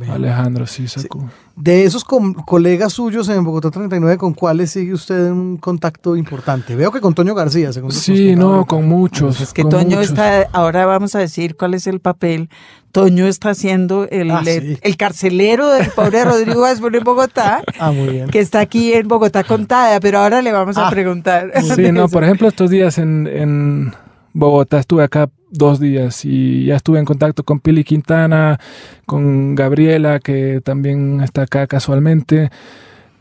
Alejandro, 0.10 0.66
sí, 0.66 0.88
sacó. 0.88 1.30
De 1.60 1.84
esos 1.84 2.06
colegas 2.06 2.94
suyos 2.94 3.28
en 3.28 3.44
Bogotá 3.44 3.70
39, 3.70 4.18
¿con 4.18 4.34
cuáles 4.34 4.72
sigue 4.72 4.94
usted 4.94 5.28
en 5.28 5.34
un 5.34 5.58
contacto 5.58 6.16
importante? 6.16 6.74
Veo 6.74 6.90
que 6.90 7.02
con 7.02 7.14
Toño 7.14 7.36
García, 7.36 7.74
según 7.74 7.92
Sí, 7.92 8.34
no, 8.34 8.66
con 8.66 8.88
muchos. 8.88 9.42
Es 9.42 9.52
que 9.52 9.66
Toño 9.66 10.00
está, 10.00 10.48
ahora 10.54 10.86
vamos 10.86 11.16
a 11.16 11.20
decir 11.20 11.58
cuál 11.58 11.74
es 11.74 11.86
el 11.86 12.00
papel. 12.00 12.50
Toño 12.94 13.28
está 13.28 13.50
haciendo 13.50 14.08
el, 14.10 14.32
ah, 14.32 14.42
el, 14.46 14.96
carcelero 14.96 15.68
del 15.68 15.90
pobre 15.90 16.24
Rodrigo 16.24 16.64
Asbun 16.64 16.96
en 16.96 17.04
Bogotá, 17.04 17.62
ah, 17.80 17.92
muy 17.92 18.08
bien. 18.08 18.30
que 18.30 18.40
está 18.40 18.62
aquí 18.62 18.94
en 18.94 19.10
Bogotá 19.10 19.44
contada, 19.44 20.00
pero 20.00 20.20
ahora 20.20 20.42
le 20.42 20.54
vamos 20.54 20.78
a 20.78 20.88
ah, 20.88 20.90
preguntar. 20.90 21.52
Sí, 21.76 21.92
no, 21.92 22.08
por 22.08 22.24
ejemplo, 22.24 22.48
estos 22.48 22.70
días 22.70 22.98
en, 22.98 23.28
en 23.28 23.94
Bogotá 24.40 24.80
estuve 24.80 25.04
acá 25.04 25.30
dos 25.52 25.80
días 25.82 26.24
y 26.24 26.66
ya 26.66 26.78
estuve 26.78 27.00
en 27.00 27.06
contacto 27.06 27.44
con 27.44 27.60
Pili 27.60 27.84
Quintana, 27.84 28.58
con 29.06 29.54
Gabriela, 29.54 30.20
que 30.20 30.62
también 30.64 31.22
está 31.22 31.42
acá 31.42 31.68
casualmente. 31.68 32.50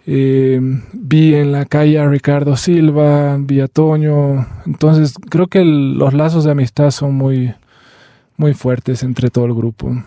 Eh, 0.06 0.60
vi 0.92 1.34
en 1.34 1.50
la 1.50 1.64
calle 1.64 1.98
a 1.98 2.08
Ricardo 2.08 2.56
Silva, 2.56 3.36
vi 3.38 3.60
a 3.60 3.66
Toño. 3.66 4.46
Entonces 4.64 5.14
creo 5.28 5.48
que 5.48 5.64
los 5.64 6.14
lazos 6.14 6.44
de 6.44 6.52
amistad 6.52 6.92
son 6.92 7.14
muy, 7.14 7.52
muy 8.36 8.54
fuertes 8.54 9.02
entre 9.02 9.28
todo 9.28 9.46
el 9.46 9.54
grupo. 9.54 10.02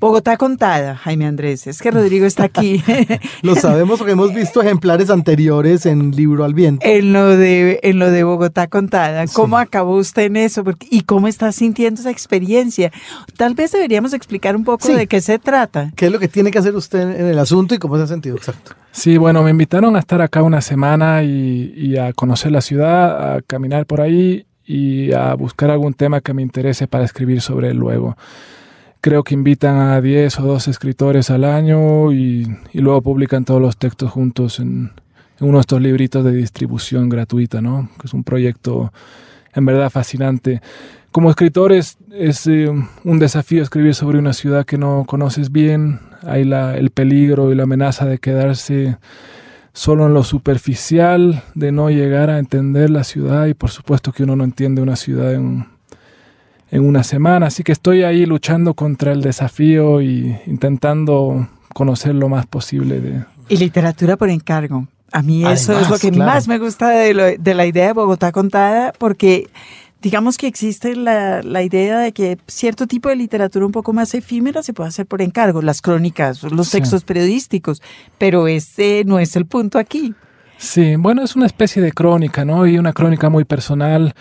Bogotá 0.00 0.38
contada, 0.38 0.96
Jaime 0.96 1.26
Andrés. 1.26 1.66
Es 1.66 1.82
que 1.82 1.90
Rodrigo 1.90 2.24
está 2.24 2.44
aquí. 2.44 2.82
lo 3.42 3.54
sabemos 3.54 3.98
porque 3.98 4.12
hemos 4.12 4.32
visto 4.32 4.62
ejemplares 4.62 5.10
anteriores 5.10 5.84
en 5.84 6.12
Libro 6.12 6.44
al 6.44 6.54
Viento. 6.54 6.86
En 6.86 7.12
lo 7.12 7.36
de, 7.36 7.80
en 7.82 7.98
lo 7.98 8.10
de 8.10 8.24
Bogotá 8.24 8.66
contada. 8.66 9.26
¿Cómo 9.26 9.58
acabó 9.58 9.96
usted 9.96 10.22
en 10.22 10.36
eso? 10.36 10.64
¿Y 10.88 11.02
cómo 11.02 11.28
está 11.28 11.52
sintiendo 11.52 12.00
esa 12.00 12.10
experiencia? 12.10 12.90
Tal 13.36 13.54
vez 13.54 13.72
deberíamos 13.72 14.14
explicar 14.14 14.56
un 14.56 14.64
poco 14.64 14.88
de 14.88 15.06
qué 15.06 15.20
se 15.20 15.38
trata. 15.38 15.92
¿Qué 15.96 16.06
es 16.06 16.12
lo 16.12 16.18
que 16.18 16.28
tiene 16.28 16.50
que 16.50 16.58
hacer 16.58 16.74
usted 16.74 17.02
en 17.02 17.26
el 17.26 17.38
asunto 17.38 17.74
y 17.74 17.78
cómo 17.78 17.98
se 17.98 18.04
ha 18.04 18.06
sentido? 18.06 18.36
Exacto. 18.36 18.72
Sí, 18.92 19.18
bueno, 19.18 19.42
me 19.42 19.50
invitaron 19.50 19.96
a 19.96 19.98
estar 19.98 20.22
acá 20.22 20.42
una 20.42 20.62
semana 20.62 21.22
y, 21.24 21.74
y 21.76 21.98
a 21.98 22.14
conocer 22.14 22.52
la 22.52 22.62
ciudad, 22.62 23.34
a 23.34 23.42
caminar 23.42 23.84
por 23.84 24.00
ahí 24.00 24.46
y 24.64 25.12
a 25.12 25.34
buscar 25.34 25.70
algún 25.70 25.92
tema 25.92 26.22
que 26.22 26.32
me 26.32 26.40
interese 26.40 26.86
para 26.86 27.04
escribir 27.04 27.42
sobre 27.42 27.68
él 27.68 27.76
luego 27.76 28.16
creo 29.00 29.22
que 29.22 29.34
invitan 29.34 29.78
a 29.78 30.00
10 30.00 30.40
o 30.40 30.42
12 30.42 30.70
escritores 30.70 31.30
al 31.30 31.44
año 31.44 32.12
y, 32.12 32.46
luego 32.74 33.02
publican 33.02 33.44
todos 33.44 33.60
los 33.60 33.76
textos 33.76 34.10
juntos 34.10 34.60
en, 34.60 34.92
uno 35.40 35.56
de 35.56 35.60
estos 35.62 35.80
libritos 35.80 36.22
de 36.22 36.32
distribución 36.32 37.08
gratuita, 37.08 37.62
¿no? 37.62 37.88
Que 37.98 38.06
es 38.06 38.14
un 38.14 38.24
proyecto 38.24 38.92
en 39.54 39.64
verdad 39.64 39.88
fascinante. 39.88 40.60
Como 41.12 41.30
escritor 41.30 41.72
es, 41.72 41.96
eh, 42.46 42.70
un 43.04 43.18
desafío 43.18 43.62
escribir 43.62 43.94
sobre 43.94 44.18
una 44.18 44.34
ciudad 44.34 44.66
que 44.66 44.76
no 44.76 45.04
conoces 45.06 45.50
bien. 45.50 45.98
Hay 46.22 46.44
la, 46.44 46.76
el 46.76 46.90
peligro 46.90 47.50
y 47.50 47.54
la 47.54 47.62
amenaza 47.62 48.04
de 48.04 48.18
quedarse 48.18 48.98
solo 49.72 50.06
en 50.06 50.14
lo 50.14 50.24
superficial, 50.24 51.42
de 51.54 51.72
no 51.72 51.88
llegar 51.88 52.28
a 52.28 52.38
entender 52.38 52.90
la 52.90 53.04
ciudad 53.04 53.46
y 53.46 53.54
por 53.54 53.70
supuesto 53.70 54.12
que 54.12 54.24
uno 54.24 54.36
no 54.36 54.44
entiende 54.44 54.82
una 54.82 54.96
ciudad 54.96 55.32
en, 55.32 55.66
en 56.70 56.86
una 56.86 57.04
semana. 57.04 57.46
Así 57.46 57.62
que 57.62 57.72
estoy 57.72 58.02
ahí 58.02 58.26
luchando 58.26 58.74
contra 58.74 59.12
el 59.12 59.22
desafío 59.22 60.00
y 60.02 60.36
intentando 60.46 61.48
conocer 61.74 62.14
lo 62.14 62.28
más 62.28 62.46
posible 62.46 63.00
de... 63.00 63.24
Y 63.48 63.56
literatura 63.56 64.16
por 64.16 64.30
encargo. 64.30 64.86
A 65.12 65.22
mí 65.22 65.44
eso 65.44 65.78
es 65.78 65.90
lo 65.90 65.98
que 65.98 66.12
más 66.12 66.46
me 66.46 66.58
gusta 66.58 66.88
de, 66.90 67.36
de, 67.38 67.54
la 67.54 67.66
idea 67.66 67.88
de 67.88 67.92
Bogotá 67.92 68.30
contada, 68.30 68.92
porque 68.96 69.50
digamos 70.00 70.38
que 70.38 70.46
existe 70.46 70.94
la, 70.94 71.42
la, 71.42 71.64
idea 71.64 71.98
de 71.98 72.12
que 72.12 72.38
cierto 72.46 72.86
tipo 72.86 73.08
de 73.08 73.16
literatura 73.16 73.66
un 73.66 73.72
poco 73.72 73.92
más 73.92 74.14
efímera 74.14 74.62
se 74.62 74.72
puede 74.72 74.88
hacer 74.88 75.06
por 75.06 75.20
encargo, 75.20 75.62
las 75.62 75.82
crónicas, 75.82 76.44
los 76.44 76.70
textos 76.70 77.02
periodísticos, 77.02 77.82
pero 78.18 78.46
ese 78.46 79.02
no 79.04 79.18
es 79.18 79.34
el 79.34 79.46
punto 79.46 79.80
aquí. 79.80 80.14
Sí, 80.58 80.94
bueno, 80.96 81.22
es 81.24 81.34
una 81.34 81.46
especie 81.46 81.82
de 81.82 81.90
crónica, 81.90 82.44
¿no? 82.44 82.66
Y 82.66 82.78
una 82.78 82.92
crónica 82.92 83.30
muy 83.30 83.44
personal. 83.44 84.14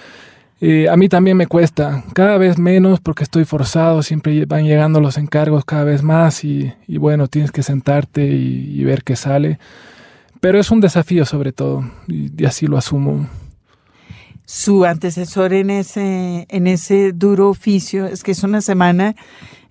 Eh, 0.61 0.89
a 0.89 0.97
mí 0.97 1.07
también 1.07 1.37
me 1.37 1.47
cuesta, 1.47 2.03
cada 2.13 2.37
vez 2.37 2.57
menos 2.57 2.99
porque 2.99 3.23
estoy 3.23 3.45
forzado, 3.45 4.03
siempre 4.03 4.45
van 4.45 4.65
llegando 4.65 4.99
los 4.99 5.17
encargos 5.17 5.63
cada 5.63 5.85
vez 5.85 6.03
más 6.03 6.43
y, 6.43 6.73
y 6.85 6.97
bueno, 6.97 7.27
tienes 7.27 7.51
que 7.51 7.63
sentarte 7.63 8.25
y, 8.25 8.79
y, 8.79 8.83
ver 8.83 9.03
qué 9.03 9.15
sale. 9.15 9.57
Pero 10.41 10.59
es 10.59 10.69
un 10.69 10.81
desafío 10.81 11.25
sobre 11.25 11.53
todo 11.53 11.89
y, 12.07 12.29
y 12.41 12.45
así 12.45 12.67
lo 12.67 12.77
asumo 12.77 13.27
su 14.49 14.83
antecesor 14.83 15.53
en 15.53 15.69
ese, 15.69 16.47
en 16.49 16.65
ese 16.65 17.11
duro 17.13 17.49
oficio. 17.49 18.07
Es 18.07 18.23
que 18.23 18.31
es 18.31 18.41
una 18.41 18.61
semana 18.61 19.15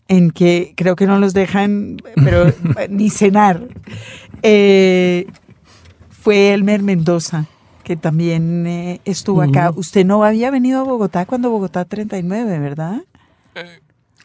en 0.07 0.30
que 0.30 0.72
creo 0.76 0.95
que 0.95 1.09
no 1.09 1.18
los 1.18 1.34
dejan, 1.34 1.97
pero 2.14 2.53
ni 2.89 3.11
cenar. 3.11 3.66
Eh, 4.45 5.26
fue 6.09 6.53
Elmer 6.53 6.82
Mendoza, 6.82 7.47
que 7.89 7.97
también 7.97 8.66
eh, 8.66 9.01
estuvo 9.07 9.41
acá. 9.41 9.72
Usted 9.74 10.05
no 10.05 10.22
había 10.22 10.51
venido 10.51 10.78
a 10.78 10.82
Bogotá 10.82 11.24
cuando 11.24 11.49
Bogotá 11.49 11.86
39, 11.86 12.59
¿verdad? 12.59 13.01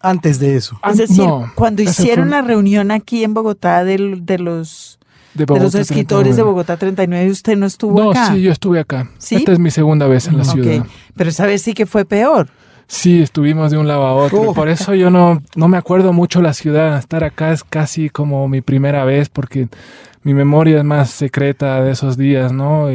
Antes 0.01 0.37
de 0.37 0.57
eso. 0.57 0.77
Es 0.83 0.97
decir, 0.97 1.23
cuando 1.55 1.81
hicieron 1.81 2.29
la 2.29 2.41
reunión 2.41 2.91
aquí 2.91 3.23
en 3.23 3.33
Bogotá 3.33 3.85
de, 3.85 4.17
de 4.19 4.37
los 4.37 4.99
de, 5.33 5.45
los 5.45 5.75
escritores 5.75 6.35
39. 6.35 6.35
de 6.35 6.43
Bogotá 6.43 6.75
39, 6.75 7.31
¿usted 7.31 7.55
no 7.55 7.65
estuvo 7.65 8.03
no, 8.03 8.11
acá? 8.11 8.31
No, 8.31 8.35
sí, 8.35 8.41
yo 8.41 8.51
estuve 8.51 8.81
acá. 8.81 9.09
¿Sí? 9.17 9.35
Esta 9.35 9.53
es 9.53 9.59
mi 9.59 9.71
segunda 9.71 10.07
vez 10.07 10.27
en 10.27 10.39
la 10.39 10.43
okay. 10.43 10.61
ciudad. 10.61 10.85
Pero 11.15 11.29
esa 11.29 11.45
vez 11.45 11.61
sí 11.61 11.73
que 11.73 11.85
fue 11.85 12.03
peor. 12.03 12.49
Sí, 12.87 13.21
estuvimos 13.21 13.71
de 13.71 13.77
un 13.77 13.87
lado 13.87 14.05
a 14.05 14.13
otro. 14.13 14.41
Oh. 14.41 14.53
Por 14.53 14.67
eso 14.67 14.93
yo 14.93 15.09
no, 15.09 15.41
no 15.55 15.69
me 15.69 15.77
acuerdo 15.77 16.11
mucho 16.11 16.41
la 16.41 16.51
ciudad. 16.51 16.97
Estar 16.97 17.23
acá 17.23 17.53
es 17.53 17.63
casi 17.63 18.09
como 18.09 18.45
mi 18.49 18.59
primera 18.59 19.05
vez 19.05 19.29
porque 19.29 19.69
mi 20.23 20.33
memoria 20.33 20.79
es 20.79 20.83
más 20.83 21.11
secreta 21.11 21.81
de 21.81 21.91
esos 21.91 22.17
días, 22.17 22.51
¿no? 22.51 22.89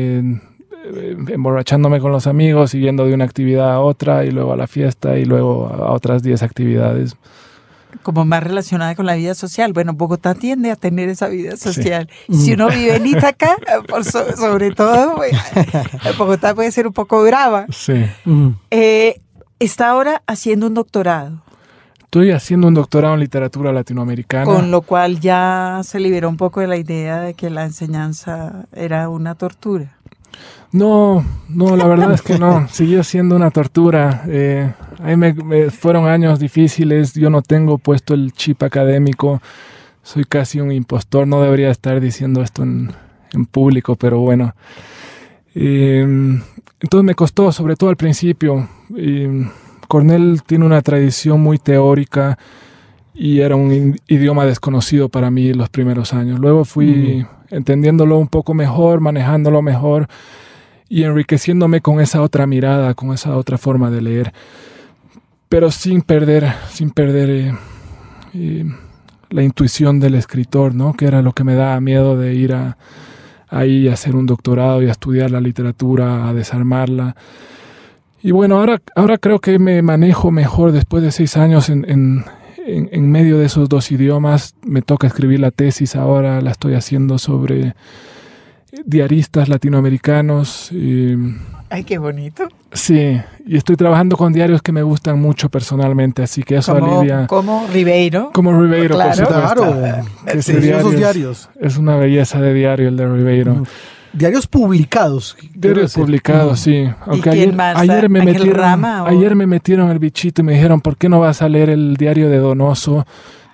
Emborrachándome 1.28 2.01
con 2.01 2.12
los 2.12 2.26
amigos 2.26 2.74
y 2.74 2.80
yendo 2.80 3.07
de 3.07 3.14
una 3.14 3.24
actividad 3.24 3.72
a 3.72 3.80
otra 3.80 4.24
y 4.24 4.30
luego 4.30 4.53
a 4.53 4.57
la 4.57 4.66
fiesta 4.66 5.18
y 5.18 5.24
luego 5.24 5.68
a 5.68 5.93
otras 5.93 6.22
10 6.22 6.43
actividades 6.43 7.16
como 8.03 8.24
más 8.24 8.43
relacionada 8.43 8.95
con 8.95 9.07
la 9.07 9.14
vida 9.14 9.34
social. 9.34 9.72
Bueno, 9.72 9.93
Bogotá 9.93 10.34
tiende 10.34 10.70
a 10.70 10.76
tener 10.76 11.09
esa 11.09 11.28
vida 11.28 11.57
social. 11.57 12.09
Sí. 12.28 12.34
Si 12.34 12.53
uno 12.53 12.68
vive 12.68 12.97
en 12.97 13.07
Ítaca, 13.07 13.57
por 13.89 14.05
so, 14.05 14.36
sobre 14.36 14.70
todo, 14.72 15.16
Bogotá 16.18 16.55
puede 16.55 16.70
ser 16.70 16.86
un 16.86 16.93
poco 16.93 17.22
brava. 17.22 17.66
Sí. 17.70 18.05
Eh, 18.70 19.20
está 19.59 19.91
ahora 19.91 20.22
haciendo 20.26 20.66
un 20.66 20.74
doctorado. 20.74 21.43
Estoy 21.99 22.30
haciendo 22.30 22.68
un 22.68 22.74
doctorado 22.74 23.12
en 23.12 23.20
literatura 23.20 23.70
latinoamericana. 23.70 24.47
Con 24.47 24.70
lo 24.70 24.80
cual 24.80 25.20
ya 25.20 25.82
se 25.84 26.01
liberó 26.01 26.30
un 26.30 26.39
poco 26.39 26.61
de 26.61 26.66
la 26.66 26.78
idea 26.78 27.20
de 27.20 27.34
que 27.34 27.51
la 27.51 27.64
enseñanza 27.64 28.64
era 28.72 29.11
una 29.11 29.34
tortura. 29.34 29.97
No, 30.72 31.24
no, 31.49 31.76
la 31.76 31.86
verdad 31.86 32.12
es 32.12 32.22
que 32.22 32.39
no. 32.39 32.68
Siguió 32.70 33.03
siendo 33.03 33.36
una 33.36 33.51
tortura. 33.51 34.24
Eh, 34.28 34.72
ahí 35.03 35.16
me, 35.16 35.32
me, 35.32 35.70
fueron 35.70 36.07
años 36.07 36.39
difíciles. 36.39 37.14
Yo 37.14 37.30
no 37.30 37.43
tengo 37.43 37.78
puesto 37.78 38.14
el 38.14 38.32
chip 38.32 38.62
académico. 38.62 39.41
Soy 40.03 40.24
casi 40.24 40.61
un 40.61 40.72
impostor. 40.72 41.26
No 41.26 41.43
debería 41.43 41.70
estar 41.70 42.01
diciendo 42.01 42.43
esto 42.43 42.62
en, 42.62 42.93
en 43.32 43.47
público, 43.47 43.97
pero 43.97 44.18
bueno. 44.20 44.55
Eh, 45.55 46.03
entonces 46.80 47.05
me 47.05 47.14
costó, 47.14 47.51
sobre 47.53 47.76
todo 47.76 47.91
al 47.91 47.97
principio. 47.97 48.68
Eh, 48.97 49.49
Cornell 49.89 50.43
tiene 50.47 50.66
una 50.66 50.82
tradición 50.82 51.41
muy 51.41 51.59
teórica 51.59 52.39
y 53.19 53.41
era 53.41 53.57
un 53.57 53.99
idioma 54.07 54.47
desconocido 54.47 55.09
para 55.09 55.29
mí 55.29 55.53
los 55.53 55.69
primeros 55.69 56.14
años. 56.14 56.39
Luego 56.39 56.64
fui 56.64 57.27
mm. 57.51 57.55
entendiéndolo 57.57 58.16
un 58.16 58.29
poco 58.29 58.55
mejor, 58.55 59.01
manejándolo 59.01 59.61
mejor 59.61 60.07
y 60.89 61.03
enriqueciéndome 61.03 61.81
con 61.81 62.01
esa 62.01 62.23
otra 62.23 62.47
mirada, 62.47 62.95
con 62.95 63.12
esa 63.12 63.37
otra 63.37 63.59
forma 63.59 63.91
de 63.91 64.03
leer, 64.03 64.33
pero 65.49 65.73
sin 65.73 66.03
perder, 66.03 66.47
sin 66.71 66.91
perder 66.91 67.31
eh, 67.31 67.55
eh, 68.35 68.64
la 69.31 69.43
intuición 69.43 69.99
del 69.99 70.14
escritor, 70.14 70.77
¿no? 70.77 70.95
Que 70.95 71.07
era 71.07 71.21
lo 71.21 71.33
que 71.33 71.43
me 71.43 71.57
daba 71.57 71.81
miedo 71.81 72.16
de 72.16 72.35
ir 72.35 72.55
a, 72.55 72.79
ahí 73.49 73.89
a 73.89 73.95
hacer 73.95 74.14
un 74.14 74.27
doctorado 74.27 74.81
y 74.81 74.87
a 74.87 74.93
estudiar 74.93 75.33
la 75.33 75.41
literatura, 75.41 76.29
a 76.29 76.35
desarmarla. 76.35 77.16
Y 78.23 78.31
bueno, 78.31 78.59
ahora, 78.59 78.81
ahora 78.95 79.19
creo 79.19 79.41
que 79.41 79.59
me 79.59 79.83
manejo 79.83 80.31
mejor 80.31 80.71
después 80.71 81.03
de 81.03 81.11
seis 81.11 81.37
años 81.37 81.69
en, 81.69 81.85
en, 81.89 82.25
en, 82.77 82.89
en 82.93 83.11
medio 83.11 83.39
de 83.39 83.47
esos 83.47 83.69
dos 83.69 83.91
idiomas. 83.91 84.55
Me 84.64 84.83
toca 84.83 85.07
escribir 85.07 85.41
la 85.41 85.51
tesis 85.51 85.97
ahora, 85.97 86.41
la 86.41 86.51
estoy 86.51 86.75
haciendo 86.75 87.19
sobre 87.19 87.75
diaristas 88.85 89.49
latinoamericanos. 89.49 90.71
Y, 90.73 91.14
Ay, 91.71 91.85
qué 91.85 91.99
bonito. 91.99 92.49
Sí, 92.73 93.21
y 93.47 93.57
estoy 93.57 93.77
trabajando 93.77 94.16
con 94.16 94.33
diarios 94.33 94.62
que 94.62 94.73
me 94.73 94.83
gustan 94.83 95.21
mucho 95.21 95.49
personalmente, 95.49 96.23
así 96.23 96.43
que 96.43 96.57
eso 96.57 96.75
como, 96.75 96.99
alivia. 97.01 97.27
Como 97.27 97.66
Ribeiro. 97.73 98.31
Como 98.33 98.59
Ribeiro, 98.61 98.95
claro. 98.95 99.11
por 99.16 99.27
supuesto. 99.27 99.55
Claro, 99.55 100.05
Que 100.27 100.43
sí, 100.43 100.53
ese 100.53 100.61
diario 100.61 100.79
esos 100.81 100.93
es- 100.93 100.99
diarios. 100.99 101.49
Es 101.61 101.77
una 101.79 101.97
belleza 101.97 102.41
de 102.41 102.55
diario 102.55 102.89
el 102.89 102.97
de 102.97 103.09
Ribeiro. 103.09 103.55
Mm. 103.55 103.64
Diarios 104.19 104.47
publicados. 104.47 105.37
Diarios 105.55 105.95
publicados, 105.95 106.61
sí. 106.61 106.89
Aunque 107.07 107.31
quién 107.31 107.43
ayer, 107.43 107.55
más? 107.55 107.77
ayer 107.77 108.09
me 108.11 108.21
¿Ángel 108.21 108.35
metieron, 108.35 108.59
Rama 108.61 109.03
o- 109.05 109.07
ayer 109.07 109.35
me 109.37 109.47
metieron 109.47 109.91
el 109.91 109.99
bichito 109.99 110.43
y 110.43 110.45
me 110.45 110.55
dijeron, 110.55 110.81
¿por 110.81 110.97
qué 110.97 111.09
no 111.09 111.21
vas 111.21 111.41
a 111.43 111.49
leer 111.49 111.71
el 111.71 111.97
diario 111.97 112.29
de 112.29 112.39
Donoso? 112.39 113.07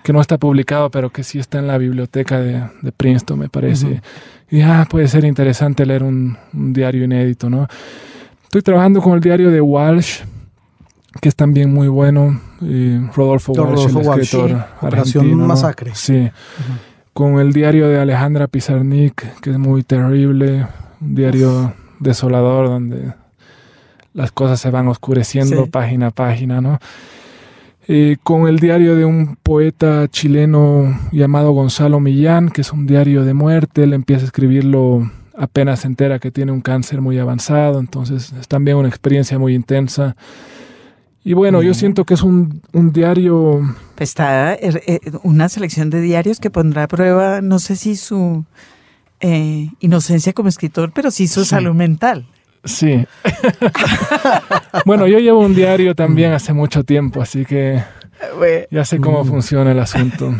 Que 0.03 0.13
no 0.13 0.21
está 0.21 0.37
publicado, 0.37 0.89
pero 0.91 1.09
que 1.09 1.23
sí 1.23 1.39
está 1.39 1.59
en 1.59 1.67
la 1.67 1.77
biblioteca 1.77 2.39
de, 2.39 2.63
de 2.81 2.91
Princeton, 2.91 3.39
me 3.39 3.49
parece. 3.49 4.01
Y 4.51 4.61
ah, 4.61 4.85
puede 4.89 5.07
ser 5.07 5.25
interesante 5.25 5.85
leer 5.85 6.03
un, 6.03 6.37
un 6.53 6.73
diario 6.73 7.03
inédito, 7.05 7.49
¿no? 7.49 7.67
Estoy 8.43 8.61
trabajando 8.61 9.01
con 9.01 9.13
el 9.13 9.19
diario 9.19 9.49
de 9.49 9.59
Walsh, 9.61 10.19
que 11.21 11.29
es 11.29 11.35
también 11.35 11.73
muy 11.73 11.87
bueno. 11.87 12.39
y 12.61 12.97
Rodolfo, 13.15 13.53
Rodolfo 13.55 13.81
Walsh, 13.83 13.89
el 13.89 14.07
Walsh, 14.07 14.21
escritor 14.21 14.49
sí. 14.49 14.85
Operación. 14.85 15.35
Masacre. 15.47 15.91
Sí. 15.95 16.29
Con 17.15 17.39
el 17.39 17.53
diario 17.53 17.87
de 17.87 17.97
Alejandra 17.97 18.47
Pizarnik, 18.47 19.39
que 19.39 19.51
es 19.51 19.57
muy 19.57 19.83
terrible, 19.83 20.67
un 20.99 21.15
diario 21.15 21.73
desolador 22.01 22.67
donde 22.67 23.13
las 24.13 24.33
cosas 24.33 24.59
se 24.59 24.69
van 24.69 24.89
oscureciendo 24.89 25.63
Sí. 25.63 25.69
página 25.69 26.07
a 26.07 26.11
página, 26.11 26.59
¿no? 26.59 26.77
Eh, 27.87 28.17
con 28.21 28.49
el 28.49 28.59
diario 28.59 28.97
de 28.97 29.05
un 29.05 29.37
poeta 29.41 30.09
chileno 30.09 30.93
llamado 31.13 31.53
Gonzalo 31.53 32.01
Millán, 32.01 32.49
que 32.49 32.59
es 32.59 32.73
un 32.73 32.85
diario 32.85 33.23
de 33.23 33.33
muerte, 33.33 33.83
él 33.83 33.93
empieza 33.93 34.23
a 34.23 34.25
escribirlo 34.25 35.09
apenas 35.37 35.79
se 35.79 35.87
entera 35.87 36.19
que 36.19 36.31
tiene 36.31 36.51
un 36.51 36.59
cáncer 36.59 36.99
muy 36.99 37.17
avanzado, 37.17 37.79
entonces 37.79 38.33
es 38.37 38.47
también 38.49 38.75
una 38.75 38.89
experiencia 38.89 39.39
muy 39.39 39.55
intensa. 39.55 40.17
Y 41.27 41.33
bueno, 41.33 41.61
yo 41.63 41.73
siento 41.73 42.05
que 42.05 42.13
es 42.13 42.21
un, 42.21 42.61
un 42.71 42.93
diario 42.93 43.59
Pues 43.95 44.09
Está 44.11 44.53
eh, 44.53 44.81
eh, 44.85 44.99
una 45.23 45.49
selección 45.49 45.89
de 45.89 45.99
diarios 45.99 46.39
que 46.39 46.51
pondrá 46.51 46.83
a 46.83 46.87
prueba, 46.87 47.41
no 47.41 47.57
sé 47.59 47.75
si 47.75 47.95
su 47.95 48.45
eh, 49.21 49.69
inocencia 49.79 50.33
como 50.33 50.49
escritor, 50.49 50.91
pero 50.93 51.09
sí 51.09 51.27
su 51.27 51.41
Sí. 51.43 51.49
salud 51.49 51.73
mental. 51.73 52.27
Sí. 52.63 53.05
bueno, 54.85 55.07
yo 55.07 55.19
llevo 55.19 55.39
un 55.39 55.55
diario 55.55 55.95
también 55.95 56.31
hace 56.33 56.53
mucho 56.53 56.83
tiempo, 56.83 57.21
así 57.21 57.45
que 57.45 57.83
ya 58.71 58.85
sé 58.85 58.99
cómo 58.99 59.23
Mm. 59.23 59.27
funciona 59.27 59.71
el 59.71 59.79
asunto. 59.79 60.33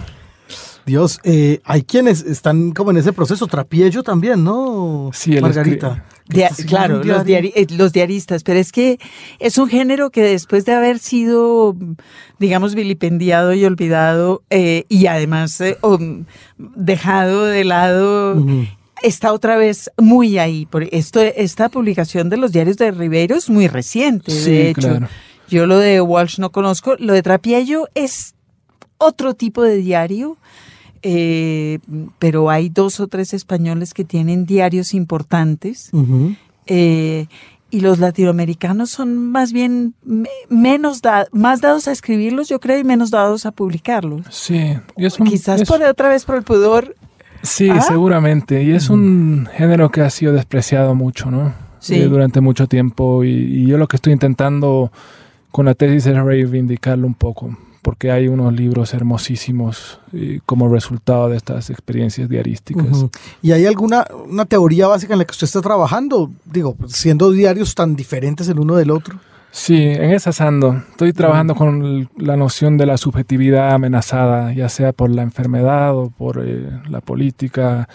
Dios, 0.85 1.19
eh, 1.23 1.61
hay 1.65 1.81
quienes 1.83 2.21
están 2.21 2.71
como 2.71 2.91
en 2.91 2.97
ese 2.97 3.11
proceso, 3.11 3.47
Trapiello 3.47 4.03
también, 4.03 4.43
¿no? 4.43 5.09
Sí, 5.13 5.39
Margarita. 5.41 6.03
Dia- 6.27 6.49
claro, 6.67 7.03
los, 7.03 7.23
diari- 7.23 7.51
eh, 7.55 7.67
los 7.77 7.93
diaristas, 7.93 8.43
pero 8.43 8.59
es 8.59 8.71
que 8.71 8.97
es 9.39 9.57
un 9.59 9.69
género 9.69 10.09
que 10.09 10.23
después 10.23 10.65
de 10.65 10.73
haber 10.73 10.97
sido, 10.97 11.75
digamos, 12.39 12.73
vilipendiado 12.73 13.53
y 13.53 13.63
olvidado 13.63 14.41
eh, 14.49 14.85
y 14.89 15.05
además 15.05 15.61
eh, 15.61 15.77
um, 15.83 16.25
dejado 16.57 17.45
de 17.45 17.63
lado, 17.63 18.43
está 19.03 19.33
otra 19.33 19.55
vez 19.57 19.91
muy 19.99 20.39
ahí. 20.39 20.65
Por 20.65 20.83
esto, 20.91 21.21
esta 21.21 21.69
publicación 21.69 22.29
de 22.29 22.37
los 22.37 22.51
diarios 22.51 22.77
de 22.77 22.89
Ribeiro 22.89 23.35
es 23.35 23.49
muy 23.49 23.67
reciente, 23.67 24.31
Sí, 24.31 24.49
de 24.51 24.69
hecho. 24.69 24.79
claro. 24.81 25.07
Yo 25.47 25.67
lo 25.67 25.77
de 25.77 26.01
Walsh 26.01 26.39
no 26.39 26.51
conozco. 26.51 26.95
Lo 26.97 27.13
de 27.13 27.21
Trapiello 27.21 27.87
es 27.93 28.33
otro 28.97 29.35
tipo 29.35 29.61
de 29.61 29.75
diario, 29.75 30.37
eh, 31.07 31.77
pero 32.17 32.49
hay 32.49 32.69
dos 32.69 32.99
o 32.99 33.05
tres 33.07 33.33
españoles 33.35 33.93
que 33.93 34.03
tienen 34.03 34.47
diarios 34.47 34.95
importantes. 34.95 35.91
Eh, 36.65 37.27
y 37.69 37.81
los 37.81 37.99
latinoamericanos 37.99 38.89
son 38.89 39.31
más 39.31 39.51
bien 39.53 39.93
me- 40.03 40.29
menos 40.49 41.01
da- 41.03 41.27
más 41.31 41.61
dados 41.61 41.87
a 41.87 41.91
escribirlos, 41.91 42.49
yo 42.49 42.59
creo, 42.59 42.79
y 42.79 42.83
menos 42.83 43.11
dados 43.11 43.45
a 43.45 43.51
publicarlos. 43.51 44.25
Sí, 44.31 44.73
y 44.97 45.05
es 45.05 45.19
un- 45.19 45.27
Quizás 45.27 45.61
es- 45.61 45.67
por 45.67 45.81
otra 45.83 46.09
vez 46.09 46.25
por 46.25 46.37
el 46.37 46.43
pudor. 46.43 46.95
Sí, 47.43 47.69
¿Ah? 47.69 47.81
seguramente. 47.81 48.63
Y 48.63 48.71
es 48.71 48.89
un 48.89 49.47
género 49.55 49.91
que 49.91 50.01
ha 50.01 50.09
sido 50.09 50.33
despreciado 50.33 50.95
mucho, 50.95 51.29
¿no? 51.29 51.53
eh, 51.87 52.05
durante 52.07 52.41
mucho 52.41 52.65
tiempo 52.65 53.23
y, 53.23 53.67
yo 53.67 53.77
lo 53.77 53.87
que 53.87 53.97
estoy 53.97 54.11
intentando 54.11 54.91
con 55.51 55.67
la 55.67 55.75
tesis 55.75 56.07
es 56.07 56.17
reivindicarlo 56.17 57.05
un 57.05 57.13
poco, 57.13 57.55
porque 57.85 58.09
hay 58.09 58.27
unos 58.27 58.51
libros 58.51 58.95
hermosísimos 58.95 59.99
eh, 60.11 60.39
como 60.47 60.67
resultado 60.69 61.29
de 61.29 61.37
estas 61.37 61.69
experiencias 61.69 62.27
diarísticas. 62.27 63.05
¿Y 63.43 63.51
hay 63.51 63.67
alguna 63.67 64.07
una 64.27 64.45
teoría 64.45 64.87
básica 64.87 65.13
en 65.13 65.19
la 65.19 65.25
que 65.25 65.33
usted 65.33 65.45
está 65.45 65.61
trabajando? 65.61 66.31
Digo, 66.45 66.75
siendo 66.87 67.29
diarios 67.29 67.75
tan 67.75 67.95
diferentes 67.95 68.49
el 68.49 68.59
uno 68.59 68.75
del 68.75 68.89
otro. 68.89 69.19
Sí, 69.51 69.75
en 69.75 70.13
esas 70.13 70.41
ando. 70.41 70.81
Estoy 70.89 71.13
trabajando 71.13 71.53
con 71.53 72.09
la 72.17 72.35
noción 72.35 72.75
de 72.79 72.87
la 72.87 72.97
subjetividad 72.97 73.75
amenazada, 73.75 74.51
ya 74.51 74.67
sea 74.67 74.91
por 74.91 75.11
la 75.11 75.21
enfermedad 75.21 75.95
o 75.95 76.09
por 76.09 76.43
eh, 76.43 76.67
la 76.89 77.01
política, 77.01 77.87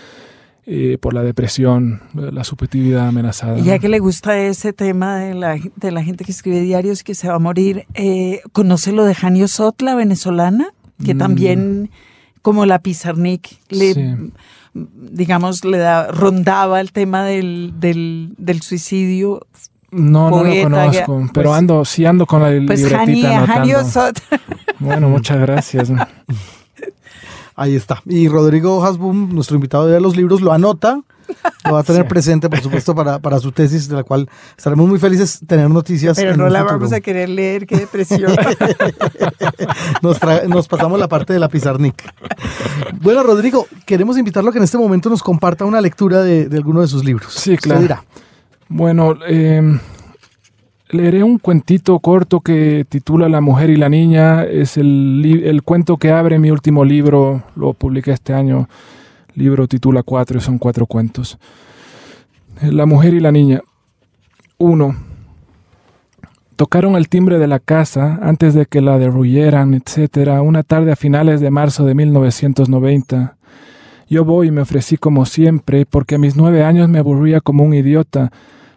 eh, 0.66 0.98
por 1.00 1.14
la 1.14 1.22
depresión, 1.22 2.02
la 2.14 2.44
subjetividad 2.44 3.08
amenazada. 3.08 3.58
Ya 3.58 3.78
que 3.78 3.88
le 3.88 3.98
gusta 3.98 4.38
ese 4.38 4.72
tema 4.72 5.16
de 5.16 5.34
la, 5.34 5.58
de 5.76 5.90
la 5.90 6.02
gente 6.04 6.24
que 6.24 6.32
escribe 6.32 6.60
diarios 6.60 7.02
que 7.02 7.14
se 7.14 7.28
va 7.28 7.36
a 7.36 7.38
morir, 7.38 7.86
eh, 7.94 8.40
¿conoce 8.52 8.92
lo 8.92 9.04
de 9.04 9.14
Janio 9.14 9.48
Sot, 9.48 9.80
la 9.82 9.94
venezolana? 9.94 10.68
Que 11.04 11.14
mm. 11.14 11.18
también, 11.18 11.90
como 12.42 12.66
la 12.66 12.80
Pizarnik, 12.80 13.58
le, 13.70 14.30
digamos, 14.74 15.64
le 15.64 15.78
da, 15.78 16.08
rondaba 16.08 16.80
el 16.80 16.92
tema 16.92 17.24
del, 17.24 17.74
del, 17.78 18.34
del 18.36 18.62
suicidio 18.62 19.46
no, 19.90 20.30
no 20.30 20.44
lo 20.44 20.62
conozco, 20.62 21.28
pero 21.34 21.50
pues, 21.50 21.58
ando, 21.58 21.84
sí 21.84 22.04
ando 22.04 22.26
con 22.26 22.42
la 22.42 22.64
pues 22.64 22.82
libretita 22.82 24.12
Bueno, 24.78 25.08
muchas 25.08 25.40
gracias. 25.40 25.92
Ahí 27.60 27.76
está. 27.76 28.02
Y 28.06 28.26
Rodrigo 28.26 28.82
Hasbum, 28.82 29.34
nuestro 29.34 29.54
invitado 29.54 29.86
de 29.86 30.00
los 30.00 30.16
libros, 30.16 30.40
lo 30.40 30.50
anota. 30.50 31.02
Lo 31.66 31.74
va 31.74 31.80
a 31.80 31.82
tener 31.82 32.08
presente, 32.08 32.48
por 32.48 32.58
supuesto, 32.62 32.94
para, 32.94 33.18
para, 33.18 33.38
su 33.38 33.52
tesis, 33.52 33.86
de 33.86 33.96
la 33.96 34.02
cual 34.02 34.30
estaremos 34.56 34.88
muy 34.88 34.98
felices 34.98 35.40
tener 35.46 35.68
noticias. 35.68 36.16
Pero 36.16 36.38
no 36.38 36.48
la 36.48 36.62
vamos 36.62 36.90
a 36.94 37.02
querer 37.02 37.28
leer, 37.28 37.66
qué 37.66 37.76
depresión. 37.76 38.32
nos, 40.02 40.18
nos, 40.48 40.68
pasamos 40.68 40.98
la 40.98 41.06
parte 41.06 41.34
de 41.34 41.38
la 41.38 41.50
Pizarnik. 41.50 42.02
Bueno, 43.02 43.22
Rodrigo, 43.24 43.66
queremos 43.84 44.16
invitarlo 44.16 44.48
a 44.48 44.52
que 44.54 44.58
en 44.58 44.64
este 44.64 44.78
momento 44.78 45.10
nos 45.10 45.22
comparta 45.22 45.66
una 45.66 45.82
lectura 45.82 46.22
de, 46.22 46.48
de 46.48 46.56
alguno 46.56 46.80
de 46.80 46.88
sus 46.88 47.04
libros. 47.04 47.30
Sí, 47.34 47.58
claro. 47.58 47.82
dirá. 47.82 48.04
Bueno, 48.68 49.16
em, 49.26 49.78
leeré 50.92 51.22
un 51.22 51.38
cuentito 51.38 51.98
corto 52.00 52.40
que 52.40 52.84
titula 52.88 53.28
La 53.28 53.40
mujer 53.40 53.70
y 53.70 53.76
la 53.76 53.88
niña. 53.88 54.44
Es 54.44 54.76
el, 54.76 55.42
el, 55.44 55.62
cuento 55.62 55.96
que 55.96 56.10
abre 56.10 56.38
mi 56.38 56.50
último 56.50 56.84
libro, 56.84 57.42
lo 57.56 57.72
publiqué 57.72 58.12
este 58.12 58.34
año. 58.34 58.68
Libro 59.34 59.68
titula 59.68 60.02
cuatro 60.02 60.38
y 60.38 60.40
son 60.40 60.58
cuatro 60.58 60.86
cuentos. 60.86 61.38
La 62.62 62.86
mujer 62.86 63.14
y 63.14 63.20
la 63.20 63.32
niña. 63.32 63.60
Uno. 64.58 64.96
Tocaron 66.56 66.96
el 66.96 67.08
timbre 67.08 67.38
de 67.38 67.46
la 67.46 67.58
casa 67.58 68.18
antes 68.22 68.52
de 68.52 68.66
que 68.66 68.82
la 68.82 68.98
derruyeran, 68.98 69.72
etc., 69.72 70.42
una 70.42 70.62
tarde 70.62 70.92
a 70.92 70.96
finales 70.96 71.40
de 71.40 71.50
marzo 71.50 71.86
de 71.86 71.94
1990. 71.94 73.36
Yo 74.10 74.24
voy 74.26 74.48
y 74.48 74.50
me 74.50 74.60
ofrecí 74.60 74.98
como 74.98 75.24
siempre, 75.24 75.86
porque 75.86 76.16
a 76.16 76.18
mis 76.18 76.36
nueve 76.36 76.62
años 76.62 76.88
me 76.90 76.98
aburría 76.98 77.40
como 77.40 77.64
un 77.64 77.72
idiota 77.72 78.30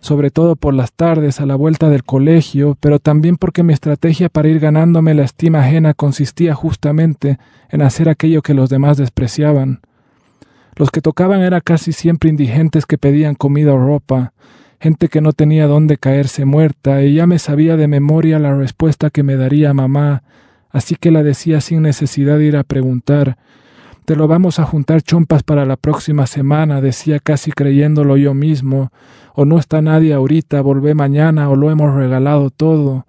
sobre 0.04 0.32
todo 0.32 0.58
por 0.58 0.74
las 0.74 0.92
tardes 0.92 1.40
a 1.40 1.46
la 1.46 1.56
vuelta 1.56 1.88
del 1.88 2.04
colegio, 2.04 2.78
pero 2.82 3.00
también 3.00 3.38
porque 3.38 3.64
mi 3.64 3.72
estrategia 3.72 4.28
para 4.28 4.50
ir 4.50 4.60
ganándome 4.60 5.14
la 5.14 5.24
estima 5.24 5.62
ajena 5.62 5.94
consistía 5.94 6.54
justamente 6.54 7.38
en 7.70 7.82
hacer 7.82 8.10
aquello 8.10 8.42
que 8.42 8.54
los 8.54 8.70
demás 8.70 8.98
despreciaban. 8.98 9.80
Los 10.76 10.92
que 10.92 11.00
tocaban 11.00 11.40
eran 11.40 11.62
casi 11.64 11.94
siempre 11.94 12.30
indigentes 12.30 12.86
que 12.86 12.98
pedían 12.98 13.36
comida 13.36 13.72
o 13.72 13.78
ropa, 13.78 14.34
gente 14.78 15.08
que 15.08 15.22
no 15.22 15.32
tenía 15.32 15.68
dónde 15.68 15.98
caerse 15.98 16.44
muerta, 16.44 17.02
y 17.02 17.14
ya 17.14 17.26
me 17.26 17.40
sabía 17.40 17.78
de 17.78 17.88
memoria 17.88 18.40
la 18.40 18.54
respuesta 18.54 19.10
que 19.10 19.24
me 19.24 19.38
daría 19.38 19.74
mamá, 19.74 20.24
así 20.70 20.98
que 21.00 21.12
la 21.12 21.24
decía 21.24 21.62
sin 21.62 21.82
necesidad 21.82 22.40
de 22.40 22.46
ir 22.48 22.58
a 22.58 22.64
preguntar. 22.64 23.38
Te 24.06 24.18
lo 24.18 24.28
vamos 24.28 24.60
a 24.60 24.66
juntar 24.66 25.02
chompas 25.02 25.44
para 25.44 25.66
la 25.66 25.78
próxima 25.78 26.28
semana, 26.28 26.82
decía 26.82 27.20
casi 27.20 27.52
creyéndolo 27.52 28.18
yo 28.18 28.34
mismo, 28.34 28.92
o 29.34 29.46
no 29.46 29.58
está 29.58 29.82
nadie 29.82 30.14
ahorita, 30.14 30.60
volvé 30.60 30.94
mañana, 30.94 31.50
o 31.50 31.56
lo 31.56 31.72
hemos 31.72 31.96
regalado 31.96 32.50
todo. 32.50 33.06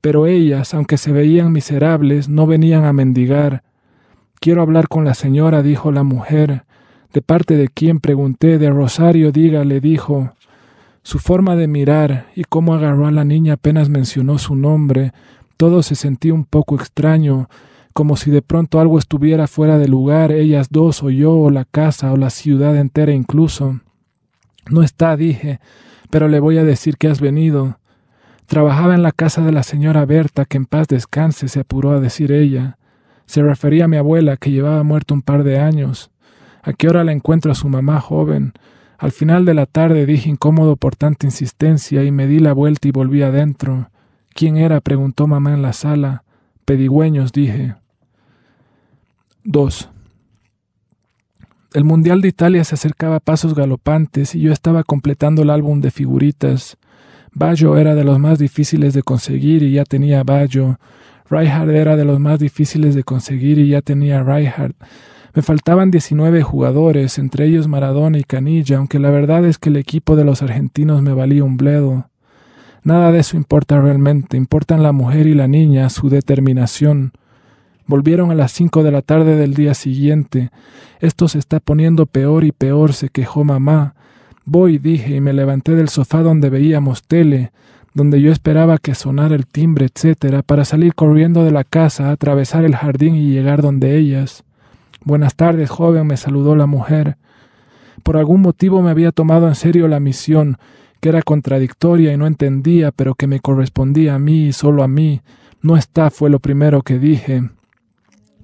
Pero 0.00 0.26
ellas, 0.26 0.72
aunque 0.72 0.98
se 0.98 1.10
veían 1.10 1.52
miserables, 1.52 2.28
no 2.28 2.46
venían 2.46 2.84
a 2.84 2.92
mendigar. 2.92 3.64
Quiero 4.40 4.62
hablar 4.62 4.86
con 4.86 5.04
la 5.04 5.14
señora, 5.14 5.62
dijo 5.62 5.90
la 5.90 6.04
mujer. 6.04 6.64
¿De 7.12 7.22
parte 7.22 7.56
de 7.56 7.68
quién? 7.68 7.98
pregunté. 7.98 8.58
De 8.58 8.70
Rosario, 8.70 9.32
diga, 9.32 9.64
le 9.64 9.80
dijo. 9.80 10.32
Su 11.02 11.18
forma 11.18 11.56
de 11.56 11.66
mirar 11.66 12.26
y 12.36 12.44
cómo 12.44 12.74
agarró 12.74 13.08
a 13.08 13.10
la 13.10 13.24
niña 13.24 13.54
apenas 13.54 13.88
mencionó 13.88 14.38
su 14.38 14.54
nombre, 14.54 15.12
todo 15.56 15.82
se 15.82 15.94
sentía 15.94 16.34
un 16.34 16.44
poco 16.44 16.76
extraño, 16.76 17.48
como 17.92 18.16
si 18.16 18.30
de 18.30 18.42
pronto 18.42 18.80
algo 18.80 18.98
estuviera 18.98 19.46
fuera 19.46 19.78
de 19.78 19.88
lugar, 19.88 20.32
ellas 20.32 20.68
dos 20.70 21.02
o 21.02 21.10
yo 21.10 21.34
o 21.34 21.50
la 21.50 21.64
casa 21.64 22.12
o 22.12 22.16
la 22.16 22.30
ciudad 22.30 22.76
entera 22.76 23.12
incluso. 23.12 23.80
No 24.70 24.82
está, 24.82 25.16
dije, 25.16 25.60
pero 26.10 26.28
le 26.28 26.40
voy 26.40 26.58
a 26.58 26.64
decir 26.64 26.96
que 26.96 27.08
has 27.08 27.20
venido. 27.20 27.78
Trabajaba 28.46 28.94
en 28.94 29.02
la 29.02 29.12
casa 29.12 29.42
de 29.42 29.52
la 29.52 29.62
señora 29.62 30.04
Berta, 30.04 30.44
que 30.44 30.56
en 30.56 30.66
paz 30.66 30.88
descanse, 30.88 31.48
se 31.48 31.60
apuró 31.60 31.92
a 31.92 32.00
decir 32.00 32.32
ella. 32.32 32.78
Se 33.26 33.42
refería 33.42 33.84
a 33.84 33.88
mi 33.88 33.96
abuela, 33.96 34.36
que 34.36 34.50
llevaba 34.50 34.82
muerto 34.82 35.14
un 35.14 35.22
par 35.22 35.44
de 35.44 35.58
años. 35.58 36.10
¿A 36.62 36.72
qué 36.72 36.88
hora 36.88 37.04
la 37.04 37.12
encuentro 37.12 37.52
a 37.52 37.54
su 37.54 37.68
mamá 37.68 38.00
joven? 38.00 38.52
Al 38.98 39.12
final 39.12 39.44
de 39.44 39.54
la 39.54 39.66
tarde 39.66 40.04
dije 40.04 40.28
incómodo 40.28 40.76
por 40.76 40.94
tanta 40.94 41.26
insistencia 41.26 42.04
y 42.04 42.10
me 42.10 42.26
di 42.26 42.38
la 42.38 42.52
vuelta 42.52 42.86
y 42.86 42.90
volví 42.90 43.22
adentro. 43.22 43.88
¿Quién 44.34 44.56
era? 44.56 44.80
preguntó 44.80 45.26
mamá 45.26 45.54
en 45.54 45.62
la 45.62 45.72
sala. 45.72 46.24
Pedigüeños, 46.64 47.32
dije. 47.32 47.76
2. 49.44 49.88
El 51.72 51.84
Mundial 51.84 52.20
de 52.20 52.28
Italia 52.28 52.62
se 52.64 52.74
acercaba 52.74 53.16
a 53.16 53.20
pasos 53.20 53.54
galopantes 53.54 54.34
y 54.34 54.40
yo 54.40 54.52
estaba 54.52 54.84
completando 54.84 55.42
el 55.42 55.50
álbum 55.50 55.80
de 55.80 55.90
figuritas. 55.90 56.76
Baggio 57.32 57.78
era 57.78 57.94
de 57.94 58.04
los 58.04 58.18
más 58.18 58.38
difíciles 58.38 58.92
de 58.92 59.02
conseguir 59.02 59.62
y 59.62 59.72
ya 59.72 59.84
tenía 59.84 60.24
Baggio. 60.24 60.78
Rijkaard 61.30 61.70
era 61.70 61.96
de 61.96 62.04
los 62.04 62.20
más 62.20 62.38
difíciles 62.38 62.94
de 62.94 63.02
conseguir 63.02 63.58
y 63.58 63.68
ya 63.68 63.80
tenía 63.80 64.22
Rijkaard. 64.22 64.74
Me 65.32 65.42
faltaban 65.42 65.90
19 65.90 66.42
jugadores, 66.42 67.18
entre 67.18 67.46
ellos 67.46 67.66
Maradona 67.66 68.18
y 68.18 68.24
Canilla, 68.24 68.76
aunque 68.76 68.98
la 68.98 69.10
verdad 69.10 69.46
es 69.46 69.56
que 69.56 69.70
el 69.70 69.76
equipo 69.76 70.16
de 70.16 70.24
los 70.24 70.42
argentinos 70.42 71.00
me 71.02 71.14
valía 71.14 71.44
un 71.44 71.56
bledo. 71.56 72.10
Nada 72.82 73.12
de 73.12 73.20
eso 73.20 73.36
importa 73.36 73.80
realmente, 73.80 74.36
importan 74.36 74.82
la 74.82 74.92
mujer 74.92 75.26
y 75.26 75.34
la 75.34 75.46
niña, 75.46 75.88
su 75.88 76.10
determinación. 76.10 77.12
Volvieron 77.90 78.30
a 78.30 78.36
las 78.36 78.52
cinco 78.52 78.84
de 78.84 78.92
la 78.92 79.02
tarde 79.02 79.34
del 79.34 79.54
día 79.54 79.74
siguiente. 79.74 80.50
Esto 81.00 81.26
se 81.26 81.40
está 81.40 81.58
poniendo 81.58 82.06
peor 82.06 82.44
y 82.44 82.52
peor, 82.52 82.92
se 82.92 83.08
quejó 83.08 83.42
mamá. 83.42 83.96
Voy, 84.44 84.78
dije, 84.78 85.16
y 85.16 85.20
me 85.20 85.32
levanté 85.32 85.74
del 85.74 85.88
sofá 85.88 86.22
donde 86.22 86.50
veíamos 86.50 87.02
tele, 87.02 87.50
donde 87.92 88.20
yo 88.20 88.30
esperaba 88.30 88.78
que 88.78 88.94
sonara 88.94 89.34
el 89.34 89.44
timbre, 89.44 89.88
etcétera, 89.92 90.42
para 90.42 90.64
salir 90.64 90.94
corriendo 90.94 91.42
de 91.42 91.50
la 91.50 91.64
casa, 91.64 92.12
atravesar 92.12 92.64
el 92.64 92.76
jardín 92.76 93.16
y 93.16 93.32
llegar 93.32 93.60
donde 93.60 93.96
ellas. 93.98 94.44
Buenas 95.02 95.34
tardes, 95.34 95.68
joven, 95.68 96.06
me 96.06 96.16
saludó 96.16 96.54
la 96.54 96.66
mujer. 96.66 97.16
Por 98.04 98.16
algún 98.16 98.40
motivo 98.40 98.82
me 98.82 98.90
había 98.92 99.10
tomado 99.10 99.48
en 99.48 99.56
serio 99.56 99.88
la 99.88 99.98
misión, 99.98 100.58
que 101.00 101.08
era 101.08 101.22
contradictoria 101.22 102.12
y 102.12 102.16
no 102.16 102.28
entendía, 102.28 102.92
pero 102.92 103.16
que 103.16 103.26
me 103.26 103.40
correspondía 103.40 104.14
a 104.14 104.20
mí 104.20 104.46
y 104.46 104.52
solo 104.52 104.84
a 104.84 104.86
mí. 104.86 105.22
No 105.60 105.76
está, 105.76 106.10
fue 106.10 106.30
lo 106.30 106.38
primero 106.38 106.82
que 106.82 107.00
dije. 107.00 107.50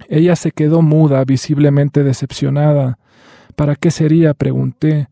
Ella 0.09 0.35
se 0.35 0.51
quedó 0.51 0.81
muda, 0.81 1.23
visiblemente 1.25 2.03
decepcionada. 2.03 2.97
¿Para 3.55 3.75
qué 3.75 3.91
sería? 3.91 4.33
pregunté. 4.33 5.07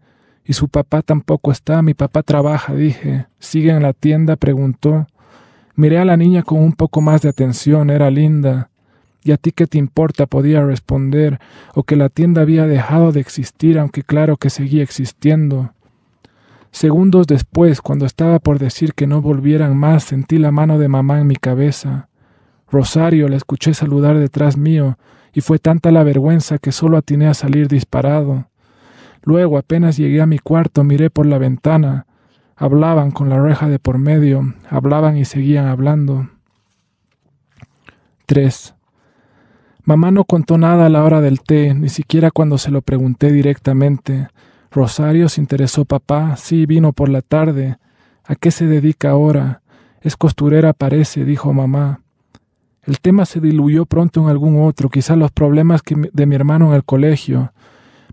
Y 0.46 0.54
su 0.54 0.70
papá 0.70 1.02
tampoco 1.02 1.52
está, 1.52 1.82
mi 1.82 1.94
papá 1.94 2.22
trabaja, 2.24 2.74
dije. 2.74 3.26
¿Sigue 3.40 3.72
en 3.72 3.82
la 3.82 3.94
tienda? 3.94 4.36
preguntó. 4.36 5.08
Miré 5.76 5.98
a 5.98 6.06
la 6.06 6.16
niña 6.16 6.44
con 6.44 6.60
un 6.60 6.74
poco 6.74 7.02
más 7.02 7.22
de 7.22 7.30
atención, 7.30 7.90
era 7.90 8.10
linda. 8.10 8.70
¿Y 9.24 9.32
a 9.32 9.38
ti 9.38 9.52
qué 9.52 9.66
te 9.66 9.78
importa? 9.80 10.28
podía 10.28 10.64
responder, 10.64 11.40
o 11.74 11.84
que 11.84 11.96
la 11.96 12.10
tienda 12.10 12.44
había 12.44 12.68
dejado 12.68 13.12
de 13.12 13.20
existir, 13.20 13.80
aunque 13.80 14.04
claro 14.04 14.38
que 14.38 14.52
seguía 14.52 14.84
existiendo. 14.84 15.74
Segundos 16.72 17.26
después, 17.26 17.82
cuando 17.82 18.06
estaba 18.06 18.40
por 18.40 18.60
decir 18.60 18.94
que 18.94 19.08
no 19.08 19.22
volvieran 19.22 19.76
más, 19.76 20.04
sentí 20.04 20.38
la 20.38 20.52
mano 20.52 20.78
de 20.78 20.90
mamá 20.90 21.20
en 21.20 21.28
mi 21.28 21.38
cabeza. 21.38 22.10
Rosario 22.76 23.30
la 23.30 23.38
escuché 23.38 23.74
saludar 23.74 24.20
detrás 24.20 24.58
mío, 24.58 24.98
y 25.32 25.40
fue 25.40 25.60
tanta 25.60 25.92
la 25.92 26.04
vergüenza 26.04 26.58
que 26.58 26.74
solo 26.74 26.98
atiné 26.98 27.26
a 27.28 27.34
salir 27.34 27.70
disparado. 27.70 28.50
Luego, 29.24 29.58
apenas 29.58 29.96
llegué 29.96 30.22
a 30.22 30.26
mi 30.26 30.40
cuarto, 30.40 30.84
miré 30.84 31.10
por 31.10 31.26
la 31.26 31.38
ventana. 31.38 32.06
Hablaban 32.58 33.12
con 33.12 33.30
la 33.30 33.42
reja 33.42 33.70
de 33.70 33.80
por 33.80 33.98
medio, 33.98 34.56
hablaban 34.70 35.16
y 35.16 35.24
seguían 35.24 35.68
hablando. 35.68 36.28
3. 38.26 38.76
Mamá 39.86 40.12
no 40.12 40.26
contó 40.26 40.58
nada 40.58 40.88
a 40.88 40.90
la 40.90 41.06
hora 41.06 41.22
del 41.22 41.40
té, 41.40 41.74
ni 41.74 41.88
siquiera 41.88 42.30
cuando 42.30 42.58
se 42.58 42.72
lo 42.72 42.82
pregunté 42.82 43.32
directamente. 43.32 44.28
Rosario 44.70 45.30
se 45.30 45.40
interesó 45.40 45.86
papá, 45.86 46.36
sí, 46.36 46.66
vino 46.66 46.92
por 46.92 47.08
la 47.08 47.22
tarde. 47.22 47.78
¿A 48.26 48.36
qué 48.36 48.52
se 48.52 48.66
dedica 48.66 49.12
ahora? 49.12 49.62
Es 50.02 50.18
costurera, 50.18 50.74
parece, 50.74 51.24
dijo 51.24 51.54
mamá. 51.54 52.02
El 52.86 53.00
tema 53.00 53.26
se 53.26 53.40
diluyó 53.42 53.86
pronto 53.86 54.22
en 54.22 54.30
algún 54.30 54.64
otro, 54.64 54.90
quizá 54.90 55.16
los 55.16 55.32
problemas 55.32 55.82
de 55.86 56.26
mi 56.28 56.36
hermano 56.36 56.68
en 56.68 56.74
el 56.76 56.84
colegio. 56.84 57.52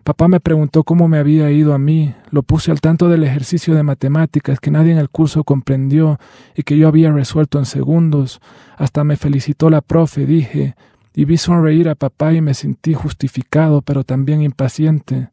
Papá 0.02 0.28
me 0.28 0.40
preguntó 0.40 0.82
cómo 0.82 1.08
me 1.08 1.18
había 1.18 1.50
ido 1.50 1.74
a 1.74 1.78
mí, 1.78 2.14
lo 2.30 2.42
puse 2.42 2.70
al 2.70 2.80
tanto 2.80 3.08
del 3.08 3.22
ejercicio 3.22 3.74
de 3.74 3.82
matemáticas 3.82 4.58
que 4.60 4.70
nadie 4.70 4.92
en 4.92 4.98
el 4.98 5.10
curso 5.10 5.44
comprendió 5.44 6.18
y 6.56 6.62
que 6.62 6.78
yo 6.78 6.88
había 6.88 7.12
resuelto 7.12 7.58
en 7.58 7.66
segundos. 7.66 8.40
Hasta 8.78 9.04
me 9.04 9.16
felicitó 9.16 9.68
la 9.68 9.82
profe, 9.82 10.24
dije, 10.24 10.74
y 11.14 11.26
vi 11.26 11.36
sonreír 11.36 11.90
a 11.90 11.94
papá 11.94 12.32
y 12.32 12.40
me 12.40 12.54
sentí 12.54 12.94
justificado, 12.94 13.82
pero 13.82 14.04
también 14.04 14.42
impaciente. 14.42 15.28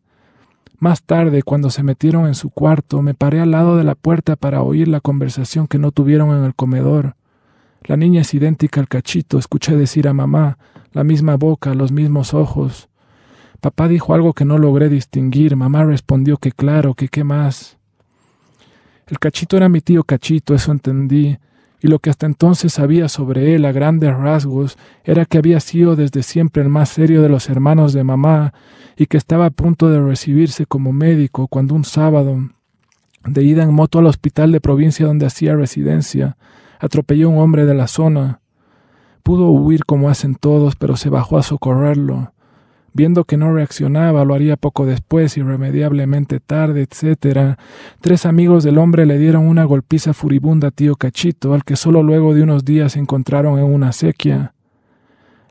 Más 0.80 1.02
tarde, 1.02 1.44
cuando 1.44 1.70
se 1.70 1.82
metieron 1.82 2.28
en 2.28 2.36
su 2.36 2.50
cuarto, 2.50 3.02
me 3.02 3.14
paré 3.14 3.40
al 3.40 3.52
lado 3.52 3.78
de 3.78 3.86
la 3.86 3.96
puerta 3.96 4.36
para 4.36 4.62
oír 4.62 4.88
la 4.88 5.00
conversación 5.00 5.68
que 5.68 5.80
no 5.80 5.92
tuvieron 5.92 6.30
en 6.38 6.44
el 6.44 6.56
comedor. 6.56 7.16
La 7.90 7.98
niña 7.98 8.22
es 8.22 8.36
idéntica 8.36 8.80
al 8.80 8.88
cachito, 8.88 9.40
escuché 9.40 9.76
decir 9.76 10.08
a 10.08 10.14
mamá, 10.14 10.60
la 10.94 11.04
misma 11.04 11.38
boca, 11.38 11.74
los 11.74 11.92
mismos 11.92 12.36
ojos. 12.36 12.88
Papá 13.62 13.88
dijo 13.88 14.14
algo 14.14 14.34
que 14.34 14.46
no 14.46 14.60
logré 14.60 14.90
distinguir, 14.90 15.56
mamá 15.56 15.84
respondió 15.84 16.38
que 16.38 16.52
claro, 16.52 16.94
que 16.94 17.08
qué 17.08 17.24
más. 17.24 17.80
El 19.08 19.18
cachito 19.18 19.58
era 19.58 19.70
mi 19.70 19.82
tío 19.82 20.04
cachito, 20.04 20.54
eso 20.54 20.72
entendí, 20.72 21.40
y 21.82 21.88
lo 21.88 21.98
que 21.98 22.12
hasta 22.12 22.28
entonces 22.28 22.74
sabía 22.74 23.10
sobre 23.10 23.56
él 23.56 23.66
a 23.66 23.72
grandes 23.72 24.16
rasgos 24.16 24.78
era 25.04 25.26
que 25.26 25.40
había 25.40 25.60
sido 25.60 25.96
desde 25.96 26.22
siempre 26.22 26.62
el 26.62 26.70
más 26.70 26.90
serio 26.90 27.24
de 27.24 27.30
los 27.30 27.50
hermanos 27.50 27.94
de 27.94 28.04
mamá 28.04 28.54
y 28.98 29.08
que 29.08 29.18
estaba 29.18 29.48
a 29.48 29.50
punto 29.50 29.90
de 29.90 30.00
recibirse 30.00 30.68
como 30.68 30.94
médico 30.94 31.48
cuando 31.48 31.74
un 31.74 31.86
sábado, 31.86 32.52
de 33.26 33.44
ida 33.44 33.64
en 33.64 33.74
moto 33.74 33.98
al 33.98 34.06
hospital 34.06 34.52
de 34.52 34.62
provincia 34.62 35.08
donde 35.08 35.26
hacía 35.26 35.56
residencia, 35.56 36.38
atropelló 36.80 37.28
a 37.28 37.32
un 37.32 37.38
hombre 37.40 37.66
de 37.66 37.76
la 37.76 37.88
zona. 37.88 38.40
Pudo 39.22 39.52
huir 39.52 39.86
como 39.86 40.10
hacen 40.10 40.36
todos, 40.36 40.76
pero 40.76 40.98
se 40.98 41.10
bajó 41.10 41.38
a 41.38 41.44
socorrerlo. 41.44 42.32
Viendo 42.94 43.24
que 43.26 43.38
no 43.38 43.54
reaccionaba, 43.54 44.26
lo 44.26 44.34
haría 44.34 44.58
poco 44.58 44.86
después, 44.86 45.38
irremediablemente 45.38 46.40
tarde, 46.40 46.82
etc., 46.82 47.60
tres 48.02 48.26
amigos 48.26 48.64
del 48.64 48.80
hombre 48.80 49.06
le 49.06 49.20
dieron 49.20 49.48
una 49.48 49.64
golpiza 49.64 50.14
furibunda 50.14 50.70
a 50.70 50.72
tío 50.72 50.96
Cachito, 50.96 51.54
al 51.54 51.64
que 51.64 51.76
solo 51.76 52.02
luego 52.02 52.34
de 52.34 52.42
unos 52.42 52.66
días 52.66 52.98
encontraron 52.98 53.60
en 53.60 53.66
una 53.66 53.92
sequía. 53.92 54.54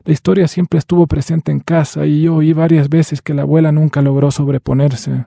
La 0.03 0.13
historia 0.13 0.47
siempre 0.47 0.79
estuvo 0.79 1.07
presente 1.07 1.51
en 1.51 1.59
casa 1.59 2.05
y 2.05 2.23
yo 2.23 2.35
oí 2.35 2.51
varias 2.51 2.89
veces 2.89 3.21
que 3.21 3.33
la 3.33 3.43
abuela 3.43 3.71
nunca 3.71 4.01
logró 4.01 4.31
sobreponerse. 4.31 5.25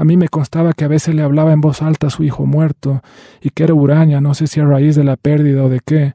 A 0.00 0.04
mí 0.04 0.16
me 0.16 0.30
constaba 0.30 0.72
que 0.72 0.86
a 0.86 0.88
veces 0.88 1.14
le 1.14 1.20
hablaba 1.20 1.52
en 1.52 1.60
voz 1.60 1.82
alta 1.82 2.06
a 2.06 2.10
su 2.10 2.24
hijo 2.24 2.46
muerto, 2.46 3.02
y 3.42 3.50
que 3.50 3.64
era 3.64 3.74
huraña, 3.74 4.22
no 4.22 4.32
sé 4.32 4.46
si 4.46 4.58
a 4.58 4.64
raíz 4.64 4.96
de 4.96 5.04
la 5.04 5.18
pérdida 5.18 5.62
o 5.62 5.68
de 5.68 5.80
qué. 5.84 6.14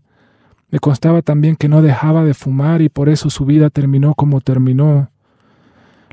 Me 0.72 0.80
constaba 0.80 1.22
también 1.22 1.56
que 1.56 1.70
no 1.70 1.84
dejaba 1.84 2.24
de 2.24 2.34
fumar 2.34 2.82
y 2.82 2.90
por 2.90 3.10
eso 3.10 3.30
su 3.30 3.46
vida 3.46 3.70
terminó 3.70 4.16
como 4.16 4.42
terminó. 4.42 5.12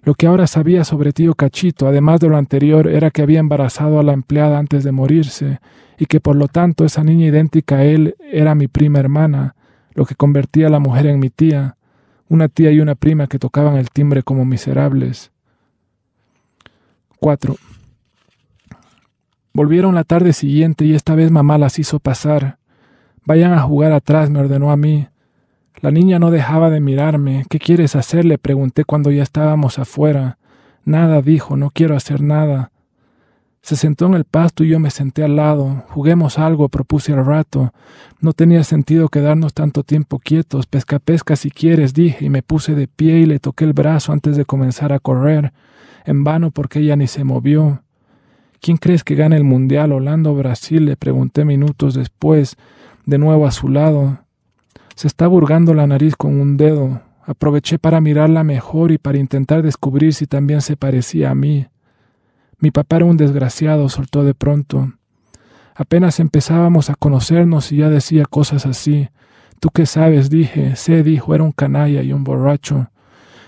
Lo 0.02 0.12
que 0.12 0.26
ahora 0.26 0.46
sabía 0.46 0.84
sobre 0.84 1.14
tío 1.14 1.34
Cachito, 1.34 1.88
además 1.88 2.20
de 2.20 2.28
lo 2.28 2.36
anterior, 2.36 2.88
era 2.88 3.10
que 3.10 3.22
había 3.22 3.40
embarazado 3.40 3.98
a 3.98 4.02
la 4.02 4.12
empleada 4.12 4.58
antes 4.58 4.84
de 4.84 4.92
morirse, 4.92 5.60
y 5.96 6.04
que 6.04 6.20
por 6.20 6.36
lo 6.36 6.48
tanto 6.48 6.84
esa 6.84 7.02
niña 7.02 7.24
idéntica 7.24 7.76
a 7.76 7.84
él 7.84 8.16
era 8.30 8.54
mi 8.54 8.68
prima 8.68 8.98
hermana, 8.98 9.54
lo 9.94 10.04
que 10.04 10.14
convertía 10.14 10.66
a 10.66 10.70
la 10.70 10.78
mujer 10.78 11.06
en 11.06 11.20
mi 11.20 11.30
tía, 11.30 11.76
una 12.28 12.48
tía 12.48 12.70
y 12.70 12.80
una 12.80 12.96
prima 12.96 13.28
que 13.28 13.38
tocaban 13.38 13.76
el 13.76 13.88
timbre 13.88 14.22
como 14.22 14.44
miserables. 14.44 15.32
4. 17.22 17.54
Volvieron 19.54 19.94
la 19.94 20.02
tarde 20.02 20.32
siguiente 20.32 20.84
y 20.84 20.94
esta 20.96 21.14
vez 21.14 21.30
mamá 21.30 21.56
las 21.56 21.78
hizo 21.78 22.00
pasar. 22.00 22.58
Vayan 23.24 23.52
a 23.52 23.62
jugar 23.62 23.92
atrás, 23.92 24.28
me 24.28 24.40
ordenó 24.40 24.72
a 24.72 24.76
mí. 24.76 25.06
La 25.80 25.92
niña 25.92 26.18
no 26.18 26.32
dejaba 26.32 26.68
de 26.68 26.80
mirarme. 26.80 27.44
¿Qué 27.48 27.60
quieres 27.60 27.94
hacer? 27.94 28.24
le 28.24 28.38
pregunté 28.38 28.84
cuando 28.84 29.12
ya 29.12 29.22
estábamos 29.22 29.78
afuera. 29.78 30.38
Nada, 30.84 31.22
dijo, 31.22 31.56
no 31.56 31.70
quiero 31.70 31.94
hacer 31.94 32.22
nada. 32.22 32.72
Se 33.60 33.76
sentó 33.76 34.06
en 34.06 34.14
el 34.14 34.24
pasto 34.24 34.64
y 34.64 34.70
yo 34.70 34.80
me 34.80 34.90
senté 34.90 35.22
al 35.22 35.36
lado. 35.36 35.84
Juguemos 35.90 36.40
algo, 36.40 36.68
propuse 36.70 37.12
al 37.12 37.24
rato. 37.24 37.72
No 38.20 38.32
tenía 38.32 38.64
sentido 38.64 39.08
quedarnos 39.08 39.54
tanto 39.54 39.84
tiempo 39.84 40.18
quietos. 40.18 40.66
Pesca 40.66 40.98
pesca 40.98 41.36
si 41.36 41.52
quieres, 41.52 41.94
dije, 41.94 42.24
y 42.24 42.30
me 42.30 42.42
puse 42.42 42.74
de 42.74 42.88
pie 42.88 43.18
y 43.18 43.26
le 43.26 43.38
toqué 43.38 43.64
el 43.64 43.74
brazo 43.74 44.12
antes 44.12 44.36
de 44.36 44.44
comenzar 44.44 44.92
a 44.92 44.98
correr 44.98 45.52
en 46.04 46.24
vano 46.24 46.50
porque 46.50 46.80
ella 46.80 46.96
ni 46.96 47.06
se 47.06 47.24
movió. 47.24 47.82
¿Quién 48.60 48.76
crees 48.76 49.02
que 49.02 49.14
gane 49.14 49.36
el 49.36 49.44
Mundial, 49.44 49.92
Holanda 49.92 50.30
o 50.30 50.34
Brasil? 50.34 50.84
le 50.84 50.96
pregunté 50.96 51.44
minutos 51.44 51.94
después, 51.94 52.56
de 53.06 53.18
nuevo 53.18 53.46
a 53.46 53.50
su 53.50 53.68
lado. 53.68 54.20
Se 54.94 55.08
está 55.08 55.26
burgando 55.26 55.74
la 55.74 55.86
nariz 55.86 56.14
con 56.14 56.40
un 56.40 56.56
dedo. 56.56 57.00
Aproveché 57.24 57.78
para 57.78 58.00
mirarla 58.00 58.44
mejor 58.44 58.92
y 58.92 58.98
para 58.98 59.18
intentar 59.18 59.62
descubrir 59.62 60.14
si 60.14 60.26
también 60.26 60.60
se 60.60 60.76
parecía 60.76 61.30
a 61.30 61.34
mí. 61.34 61.66
Mi 62.58 62.70
papá 62.70 62.96
era 62.96 63.04
un 63.06 63.16
desgraciado, 63.16 63.88
soltó 63.88 64.22
de 64.22 64.34
pronto. 64.34 64.92
Apenas 65.74 66.20
empezábamos 66.20 66.90
a 66.90 66.94
conocernos 66.94 67.72
y 67.72 67.78
ya 67.78 67.88
decía 67.88 68.24
cosas 68.26 68.66
así. 68.66 69.08
¿Tú 69.58 69.70
qué 69.70 69.86
sabes? 69.86 70.30
dije. 70.30 70.76
Sé, 70.76 71.02
dijo, 71.02 71.34
era 71.34 71.42
un 71.42 71.50
canalla 71.50 72.02
y 72.02 72.12
un 72.12 72.22
borracho. 72.22 72.91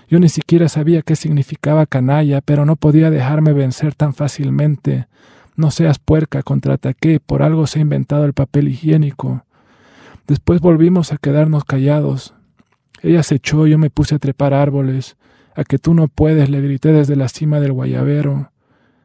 Yo 0.07 0.19
ni 0.19 0.29
siquiera 0.29 0.69
sabía 0.69 1.01
qué 1.01 1.15
significaba 1.15 1.85
canalla, 1.85 2.41
pero 2.41 2.65
no 2.65 2.75
podía 2.75 3.09
dejarme 3.09 3.53
vencer 3.53 3.95
tan 3.95 4.13
fácilmente. 4.13 5.07
No 5.55 5.71
seas 5.71 5.99
puerca, 5.99 6.43
contraataqué, 6.43 7.19
por 7.19 7.41
algo 7.41 7.65
se 7.65 7.79
ha 7.79 7.81
inventado 7.81 8.25
el 8.25 8.33
papel 8.33 8.67
higiénico. 8.67 9.43
Después 10.27 10.59
volvimos 10.61 11.11
a 11.11 11.17
quedarnos 11.17 11.63
callados. 11.63 12.33
Ella 13.01 13.23
se 13.23 13.35
echó, 13.35 13.67
yo 13.67 13.77
me 13.77 13.89
puse 13.89 14.15
a 14.15 14.19
trepar 14.19 14.53
árboles. 14.53 15.17
A 15.55 15.63
que 15.63 15.79
tú 15.79 15.93
no 15.93 16.07
puedes, 16.07 16.49
le 16.49 16.61
grité 16.61 16.91
desde 16.91 17.15
la 17.15 17.29
cima 17.29 17.59
del 17.59 17.71
guayabero. 17.71 18.51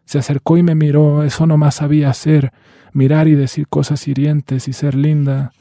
Se 0.04 0.18
acercó 0.18 0.58
y 0.58 0.62
me 0.62 0.74
miró, 0.74 1.22
eso 1.22 1.46
no 1.46 1.56
más 1.56 1.76
sabía 1.76 2.10
hacer, 2.10 2.52
mirar 2.92 3.28
y 3.28 3.36
decir 3.36 3.68
cosas 3.68 4.08
hirientes 4.08 4.66
y 4.66 4.72
ser 4.72 4.96
linda. 4.96 5.52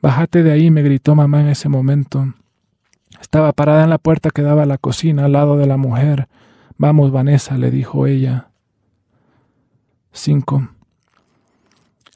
Bájate 0.00 0.42
de 0.42 0.52
ahí, 0.52 0.70
me 0.70 0.82
gritó 0.82 1.16
mamá 1.16 1.40
en 1.40 1.48
ese 1.48 1.68
momento. 1.68 2.34
Estaba 3.24 3.54
parada 3.54 3.84
en 3.84 3.88
la 3.88 3.96
puerta 3.96 4.28
que 4.28 4.42
daba 4.42 4.64
a 4.64 4.66
la 4.66 4.76
cocina 4.76 5.24
al 5.24 5.32
lado 5.32 5.56
de 5.56 5.66
la 5.66 5.78
mujer. 5.78 6.28
Vamos, 6.76 7.10
Vanessa, 7.10 7.56
le 7.56 7.70
dijo 7.70 8.06
ella. 8.06 8.50
5. 10.12 10.68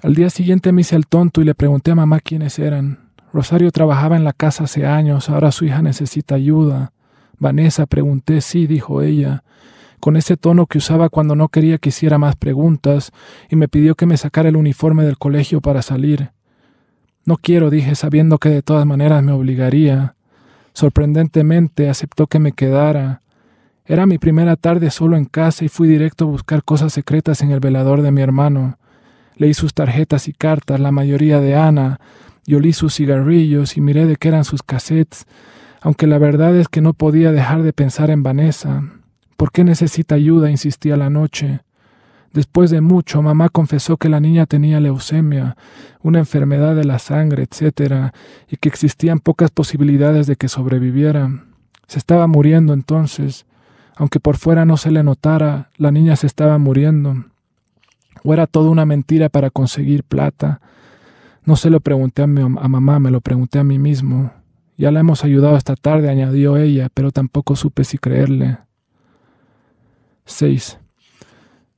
Al 0.02 0.14
día 0.14 0.28
siguiente 0.28 0.70
me 0.70 0.82
hice 0.82 0.96
el 0.96 1.06
tonto 1.06 1.40
y 1.40 1.44
le 1.44 1.54
pregunté 1.54 1.92
a 1.92 1.94
mamá 1.94 2.20
quiénes 2.20 2.59
eran. 2.59 3.09
Rosario 3.32 3.72
trabajaba 3.72 4.18
en 4.18 4.24
la 4.24 4.34
casa 4.34 4.64
hace 4.64 4.84
años, 4.84 5.30
ahora 5.30 5.50
su 5.50 5.64
hija 5.64 5.80
necesita 5.80 6.34
ayuda. 6.34 6.92
Vanessa, 7.38 7.86
pregunté, 7.86 8.42
sí, 8.42 8.66
dijo 8.66 9.00
ella, 9.00 9.44
con 10.00 10.18
ese 10.18 10.36
tono 10.36 10.66
que 10.66 10.76
usaba 10.76 11.09
cuando 11.09 11.34
no 11.34 11.48
quería 11.48 11.78
que 11.78 11.88
hiciera 11.88 12.18
más 12.18 12.36
preguntas, 12.36 13.12
y 13.48 13.56
me 13.56 13.66
pidió 13.66 13.94
que 13.94 14.04
me 14.04 14.18
sacara 14.18 14.50
el 14.50 14.56
uniforme 14.56 15.04
del 15.04 15.16
colegio 15.16 15.62
para 15.62 15.80
salir. 15.80 16.32
No 17.24 17.38
quiero, 17.38 17.70
dije, 17.70 17.94
sabiendo 17.94 18.36
que 18.36 18.50
de 18.50 18.61
todas 18.61 18.84
maneras 18.84 19.22
me 19.22 19.32
obligaría. 19.32 20.16
Sorprendentemente 20.79 21.89
aceptó 21.89 22.29
que 22.29 22.39
me 22.39 22.53
quedara. 22.53 23.20
Era 23.85 24.07
mi 24.07 24.18
primera 24.18 24.55
tarde 24.55 24.93
solo 24.93 25.16
en 25.16 25.24
casa 25.24 25.64
y 25.64 25.68
fui 25.68 25.89
directo 25.89 26.24
a 26.24 26.29
buscar 26.29 26.62
cosas 26.62 26.93
secretas 26.93 27.43
en 27.43 27.51
el 27.51 27.59
velador 27.59 28.01
de 28.01 28.12
mi 28.12 28.22
hermano. 28.22 28.79
Leí 29.35 29.55
sus 29.55 29.74
tarjetas 29.74 30.29
y 30.29 30.33
cartas, 30.33 30.79
la 30.79 30.93
mayoría 30.93 31.41
de 31.41 31.57
Ana, 31.57 31.99
y 32.47 32.55
olí 32.55 32.72
sus 32.72 32.95
cigarrillos 32.95 33.76
y 33.76 33.81
miré 33.81 34.07
de 34.07 34.14
qué 34.14 34.29
eran 34.29 34.45
sus 34.45 34.62
cassettes, 34.62 35.26
aunque 35.81 36.07
la 36.07 36.18
verdad 36.18 36.55
es 36.55 36.68
que 36.68 36.81
no 36.81 36.93
podía 36.93 37.33
dejar 37.33 37.64
de 37.64 37.72
pensar 37.72 38.11
en 38.11 38.22
Vanessa. 38.22 38.85
¿Por 39.37 39.51
qué 39.51 39.64
necesita 39.64 40.14
ayuda? 40.14 40.49
insistía 40.49 40.97
la 40.97 41.11
noche. 41.11 41.59
Después 42.33 42.70
de 42.70 42.81
mucho, 42.81 43.22
mamá 43.22 43.49
confesó 43.49 43.97
que 43.97 44.09
la 44.09 44.20
niña 44.20 44.47
tenía 44.47 44.81
leucemia, 44.81 45.57
una 46.03 46.18
enfermedad 46.18 46.76
de 46.76 46.85
la 46.85 46.99
sangre, 46.99 47.45
etc., 47.45 48.12
y 48.49 48.57
que 48.57 48.68
existían 48.68 49.18
pocas 49.18 49.51
posibilidades 49.51 50.26
de 50.26 50.37
que 50.37 50.49
sobreviviera. 50.49 51.45
Se 51.87 51.99
estaba 51.99 52.26
muriendo 52.26 52.74
entonces. 52.74 53.47
Aunque 53.97 54.20
por 54.20 54.37
fuera 54.37 54.64
no 54.64 54.76
se 54.76 54.91
le 54.91 55.03
notara, 55.03 55.70
la 55.76 55.91
niña 55.91 56.16
se 56.16 56.26
estaba 56.26 56.59
muriendo. 56.59 57.24
¿O 58.22 58.33
era 58.35 58.47
todo 58.47 58.70
una 58.70 58.85
mentira 58.85 59.29
para 59.29 59.51
conseguir 59.51 60.05
plata? 60.05 60.61
No 61.45 61.57
se 61.57 61.70
lo 61.70 61.81
pregunté 61.81 62.22
a, 62.22 62.26
a 62.26 62.29
mamá, 62.68 63.01
me 63.01 63.11
lo 63.11 63.20
pregunté 63.20 63.59
a 63.59 63.64
mí 63.64 63.79
mismo. 63.79 64.33
Ya 64.76 64.93
la 64.93 65.01
hemos 65.01 65.24
ayudado 65.24 65.57
esta 65.57 65.74
tarde, 65.74 66.11
añadió 66.11 66.57
ella, 66.57 66.89
pero 66.93 67.11
tampoco 67.11 67.57
supe 67.57 67.85
si 67.85 67.99
creerle. 67.99 68.59
6. 70.26 70.79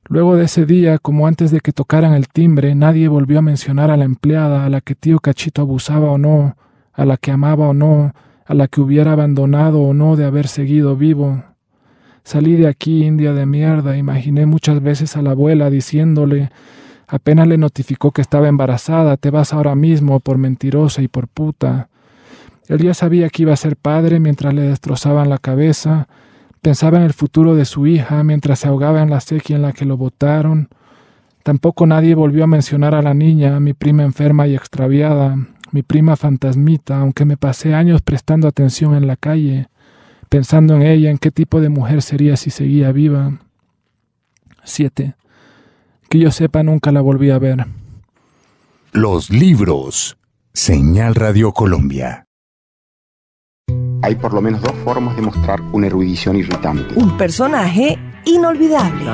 Luego 0.07 0.35
de 0.35 0.45
ese 0.45 0.65
día, 0.65 0.97
como 0.97 1.27
antes 1.27 1.51
de 1.51 1.59
que 1.59 1.71
tocaran 1.71 2.13
el 2.13 2.27
timbre, 2.27 2.75
nadie 2.75 3.07
volvió 3.07 3.39
a 3.39 3.43
mencionar 3.43 3.91
a 3.91 3.97
la 3.97 4.05
empleada, 4.05 4.65
a 4.65 4.69
la 4.69 4.81
que 4.81 4.95
tío 4.95 5.19
Cachito 5.19 5.61
abusaba 5.61 6.11
o 6.11 6.17
no, 6.17 6.57
a 6.93 7.05
la 7.05 7.17
que 7.17 7.31
amaba 7.31 7.69
o 7.69 7.73
no, 7.73 8.13
a 8.45 8.53
la 8.53 8.67
que 8.67 8.81
hubiera 8.81 9.13
abandonado 9.13 9.81
o 9.81 9.93
no 9.93 10.15
de 10.15 10.25
haber 10.25 10.47
seguido 10.47 10.95
vivo. 10.97 11.43
Salí 12.23 12.55
de 12.55 12.67
aquí, 12.67 13.03
India 13.03 13.33
de 13.33 13.45
mierda. 13.45 13.97
Imaginé 13.97 14.45
muchas 14.45 14.81
veces 14.81 15.15
a 15.15 15.21
la 15.21 15.31
abuela 15.31 15.69
diciéndole, 15.69 16.51
apenas 17.07 17.47
le 17.47 17.57
notificó 17.57 18.11
que 18.11 18.21
estaba 18.21 18.47
embarazada, 18.47 19.17
te 19.17 19.29
vas 19.29 19.53
ahora 19.53 19.75
mismo 19.75 20.19
por 20.19 20.37
mentirosa 20.37 21.01
y 21.01 21.07
por 21.07 21.27
puta. 21.27 21.89
Él 22.67 22.79
ya 22.79 22.93
sabía 22.93 23.29
que 23.29 23.43
iba 23.43 23.53
a 23.53 23.57
ser 23.57 23.75
padre 23.75 24.19
mientras 24.19 24.53
le 24.53 24.61
destrozaban 24.61 25.29
la 25.29 25.37
cabeza, 25.37 26.07
pensaba 26.61 26.97
en 26.97 27.03
el 27.03 27.13
futuro 27.13 27.55
de 27.55 27.65
su 27.65 27.87
hija 27.87 28.23
mientras 28.23 28.59
se 28.59 28.67
ahogaba 28.67 29.01
en 29.01 29.09
la 29.09 29.19
sequía 29.19 29.55
en 29.55 29.63
la 29.63 29.73
que 29.73 29.85
lo 29.85 29.97
botaron. 29.97 30.69
Tampoco 31.43 31.87
nadie 31.87 32.13
volvió 32.15 32.43
a 32.43 32.47
mencionar 32.47 32.93
a 32.93 33.01
la 33.01 33.13
niña, 33.13 33.59
mi 33.59 33.73
prima 33.73 34.03
enferma 34.03 34.47
y 34.47 34.55
extraviada, 34.55 35.35
mi 35.71 35.81
prima 35.81 36.15
fantasmita, 36.15 36.99
aunque 36.99 37.25
me 37.25 37.37
pasé 37.37 37.73
años 37.73 38.01
prestando 38.01 38.47
atención 38.47 38.95
en 38.95 39.07
la 39.07 39.15
calle, 39.15 39.67
pensando 40.29 40.75
en 40.75 40.83
ella, 40.83 41.09
en 41.09 41.17
qué 41.17 41.31
tipo 41.31 41.59
de 41.59 41.69
mujer 41.69 42.03
sería 42.03 42.37
si 42.37 42.51
seguía 42.51 42.91
viva. 42.91 43.39
7. 44.63 45.15
Que 46.09 46.19
yo 46.19 46.29
sepa, 46.29 46.61
nunca 46.61 46.91
la 46.91 47.01
volví 47.01 47.31
a 47.31 47.39
ver. 47.39 47.65
Los 48.91 49.29
libros. 49.31 50.17
Señal 50.53 51.15
Radio 51.15 51.53
Colombia. 51.53 52.25
Hay 54.03 54.15
por 54.15 54.33
lo 54.33 54.41
menos 54.41 54.61
dos 54.61 54.73
formas 54.83 55.15
de 55.15 55.21
mostrar 55.21 55.61
una 55.71 55.87
erudición 55.87 56.35
irritante. 56.35 56.93
Un 56.95 57.17
personaje 57.17 57.99
inolvidable. 58.25 59.05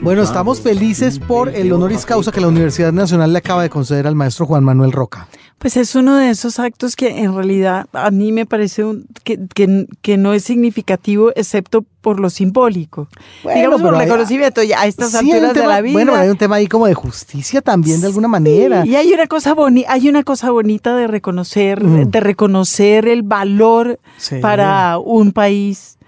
Bueno, 0.00 0.22
estamos 0.22 0.60
felices 0.60 1.18
por 1.18 1.48
el 1.48 1.72
honoris 1.72 2.04
causa 2.04 2.32
que 2.32 2.40
la 2.40 2.48
Universidad 2.48 2.92
Nacional 2.92 3.32
le 3.32 3.38
acaba 3.38 3.62
de 3.62 3.70
conceder 3.70 4.06
al 4.06 4.14
maestro 4.14 4.46
Juan 4.46 4.64
Manuel 4.64 4.92
Roca. 4.92 5.28
Pues 5.58 5.76
es 5.76 5.96
uno 5.96 6.16
de 6.16 6.30
esos 6.30 6.60
actos 6.60 6.94
que 6.94 7.18
en 7.18 7.34
realidad 7.34 7.86
a 7.92 8.10
mí 8.12 8.30
me 8.30 8.46
parece 8.46 8.84
un- 8.84 9.06
que, 9.24 9.38
que- 9.54 9.86
que 10.02 10.16
no 10.16 10.32
es 10.32 10.44
significativo 10.44 11.30
excepto 11.34 11.84
por 12.00 12.20
lo 12.20 12.30
simbólico. 12.30 13.08
Bueno, 13.42 13.56
Digamos 13.58 13.82
por 13.82 13.94
el 13.94 14.00
reconocimiento 14.00 14.62
ya 14.62 14.80
a 14.82 14.86
estas 14.86 15.10
Sí, 15.10 15.16
alturas 15.32 15.54
de 15.54 15.66
la 15.66 15.80
vida. 15.80 15.92
Bueno, 15.94 16.14
hay 16.14 16.28
un 16.28 16.36
tema 16.36 16.56
ahí 16.56 16.68
como 16.68 16.86
de 16.86 16.94
justicia 16.94 17.60
también 17.60 18.00
de 18.00 18.06
alguna 18.06 18.28
manera. 18.28 18.86
Y 18.86 18.94
hay 18.94 19.12
una 19.12 19.26
cosa 19.26 19.52
boni 19.54 19.84
hay 19.88 20.08
una 20.08 20.22
cosa 20.22 20.50
bonita 20.52 20.94
de 20.94 21.08
reconocer, 21.08 21.82
Mm. 21.82 22.10
de 22.10 22.20
reconocer 22.20 23.08
el 23.08 23.22
valor 23.24 23.98
Sí. 24.16 24.36
para 24.40 24.98
un 24.98 25.32
país 25.32 25.98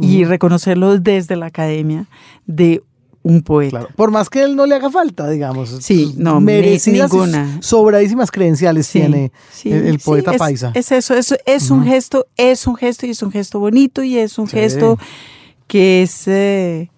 y 0.00 0.24
reconocerlo 0.24 1.00
desde 1.00 1.34
la 1.34 1.46
academia 1.46 2.06
de 2.46 2.80
un 3.22 3.42
poeta. 3.42 3.70
Claro, 3.80 3.88
por 3.96 4.10
más 4.10 4.30
que 4.30 4.42
él 4.42 4.56
no 4.56 4.64
le 4.66 4.74
haga 4.74 4.90
falta, 4.90 5.28
digamos. 5.28 5.76
Sí, 5.80 6.14
no, 6.16 6.40
merecidas 6.40 7.12
ninguna. 7.12 7.58
sobradísimas 7.60 8.30
credenciales 8.30 8.86
Sí, 8.86 9.00
tiene 9.00 9.30
sí, 9.52 9.70
el, 9.70 9.86
el 9.86 10.00
sí, 10.00 10.04
poeta 10.06 10.32
es, 10.32 10.38
paisa. 10.38 10.72
Es 10.74 10.90
eso, 10.90 11.14
es, 11.14 11.34
es 11.44 11.70
un 11.70 11.84
gesto, 11.84 12.26
es 12.36 12.66
un 12.66 12.76
gesto 12.76 13.04
y 13.06 13.10
es 13.10 13.22
un 13.22 13.30
gesto 13.30 13.60
bonito 13.60 14.02
y 14.02 14.16
es 14.16 14.38
un 14.38 14.46
Sí. 14.48 14.56
gesto 14.56 14.98
que 15.66 16.02
es, 16.02 16.22
eh, 16.28 16.90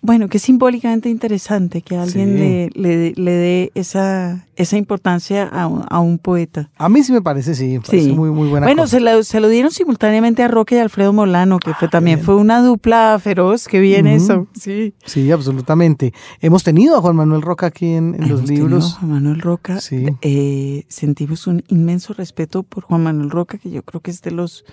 bueno, 0.00 0.28
que 0.28 0.36
es 0.36 0.44
simbólicamente 0.44 1.08
interesante 1.10 1.82
que 1.82 1.96
alguien 1.96 2.28
Sí. 2.32 2.38
le, 2.38 2.70
le, 2.74 3.12
le 3.16 3.30
dé 3.32 3.72
esa, 3.74 4.46
esa 4.54 4.76
importancia 4.76 5.42
a, 5.48 5.66
un- 5.66 5.84
a 5.90 5.98
un 5.98 6.18
poeta. 6.18 6.70
A 6.78 6.88
mí 6.88 7.02
sí 7.02 7.12
me 7.12 7.20
parece, 7.20 7.54
sí, 7.56 7.66
me 7.74 7.80
parece 7.80 8.04
Sí. 8.10 8.12
muy, 8.12 8.30
muy 8.30 8.48
buena 8.48 8.66
Bueno, 8.66 8.82
cosa. 8.84 8.96
se 8.96 9.00
lo, 9.00 9.22
se 9.24 9.40
lo 9.40 9.48
dieron 9.48 9.72
simultáneamente 9.72 10.42
a 10.44 10.48
Roque 10.48 10.76
y 10.76 10.78
Alfredo 10.78 11.12
Molano, 11.12 11.58
que 11.58 11.74
fue, 11.74 11.88
también 11.88 12.20
fue 12.20 12.36
una 12.36 12.62
dupla 12.62 13.18
feroz, 13.22 13.66
que 13.66 13.80
bien 13.80 14.06
eso. 14.06 14.46
Sí. 14.54 14.94
Sí, 15.04 15.30
absolutamente. 15.32 16.14
Hemos 16.40 16.62
tenido 16.62 16.96
a 16.96 17.00
Juan 17.00 17.16
Manuel 17.16 17.42
Roca 17.42 17.66
aquí 17.66 17.86
en, 17.86 18.14
en 18.14 18.20
los 18.22 18.30
Hemos 18.30 18.44
tenido 18.44 18.66
a 18.66 18.68
libros. 18.68 18.94
Juan 19.00 19.10
Manuel 19.12 19.40
Roca. 19.40 19.80
Sí. 19.80 20.06
Eh, 20.22 20.84
sentimos 20.88 21.46
un 21.48 21.64
inmenso 21.68 22.14
respeto 22.14 22.62
por 22.62 22.84
Juan 22.84 23.02
Manuel 23.02 23.30
Roca, 23.30 23.58
que 23.58 23.70
yo 23.70 23.82
creo 23.82 24.00
que 24.00 24.12
es 24.12 24.22
de 24.22 24.30
los, 24.30 24.64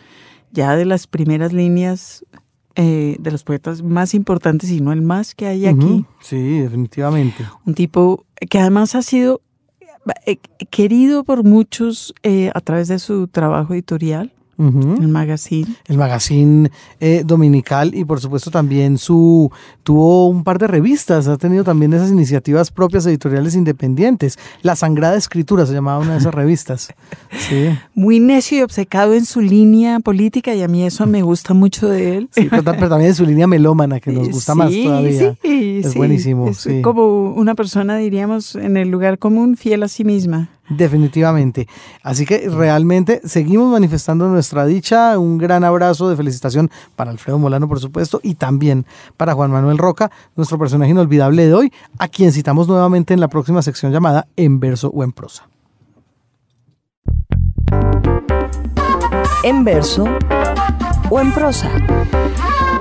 ya 0.52 0.76
de 0.76 0.86
las 0.86 1.08
primeras 1.08 1.52
líneas 1.52 2.24
eh, 2.76 3.16
de 3.20 3.32
los 3.32 3.44
poetas 3.44 3.82
más 3.82 4.14
importantes, 4.14 4.70
y 4.72 4.82
no 4.82 4.92
el 4.92 5.02
más 5.02 5.34
que 5.36 5.48
hay 5.48 5.66
aquí. 5.66 6.06
Sí, 6.20 6.60
definitivamente. 6.60 7.46
Un 7.66 7.74
tipo 7.74 8.26
que 8.50 8.60
además 8.60 8.96
ha 8.96 9.02
sido 9.02 9.42
eh, 10.26 10.38
querido 10.70 11.24
por 11.24 11.44
muchos 11.44 12.14
eh, 12.22 12.52
a 12.54 12.62
través 12.62 12.88
de 12.88 13.00
su 13.00 13.28
trabajo 13.28 13.74
editorial, 13.74 14.32
El 14.58 15.08
magazine. 15.10 15.68
El 15.88 15.98
magazine 15.98 16.72
eh, 17.02 17.24
dominical 17.26 17.94
y 17.94 18.06
por 18.06 18.22
supuesto 18.22 18.52
también 18.52 18.98
su 18.98 19.52
tuvo 19.84 20.28
un 20.30 20.44
par 20.44 20.60
de 20.60 20.68
revistas, 20.68 21.28
ha 21.28 21.38
tenido 21.38 21.64
también 21.64 21.92
esas 21.94 22.10
iniciativas 22.12 22.72
propias 22.72 23.06
editoriales 23.06 23.54
independientes. 23.56 24.38
La 24.62 24.76
Sangrada 24.76 25.18
Escritura 25.18 25.66
se 25.66 25.74
llamaba 25.74 26.00
una 26.00 26.14
de 26.14 26.20
esas 26.20 26.34
revistas. 26.34 26.94
Sí, 27.50 27.68
Muy 27.94 28.20
necio 28.20 28.60
y 28.60 28.62
obcecado 28.62 29.14
en 29.14 29.26
su 29.26 29.42
línea 29.42 30.00
política, 30.00 30.56
y 30.56 30.62
a 30.64 30.68
mí 30.68 30.84
eso 30.84 31.06
me 31.06 31.22
gusta 31.22 31.54
mucho 31.54 31.88
de 31.90 32.18
él. 32.18 32.30
sí, 32.32 32.48
pero, 32.50 32.64
ta- 32.64 32.74
pero 32.74 32.90
también 32.90 33.12
de 33.12 33.16
su 33.16 33.26
línea 33.26 33.46
melómana 33.46 34.00
que 34.00 34.12
nos 34.12 34.30
gusta 34.30 34.56
más 34.56 34.72
todavía. 34.72 35.36
sí, 35.44 35.82
Es 35.84 35.94
buenísimo, 35.96 36.48
Es 36.48 36.68
como 36.82 37.34
una 37.34 37.54
persona, 37.56 37.98
diríamos, 37.98 38.56
en 38.56 38.78
el 38.78 38.90
lugar 38.90 39.20
común, 39.20 39.58
fiel 39.58 39.84
a 39.84 39.88
sí 39.90 40.04
misma. 40.06 40.50
Definitivamente. 40.70 41.68
Así 42.02 42.26
que 42.26 42.50
realmente 42.50 43.22
seguimos 43.24 43.72
manifestando 43.72 44.28
nuestra 44.28 44.66
dicha. 44.66 45.18
Un 45.20 45.38
gran 45.38 45.64
abrazo 45.64 46.10
de 46.10 46.16
felicitación 46.16 46.72
para 46.96 47.12
Alfredo 47.12 47.38
Molano, 47.38 47.68
por 47.68 47.80
supuesto, 47.80 48.20
y 48.24 48.36
también 48.36 48.86
para 49.16 49.34
Juan 49.34 49.52
Manuel 49.52 49.78
Roca, 49.78 50.12
nuestro 50.36 50.58
personaje 50.58 50.92
inolvidable 50.92 51.46
de 51.46 51.54
hoy, 51.54 51.74
a 52.00 52.08
quien 52.08 52.32
citamos 52.32 52.68
nuevamente 52.68 53.14
en 53.14 53.20
la 53.20 53.28
próxima 53.28 53.62
sección 53.62 53.92
llamada 53.92 54.28
En 54.36 54.60
verso 54.60 54.90
o 54.94 55.04
en 55.04 55.12
prosa. 55.12 55.48
En 59.44 59.64
verso 59.64 60.06
o 61.12 61.20
en 61.20 61.32
prosa. 61.32 61.70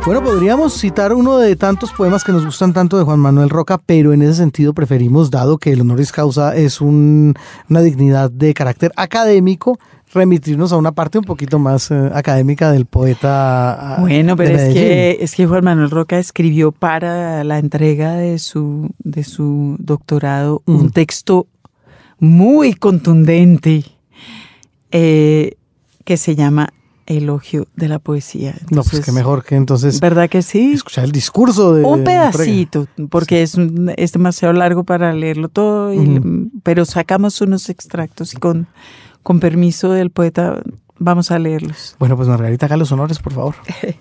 Bueno, 0.06 0.22
podríamos 0.22 0.74
citar 0.78 1.14
uno 1.14 1.38
de 1.38 1.56
tantos 1.56 1.90
poemas 1.92 2.24
que 2.24 2.32
nos 2.32 2.44
gustan 2.44 2.74
tanto 2.74 2.98
de 2.98 3.04
Juan 3.04 3.18
Manuel 3.20 3.48
Roca, 3.48 3.78
pero 3.78 4.12
en 4.12 4.20
ese 4.20 4.34
sentido 4.34 4.74
preferimos, 4.74 5.30
dado 5.30 5.56
que 5.56 5.72
el 5.72 5.80
honoris 5.80 6.12
causa 6.12 6.54
es 6.54 6.82
un- 6.82 7.34
una 7.70 7.80
dignidad 7.80 8.30
de 8.30 8.52
carácter 8.52 8.92
académico, 8.96 9.78
remitirnos 10.12 10.72
a 10.72 10.76
una 10.76 10.92
parte 10.92 11.16
un 11.18 11.24
poquito 11.24 11.58
más 11.58 11.90
eh, 11.90 12.10
académica 12.12 12.70
del 12.70 12.84
poeta. 12.84 13.94
ah, 13.96 14.00
Bueno, 14.00 14.36
pero 14.36 14.54
es 14.58 14.74
que, 14.74 15.16
es 15.20 15.34
que 15.34 15.46
Juan 15.46 15.64
Manuel 15.64 15.90
Roca 15.90 16.18
escribió 16.18 16.70
para 16.70 17.42
la 17.42 17.58
entrega 17.58 18.12
de 18.16 18.38
su, 18.38 18.90
de 18.98 19.24
su 19.24 19.76
doctorado 19.78 20.62
Mm. 20.66 20.76
un 20.76 20.90
texto 20.90 21.46
muy 22.20 22.74
contundente 22.74 23.84
eh, 24.92 25.56
que 26.04 26.16
se 26.18 26.36
llama 26.36 26.68
Elogio 27.06 27.68
de 27.76 27.88
la 27.88 27.98
Poesía. 27.98 28.54
No, 28.70 28.82
pues 28.82 29.04
qué 29.04 29.12
mejor 29.12 29.44
que 29.44 29.56
entonces 29.56 30.00
¿Verdad 30.00 30.28
que 30.30 30.42
sí? 30.42 30.72
escuchar 30.72 31.04
el 31.04 31.12
discurso 31.12 31.74
de 31.74 31.84
Un 31.84 32.04
pedacito, 32.04 32.86
porque 33.10 33.42
es, 33.42 33.56
es 33.96 34.12
demasiado 34.12 34.52
largo 34.54 34.84
para 34.84 35.12
leerlo 35.12 35.48
todo, 35.48 35.92
y- 35.92 36.20
pero 36.62 36.84
sacamos 36.84 37.40
unos 37.40 37.68
extractos 37.68 38.34
y 38.34 38.38
con, 38.38 38.66
con 39.22 39.40
permiso 39.40 39.90
del 39.92 40.10
poeta 40.10 40.62
vamos 40.98 41.30
a 41.30 41.38
leerlos. 41.38 41.96
Bueno, 41.98 42.16
pues 42.16 42.28
Margarita, 42.28 42.66
haga 42.66 42.76
los 42.76 42.90
honores, 42.92 43.18
por 43.18 43.32
favor. 43.34 43.54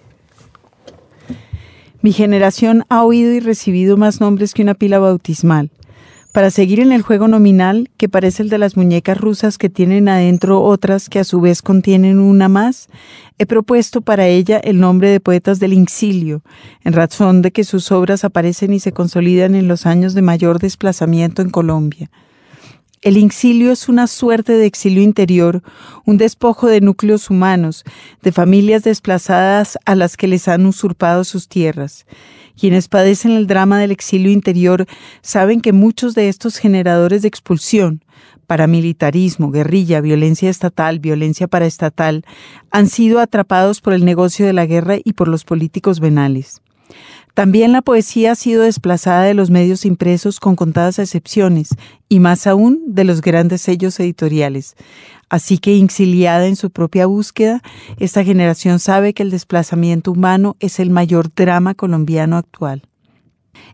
Mi 2.02 2.12
generación 2.12 2.84
ha 2.90 3.04
oído 3.04 3.32
y 3.32 3.40
recibido 3.40 3.96
más 3.96 4.20
nombres 4.20 4.54
que 4.54 4.62
una 4.62 4.74
pila 4.74 5.00
bautismal. 5.00 5.72
Para 6.34 6.50
seguir 6.50 6.80
en 6.80 6.92
el 6.92 7.04
juego 7.04 7.28
nominal, 7.28 7.92
que 7.96 8.10
parece 8.10 8.42
el 8.42 8.50
de 8.50 8.58
las 8.58 8.76
muñecas 8.76 9.20
rusas 9.20 9.60
que 9.60 9.70
tienen 9.70 10.10
adentro 10.10 10.64
otras 10.64 11.08
que 11.08 11.20
a 11.20 11.24
su 11.24 11.40
vez 11.40 11.62
contienen 11.62 12.18
una 12.18 12.50
más, 12.50 12.90
he 13.38 13.46
propuesto 13.46 14.02
para 14.02 14.26
ella 14.26 14.58
el 14.58 14.80
nombre 14.80 15.12
de 15.12 15.20
poetas 15.20 15.60
del 15.60 15.74
Inxilio, 15.74 16.42
en 16.84 16.94
razón 16.94 17.44
de 17.44 17.52
que 17.52 17.64
sus 17.64 17.92
obras 17.92 18.24
aparecen 18.24 18.74
y 18.74 18.80
se 18.80 18.94
consolidan 18.94 19.54
en 19.54 19.68
los 19.68 19.86
años 19.86 20.16
de 20.16 20.24
mayor 20.24 20.58
desplazamiento 20.58 21.44
en 21.44 21.52
Colombia. 21.52 22.10
El 23.04 23.18
exilio 23.18 23.72
es 23.72 23.88
una 23.88 24.08
suerte 24.08 24.54
de 24.54 24.66
exilio 24.66 25.04
interior, 25.04 25.62
un 26.04 26.18
despojo 26.18 26.66
de 26.66 26.82
núcleos 26.82 27.30
humanos, 27.30 27.84
de 28.24 28.32
familias 28.32 28.82
desplazadas 28.82 29.78
a 29.86 29.94
las 29.94 30.18
que 30.18 30.28
les 30.28 30.48
han 30.48 30.66
usurpado 30.66 31.26
sus 31.26 31.48
tierras. 31.48 32.08
Quienes 32.60 32.88
padecen 32.88 33.32
el 33.32 33.48
drama 33.48 33.80
del 33.80 33.92
exilio 33.92 34.32
interior 34.32 34.86
saben 35.22 35.62
que 35.62 35.74
muchos 35.74 36.16
de 36.16 36.30
estos 36.30 36.58
generadores 36.58 37.22
de 37.22 37.28
expulsión, 37.28 38.04
paramilitarismo, 38.48 39.52
guerrilla, 39.52 40.02
violencia 40.02 40.50
estatal, 40.50 41.00
violencia 41.00 41.48
paraestatal, 41.48 42.26
han 42.72 42.88
sido 42.88 43.20
atrapados 43.20 43.82
por 43.82 43.94
el 43.94 44.06
negocio 44.06 44.46
de 44.46 44.54
la 44.54 44.66
guerra 44.66 44.98
y 45.04 45.14
por 45.14 45.28
los 45.28 45.44
políticos 45.44 46.00
venales. 46.00 46.62
También 47.34 47.72
la 47.72 47.82
poesía 47.82 48.34
ha 48.34 48.36
sido 48.36 48.62
desplazada 48.62 49.24
de 49.24 49.34
los 49.34 49.50
medios 49.50 49.86
impresos 49.86 50.40
con 50.40 50.56
contadas 50.56 51.00
excepciones, 51.00 51.70
y 52.08 52.20
más 52.20 52.46
aún 52.46 52.84
de 52.86 53.06
los 53.06 53.22
grandes 53.22 53.64
sellos 53.64 54.00
editoriales. 54.00 54.76
Así 55.30 55.58
que, 55.58 55.78
exiliada 55.78 56.48
en 56.48 56.56
su 56.56 56.70
propia 56.70 57.06
búsqueda, 57.06 57.62
esta 58.00 58.24
generación 58.24 58.80
sabe 58.80 59.14
que 59.14 59.24
el 59.24 59.32
desplazamiento 59.32 60.12
humano 60.12 60.56
es 60.60 60.80
el 60.80 60.90
mayor 60.90 61.34
drama 61.34 61.74
colombiano 61.74 62.38
actual. 62.38 62.84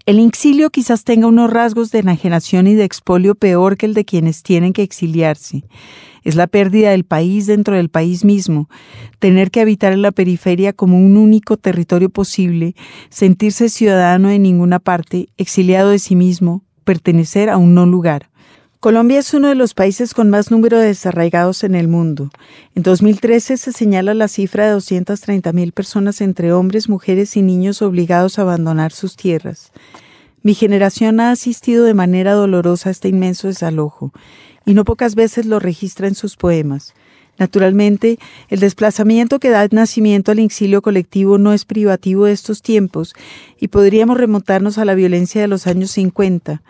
El 0.05 0.19
exilio 0.19 0.69
quizás 0.69 1.03
tenga 1.03 1.27
unos 1.27 1.51
rasgos 1.51 1.91
de 1.91 1.99
enajenación 1.99 2.67
y 2.67 2.75
de 2.75 2.83
expolio 2.83 3.35
peor 3.35 3.77
que 3.77 3.85
el 3.85 3.93
de 3.93 4.05
quienes 4.05 4.43
tienen 4.43 4.73
que 4.73 4.83
exiliarse. 4.83 5.63
Es 6.23 6.35
la 6.35 6.47
pérdida 6.47 6.91
del 6.91 7.05
país 7.05 7.45
dentro 7.45 7.75
del 7.75 7.89
país 7.89 8.25
mismo, 8.25 8.69
tener 9.19 9.51
que 9.51 9.61
habitar 9.61 9.93
en 9.93 10.01
la 10.01 10.11
periferia 10.11 10.73
como 10.73 10.97
un 10.97 11.17
único 11.17 11.57
territorio 11.57 12.09
posible, 12.09 12.75
sentirse 13.09 13.69
ciudadano 13.69 14.29
en 14.29 14.43
ninguna 14.43 14.79
parte, 14.79 15.29
exiliado 15.37 15.89
de 15.89 15.99
sí 15.99 16.15
mismo, 16.15 16.63
pertenecer 16.83 17.49
a 17.49 17.57
un 17.57 17.73
no 17.73 17.85
lugar. 17.85 18.29
Colombia 18.81 19.19
es 19.19 19.33
uno 19.33 19.49
de 19.49 19.55
los 19.55 19.73
países 19.73 20.13
con 20.13 20.29
más 20.29 20.51
número 20.51 20.79
de 20.79 20.87
desarraigados 20.87 21.65
en 21.65 21.75
el 21.75 21.89
mundo. 21.89 22.29
En 22.75 22.83
2013 22.83 23.57
se 23.57 23.73
señala 23.73 24.13
la 24.13 24.29
cifra 24.29 24.67
de 24.67 24.71
230 24.71 25.51
mil 25.51 25.73
personas 25.73 26.21
entre 26.21 26.53
hombres, 26.53 26.87
mujeres 26.87 27.35
y 27.35 27.41
niños 27.41 27.81
obligados 27.81 28.39
a 28.39 28.43
abandonar 28.43 28.93
sus 28.93 29.17
tierras. 29.17 29.73
Mi 30.43 30.53
generación 30.53 31.19
ha 31.19 31.31
asistido 31.31 31.83
de 31.83 31.93
manera 31.93 32.31
dolorosa 32.31 32.87
a 32.87 32.93
este 32.93 33.09
inmenso 33.09 33.49
desalojo, 33.49 34.13
y 34.65 34.73
no 34.75 34.85
pocas 34.85 35.13
veces 35.13 35.45
lo 35.45 35.59
registra 35.59 36.07
en 36.07 36.15
sus 36.15 36.37
poemas. 36.37 36.93
Naturalmente, 37.37 38.17
el 38.47 38.61
desplazamiento 38.61 39.39
que 39.39 39.49
da 39.49 39.67
nacimiento 39.71 40.31
al 40.31 40.39
exilio 40.39 40.81
colectivo 40.81 41.37
no 41.37 41.51
es 41.51 41.65
privativo 41.65 42.25
de 42.25 42.31
estos 42.31 42.61
tiempos, 42.61 43.13
y 43.59 43.67
podríamos 43.67 44.17
remontarnos 44.17 44.77
a 44.77 44.85
la 44.85 44.95
violencia 44.95 45.41
de 45.41 45.49
los 45.49 45.67
años 45.67 45.91
50 45.91 46.61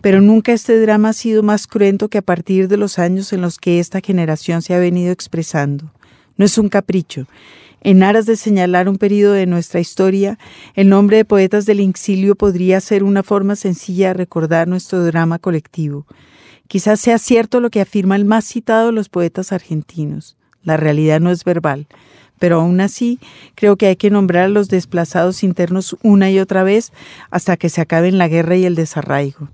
pero 0.00 0.20
nunca 0.20 0.52
este 0.52 0.80
drama 0.80 1.10
ha 1.10 1.12
sido 1.12 1.42
más 1.42 1.66
cruento 1.66 2.08
que 2.08 2.18
a 2.18 2.22
partir 2.22 2.68
de 2.68 2.76
los 2.76 2.98
años 2.98 3.32
en 3.32 3.40
los 3.40 3.58
que 3.58 3.80
esta 3.80 4.00
generación 4.00 4.62
se 4.62 4.74
ha 4.74 4.78
venido 4.78 5.12
expresando. 5.12 5.92
No 6.36 6.44
es 6.44 6.56
un 6.56 6.68
capricho. 6.68 7.26
En 7.80 8.02
aras 8.02 8.26
de 8.26 8.36
señalar 8.36 8.88
un 8.88 8.96
periodo 8.96 9.34
de 9.34 9.46
nuestra 9.46 9.80
historia, 9.80 10.38
el 10.74 10.88
nombre 10.88 11.18
de 11.18 11.24
poetas 11.24 11.64
del 11.66 11.80
exilio 11.80 12.34
podría 12.34 12.80
ser 12.80 13.04
una 13.04 13.22
forma 13.22 13.56
sencilla 13.56 14.08
de 14.08 14.14
recordar 14.14 14.66
nuestro 14.66 15.04
drama 15.04 15.38
colectivo. 15.38 16.06
Quizás 16.66 17.00
sea 17.00 17.18
cierto 17.18 17.60
lo 17.60 17.70
que 17.70 17.80
afirma 17.80 18.16
el 18.16 18.24
más 18.24 18.44
citado 18.44 18.86
de 18.86 18.92
los 18.92 19.08
poetas 19.08 19.52
argentinos. 19.52 20.36
La 20.64 20.76
realidad 20.76 21.20
no 21.20 21.30
es 21.30 21.44
verbal, 21.44 21.86
pero 22.38 22.60
aún 22.60 22.80
así 22.80 23.20
creo 23.54 23.76
que 23.76 23.86
hay 23.86 23.96
que 23.96 24.10
nombrar 24.10 24.44
a 24.44 24.48
los 24.48 24.68
desplazados 24.68 25.42
internos 25.42 25.96
una 26.02 26.30
y 26.30 26.40
otra 26.40 26.64
vez 26.64 26.92
hasta 27.30 27.56
que 27.56 27.68
se 27.68 27.80
acaben 27.80 28.18
la 28.18 28.28
guerra 28.28 28.56
y 28.56 28.64
el 28.64 28.74
desarraigo. 28.74 29.48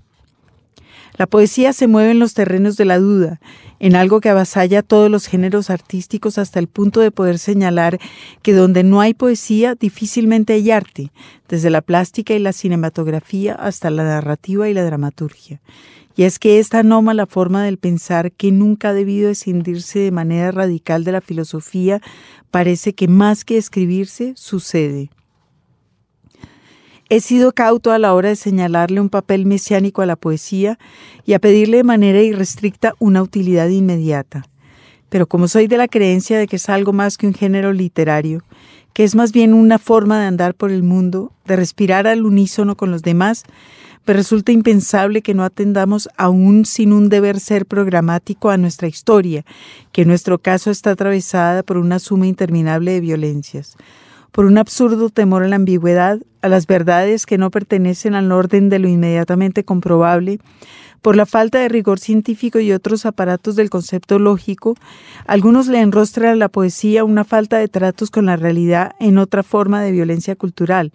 La 1.17 1.27
poesía 1.27 1.71
se 1.71 1.87
mueve 1.87 2.11
en 2.11 2.19
los 2.19 2.33
terrenos 2.33 2.75
de 2.75 2.83
la 2.83 2.99
duda, 2.99 3.39
en 3.79 3.95
algo 3.95 4.19
que 4.19 4.29
avasalla 4.29 4.81
todos 4.81 5.09
los 5.09 5.27
géneros 5.27 5.69
artísticos 5.69 6.37
hasta 6.37 6.59
el 6.59 6.67
punto 6.67 6.99
de 6.99 7.11
poder 7.11 7.39
señalar 7.39 7.99
que 8.41 8.53
donde 8.53 8.83
no 8.83 8.99
hay 8.99 9.13
poesía 9.13 9.75
difícilmente 9.75 10.53
hay 10.53 10.71
arte, 10.71 11.11
desde 11.47 11.69
la 11.69 11.81
plástica 11.81 12.33
y 12.33 12.39
la 12.39 12.51
cinematografía 12.51 13.53
hasta 13.53 13.89
la 13.89 14.03
narrativa 14.03 14.67
y 14.67 14.73
la 14.73 14.83
dramaturgia. 14.83 15.61
Y 16.17 16.23
es 16.23 16.39
que 16.39 16.59
esta 16.59 16.79
anómala 16.79 17.25
forma 17.25 17.63
del 17.63 17.77
pensar 17.77 18.31
que 18.31 18.51
nunca 18.51 18.89
ha 18.89 18.93
debido 18.93 19.29
escindirse 19.29 19.99
de 19.99 20.11
manera 20.11 20.51
radical 20.51 21.03
de 21.03 21.11
la 21.11 21.21
filosofía 21.21 22.01
parece 22.51 22.93
que 22.93 23.07
más 23.07 23.43
que 23.43 23.57
escribirse 23.57 24.33
sucede. 24.35 25.09
He 27.07 27.19
sido 27.19 27.51
cauto 27.51 27.91
a 27.91 27.99
la 27.99 28.15
hora 28.15 28.29
de 28.29 28.35
señalarle 28.35 28.99
un 28.99 29.09
papel 29.09 29.45
mesiánico 29.45 30.01
a 30.01 30.07
la 30.07 30.15
poesía 30.15 30.79
y 31.23 31.33
a 31.33 31.39
pedirle 31.39 31.77
de 31.77 31.83
manera 31.83 32.19
irrestricta 32.19 32.95
una 32.97 33.21
utilidad 33.21 33.69
inmediata. 33.69 34.47
Pero 35.09 35.27
como 35.27 35.47
soy 35.47 35.67
de 35.67 35.77
la 35.77 35.87
creencia 35.87 36.39
de 36.39 36.47
que 36.47 36.55
es 36.55 36.67
algo 36.67 36.93
más 36.93 37.17
que 37.17 37.27
un 37.27 37.35
género 37.35 37.73
literario, 37.73 38.41
que 38.93 39.03
es 39.03 39.13
más 39.13 39.33
bien 39.33 39.53
una 39.53 39.77
forma 39.77 40.19
de 40.19 40.25
andar 40.25 40.55
por 40.55 40.71
el 40.71 40.81
mundo, 40.81 41.31
de 41.45 41.55
respirar 41.55 42.07
al 42.07 42.25
unísono 42.25 42.75
con 42.75 42.89
los 42.89 43.03
demás, 43.03 43.43
me 44.07 44.15
resulta 44.15 44.51
impensable 44.51 45.21
que 45.21 45.35
no 45.35 45.43
atendamos 45.43 46.09
aún 46.17 46.65
sin 46.65 46.91
un 46.91 47.09
deber 47.09 47.39
ser 47.39 47.67
programático 47.67 48.49
a 48.49 48.57
nuestra 48.57 48.87
historia, 48.87 49.45
que 49.91 50.03
en 50.03 50.07
nuestro 50.07 50.39
caso 50.39 50.71
está 50.71 50.91
atravesada 50.91 51.61
por 51.61 51.77
una 51.77 51.99
suma 51.99 52.25
interminable 52.25 52.93
de 52.93 53.01
violencias 53.01 53.77
por 54.35 54.47
un 54.47 54.57
absurdo 54.57 55.09
temor 55.09 55.43
a 55.43 55.47
la 55.47 55.55
ambigüedad, 55.55 56.19
a 56.41 56.49
las 56.49 56.67
verdades 56.67 57.25
que 57.25 57.37
no 57.37 57.51
pertenecen 57.51 58.15
al 58.15 58.33
orden 58.33 58.67
de 58.67 58.79
lo 58.79 58.89
inmediatamente 58.89 59.63
comprobable, 59.63 60.39
por 61.01 61.15
la 61.15 61.25
falta 61.25 61.59
de 61.59 61.69
rigor 61.69 62.01
científico 62.01 62.59
y 62.59 62.73
otros 62.73 63.05
aparatos 63.05 63.55
del 63.55 63.69
concepto 63.69 64.19
lógico, 64.19 64.75
algunos 65.25 65.67
le 65.67 65.79
enrostran 65.79 66.31
a 66.31 66.35
la 66.35 66.49
poesía 66.49 67.05
una 67.05 67.23
falta 67.23 67.59
de 67.59 67.69
tratos 67.69 68.11
con 68.11 68.25
la 68.25 68.35
realidad 68.35 68.91
en 68.99 69.19
otra 69.19 69.41
forma 69.41 69.81
de 69.81 69.93
violencia 69.93 70.35
cultural, 70.35 70.91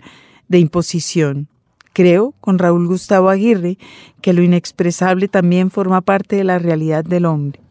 de 0.49 0.59
imposición. 0.59 1.49
Creo, 1.95 2.35
con 2.43 2.59
Raúl 2.59 2.89
Gustavo 2.89 3.31
Aguirre, 3.31 3.79
que 4.21 4.35
lo 4.35 4.43
inexpresable 4.43 5.29
también 5.29 5.71
forma 5.71 6.03
parte 6.03 6.37
de 6.37 6.45
la 6.45 6.59
realidad 6.59 7.07
del 7.07 7.25
hombre. 7.25 7.70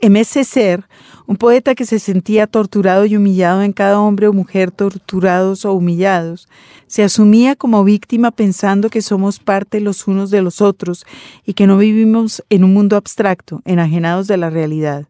M.S. 0.00 0.44
Ser, 0.44 0.84
un 1.26 1.36
poeta 1.36 1.74
que 1.74 1.86
se 1.86 1.98
sentía 1.98 2.46
torturado 2.46 3.06
y 3.06 3.16
humillado 3.16 3.62
en 3.62 3.72
cada 3.72 3.98
hombre 3.98 4.28
o 4.28 4.32
mujer 4.34 4.70
torturados 4.70 5.64
o 5.64 5.72
humillados, 5.72 6.48
se 6.86 7.02
asumía 7.02 7.56
como 7.56 7.82
víctima 7.82 8.30
pensando 8.30 8.90
que 8.90 9.00
somos 9.00 9.38
parte 9.38 9.80
los 9.80 10.06
unos 10.06 10.30
de 10.30 10.42
los 10.42 10.60
otros 10.60 11.06
y 11.46 11.54
que 11.54 11.66
no 11.66 11.78
vivimos 11.78 12.44
en 12.50 12.64
un 12.64 12.74
mundo 12.74 12.96
abstracto, 12.96 13.62
enajenados 13.64 14.26
de 14.26 14.36
la 14.36 14.50
realidad. 14.50 15.06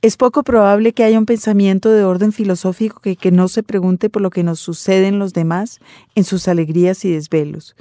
Es 0.00 0.16
poco 0.16 0.42
probable 0.42 0.92
que 0.92 1.04
haya 1.04 1.18
un 1.18 1.26
pensamiento 1.26 1.90
de 1.90 2.04
orden 2.04 2.32
filosófico 2.32 3.00
que, 3.00 3.16
que 3.16 3.30
no 3.30 3.48
se 3.48 3.62
pregunte 3.62 4.08
por 4.08 4.22
lo 4.22 4.30
que 4.30 4.42
nos 4.42 4.58
sucede 4.58 5.08
en 5.08 5.18
los 5.18 5.34
demás, 5.34 5.80
en 6.14 6.24
sus 6.24 6.48
alegrías 6.48 7.04
y 7.04 7.12
desvelos. 7.12 7.76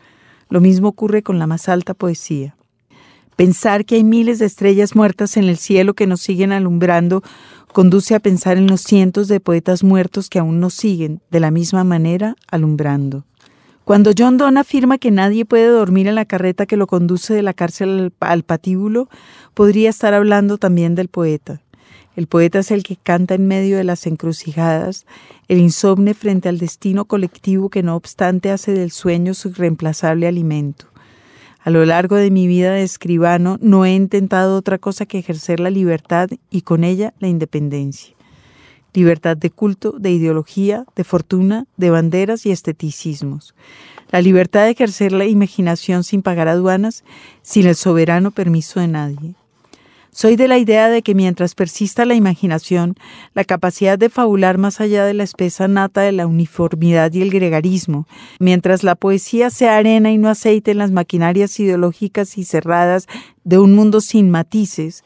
Lo 0.49 0.59
mismo 0.59 0.89
ocurre 0.89 1.23
con 1.23 1.39
la 1.39 1.47
más 1.47 1.69
alta 1.69 1.93
poesía. 1.93 2.57
Pensar 3.37 3.85
que 3.85 3.93
hay 3.93 4.03
miles 4.03 4.39
de 4.39 4.47
estrellas 4.47 4.95
muertas 4.95 5.37
en 5.37 5.43
el 5.43 5.57
cielo 5.57 5.93
que 5.93 6.07
nos 6.07 6.21
siguen 6.21 6.51
alumbrando 6.51 7.21
conduce 7.71 8.15
a 8.15 8.19
pensar 8.19 8.57
en 8.57 8.65
los 8.65 8.81
cientos 8.81 9.27
de 9.27 9.39
poetas 9.39 9.83
muertos 9.83 10.27
que 10.27 10.39
aún 10.39 10.59
nos 10.59 10.73
siguen, 10.73 11.21
de 11.29 11.39
la 11.39 11.51
misma 11.51 11.83
manera, 11.83 12.35
alumbrando. 12.49 13.25
Cuando 13.83 14.09
John 14.17 14.37
Donne 14.37 14.59
afirma 14.59 14.97
que 14.97 15.11
nadie 15.11 15.45
puede 15.45 15.67
dormir 15.67 16.07
en 16.07 16.15
la 16.15 16.25
carreta 16.25 16.65
que 16.65 16.77
lo 16.77 16.87
conduce 16.87 17.35
de 17.35 17.43
la 17.43 17.53
cárcel 17.53 18.11
al, 18.21 18.41
patíbulo, 18.41 19.07
podría 19.53 19.91
estar 19.91 20.15
hablando 20.15 20.57
también 20.57 20.95
del 20.95 21.07
poeta. 21.07 21.61
El 22.15 22.25
poeta 22.25 22.57
es 22.57 22.71
el 22.71 22.81
que 22.81 22.95
canta 22.95 23.35
en 23.35 23.45
medio 23.45 23.77
de 23.77 23.83
las 23.83 24.07
encrucijadas, 24.07 25.05
el 25.47 25.59
insomne 25.59 26.15
frente 26.15 26.49
al 26.49 26.57
destino 26.57 27.05
colectivo 27.05 27.69
que 27.69 27.83
no 27.83 27.95
obstante 27.95 28.49
hace 28.49 28.73
del 28.73 28.89
sueño 28.89 29.35
su 29.35 29.49
irreemplazable 29.49 30.25
alimento. 30.25 30.87
A 31.67 31.69
lo 31.69 31.83
largo 31.83 32.15
de 32.15 32.31
mi 32.31 32.47
vida 32.47 32.71
de 32.71 32.83
escribano 32.83 33.57
no 33.59 33.83
he 33.83 33.93
intentado 33.93 34.55
otra 34.55 34.77
cosa 34.77 35.05
que 35.05 35.19
ejercer 35.19 35.59
la 35.59 35.69
libertad 35.69 36.29
y 36.49 36.61
con 36.61 36.85
ella 36.85 37.13
la 37.19 37.27
independencia. 37.27 38.15
Libertad 38.93 39.35
de 39.35 39.49
culto, 39.49 39.91
de 39.99 40.11
ideología, 40.11 40.85
de 40.95 41.03
fortuna, 41.03 41.65
de 41.75 41.89
banderas 41.89 42.45
y 42.45 42.51
esteticismos. 42.51 43.53
La 44.11 44.21
libertad 44.21 44.63
de 44.63 44.69
ejercer 44.69 45.11
la 45.11 45.25
imaginación 45.25 46.05
sin 46.05 46.21
pagar 46.21 46.47
aduanas, 46.47 47.03
sin 47.41 47.67
el 47.67 47.75
soberano 47.75 48.31
permiso 48.31 48.79
de 48.79 48.87
nadie. 48.87 49.35
Soy 50.17 50.35
de 50.35 50.47
la 50.47 50.57
idea 50.57 50.89
de 50.89 51.03
que 51.03 51.13
mientras 51.13 51.53
persista 51.53 52.03
la 52.03 52.15
imaginación, 52.15 52.95
la 53.35 53.43
capacidad 53.43 53.99
de 53.99 54.09
fabular 54.09 54.57
más 54.57 54.81
allá 54.81 55.05
de 55.05 55.13
la 55.13 55.21
espesa 55.21 55.67
nata 55.67 56.01
de 56.01 56.11
la 56.11 56.25
uniformidad 56.25 57.13
y 57.13 57.21
el 57.21 57.29
gregarismo, 57.29 58.07
mientras 58.39 58.83
la 58.83 58.95
poesía 58.95 59.51
sea 59.51 59.77
arena 59.77 60.11
y 60.11 60.17
no 60.17 60.29
aceite 60.29 60.71
en 60.71 60.79
las 60.79 60.89
maquinarias 60.89 61.59
ideológicas 61.59 62.39
y 62.39 62.45
cerradas 62.45 63.05
de 63.43 63.59
un 63.59 63.75
mundo 63.75 64.01
sin 64.01 64.31
matices, 64.31 65.03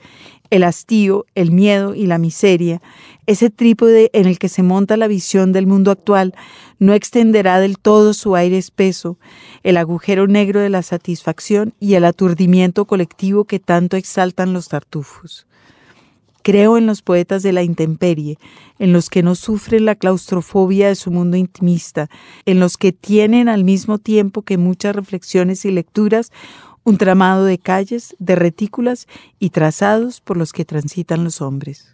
el 0.49 0.63
hastío, 0.63 1.25
el 1.35 1.51
miedo 1.51 1.93
y 1.93 2.05
la 2.05 2.17
miseria, 2.17 2.81
ese 3.25 3.49
trípode 3.49 4.11
en 4.13 4.27
el 4.27 4.39
que 4.39 4.47
se 4.47 4.63
monta 4.63 4.95
la 4.95 5.07
visión 5.07 5.51
del 5.51 5.67
mundo 5.67 5.91
actual, 5.91 6.35
no 6.79 6.93
extenderá 6.93 7.59
del 7.59 7.79
todo 7.79 8.13
su 8.13 8.37
aire 8.37 8.57
espeso, 8.57 9.17
el 9.63 9.77
agujero 9.77 10.27
negro 10.27 10.59
de 10.59 10.69
la 10.69 10.81
satisfacción 10.81 11.73
y 11.79 11.95
el 11.95 12.05
aturdimiento 12.05 12.85
colectivo 12.85 13.45
que 13.45 13.59
tanto 13.59 13.97
exaltan 13.97 14.53
los 14.53 14.69
tartufos. 14.69 15.47
Creo 16.43 16.77
en 16.77 16.87
los 16.87 17.03
poetas 17.03 17.43
de 17.43 17.53
la 17.53 17.61
intemperie, 17.61 18.39
en 18.79 18.93
los 18.93 19.09
que 19.09 19.21
no 19.21 19.35
sufren 19.35 19.85
la 19.85 19.95
claustrofobia 19.95 20.87
de 20.87 20.95
su 20.95 21.11
mundo 21.11 21.37
intimista, 21.37 22.09
en 22.45 22.59
los 22.59 22.77
que 22.77 22.91
tienen 22.91 23.47
al 23.47 23.63
mismo 23.63 23.99
tiempo 23.99 24.41
que 24.41 24.57
muchas 24.57 24.95
reflexiones 24.95 25.65
y 25.65 25.71
lecturas 25.71 26.31
un 26.83 26.97
tramado 26.97 27.45
de 27.45 27.59
calles, 27.59 28.15
de 28.17 28.35
retículas 28.35 29.07
y 29.39 29.51
trazados 29.51 30.19
por 30.19 30.35
los 30.35 30.51
que 30.51 30.65
transitan 30.65 31.23
los 31.23 31.41
hombres. 31.41 31.93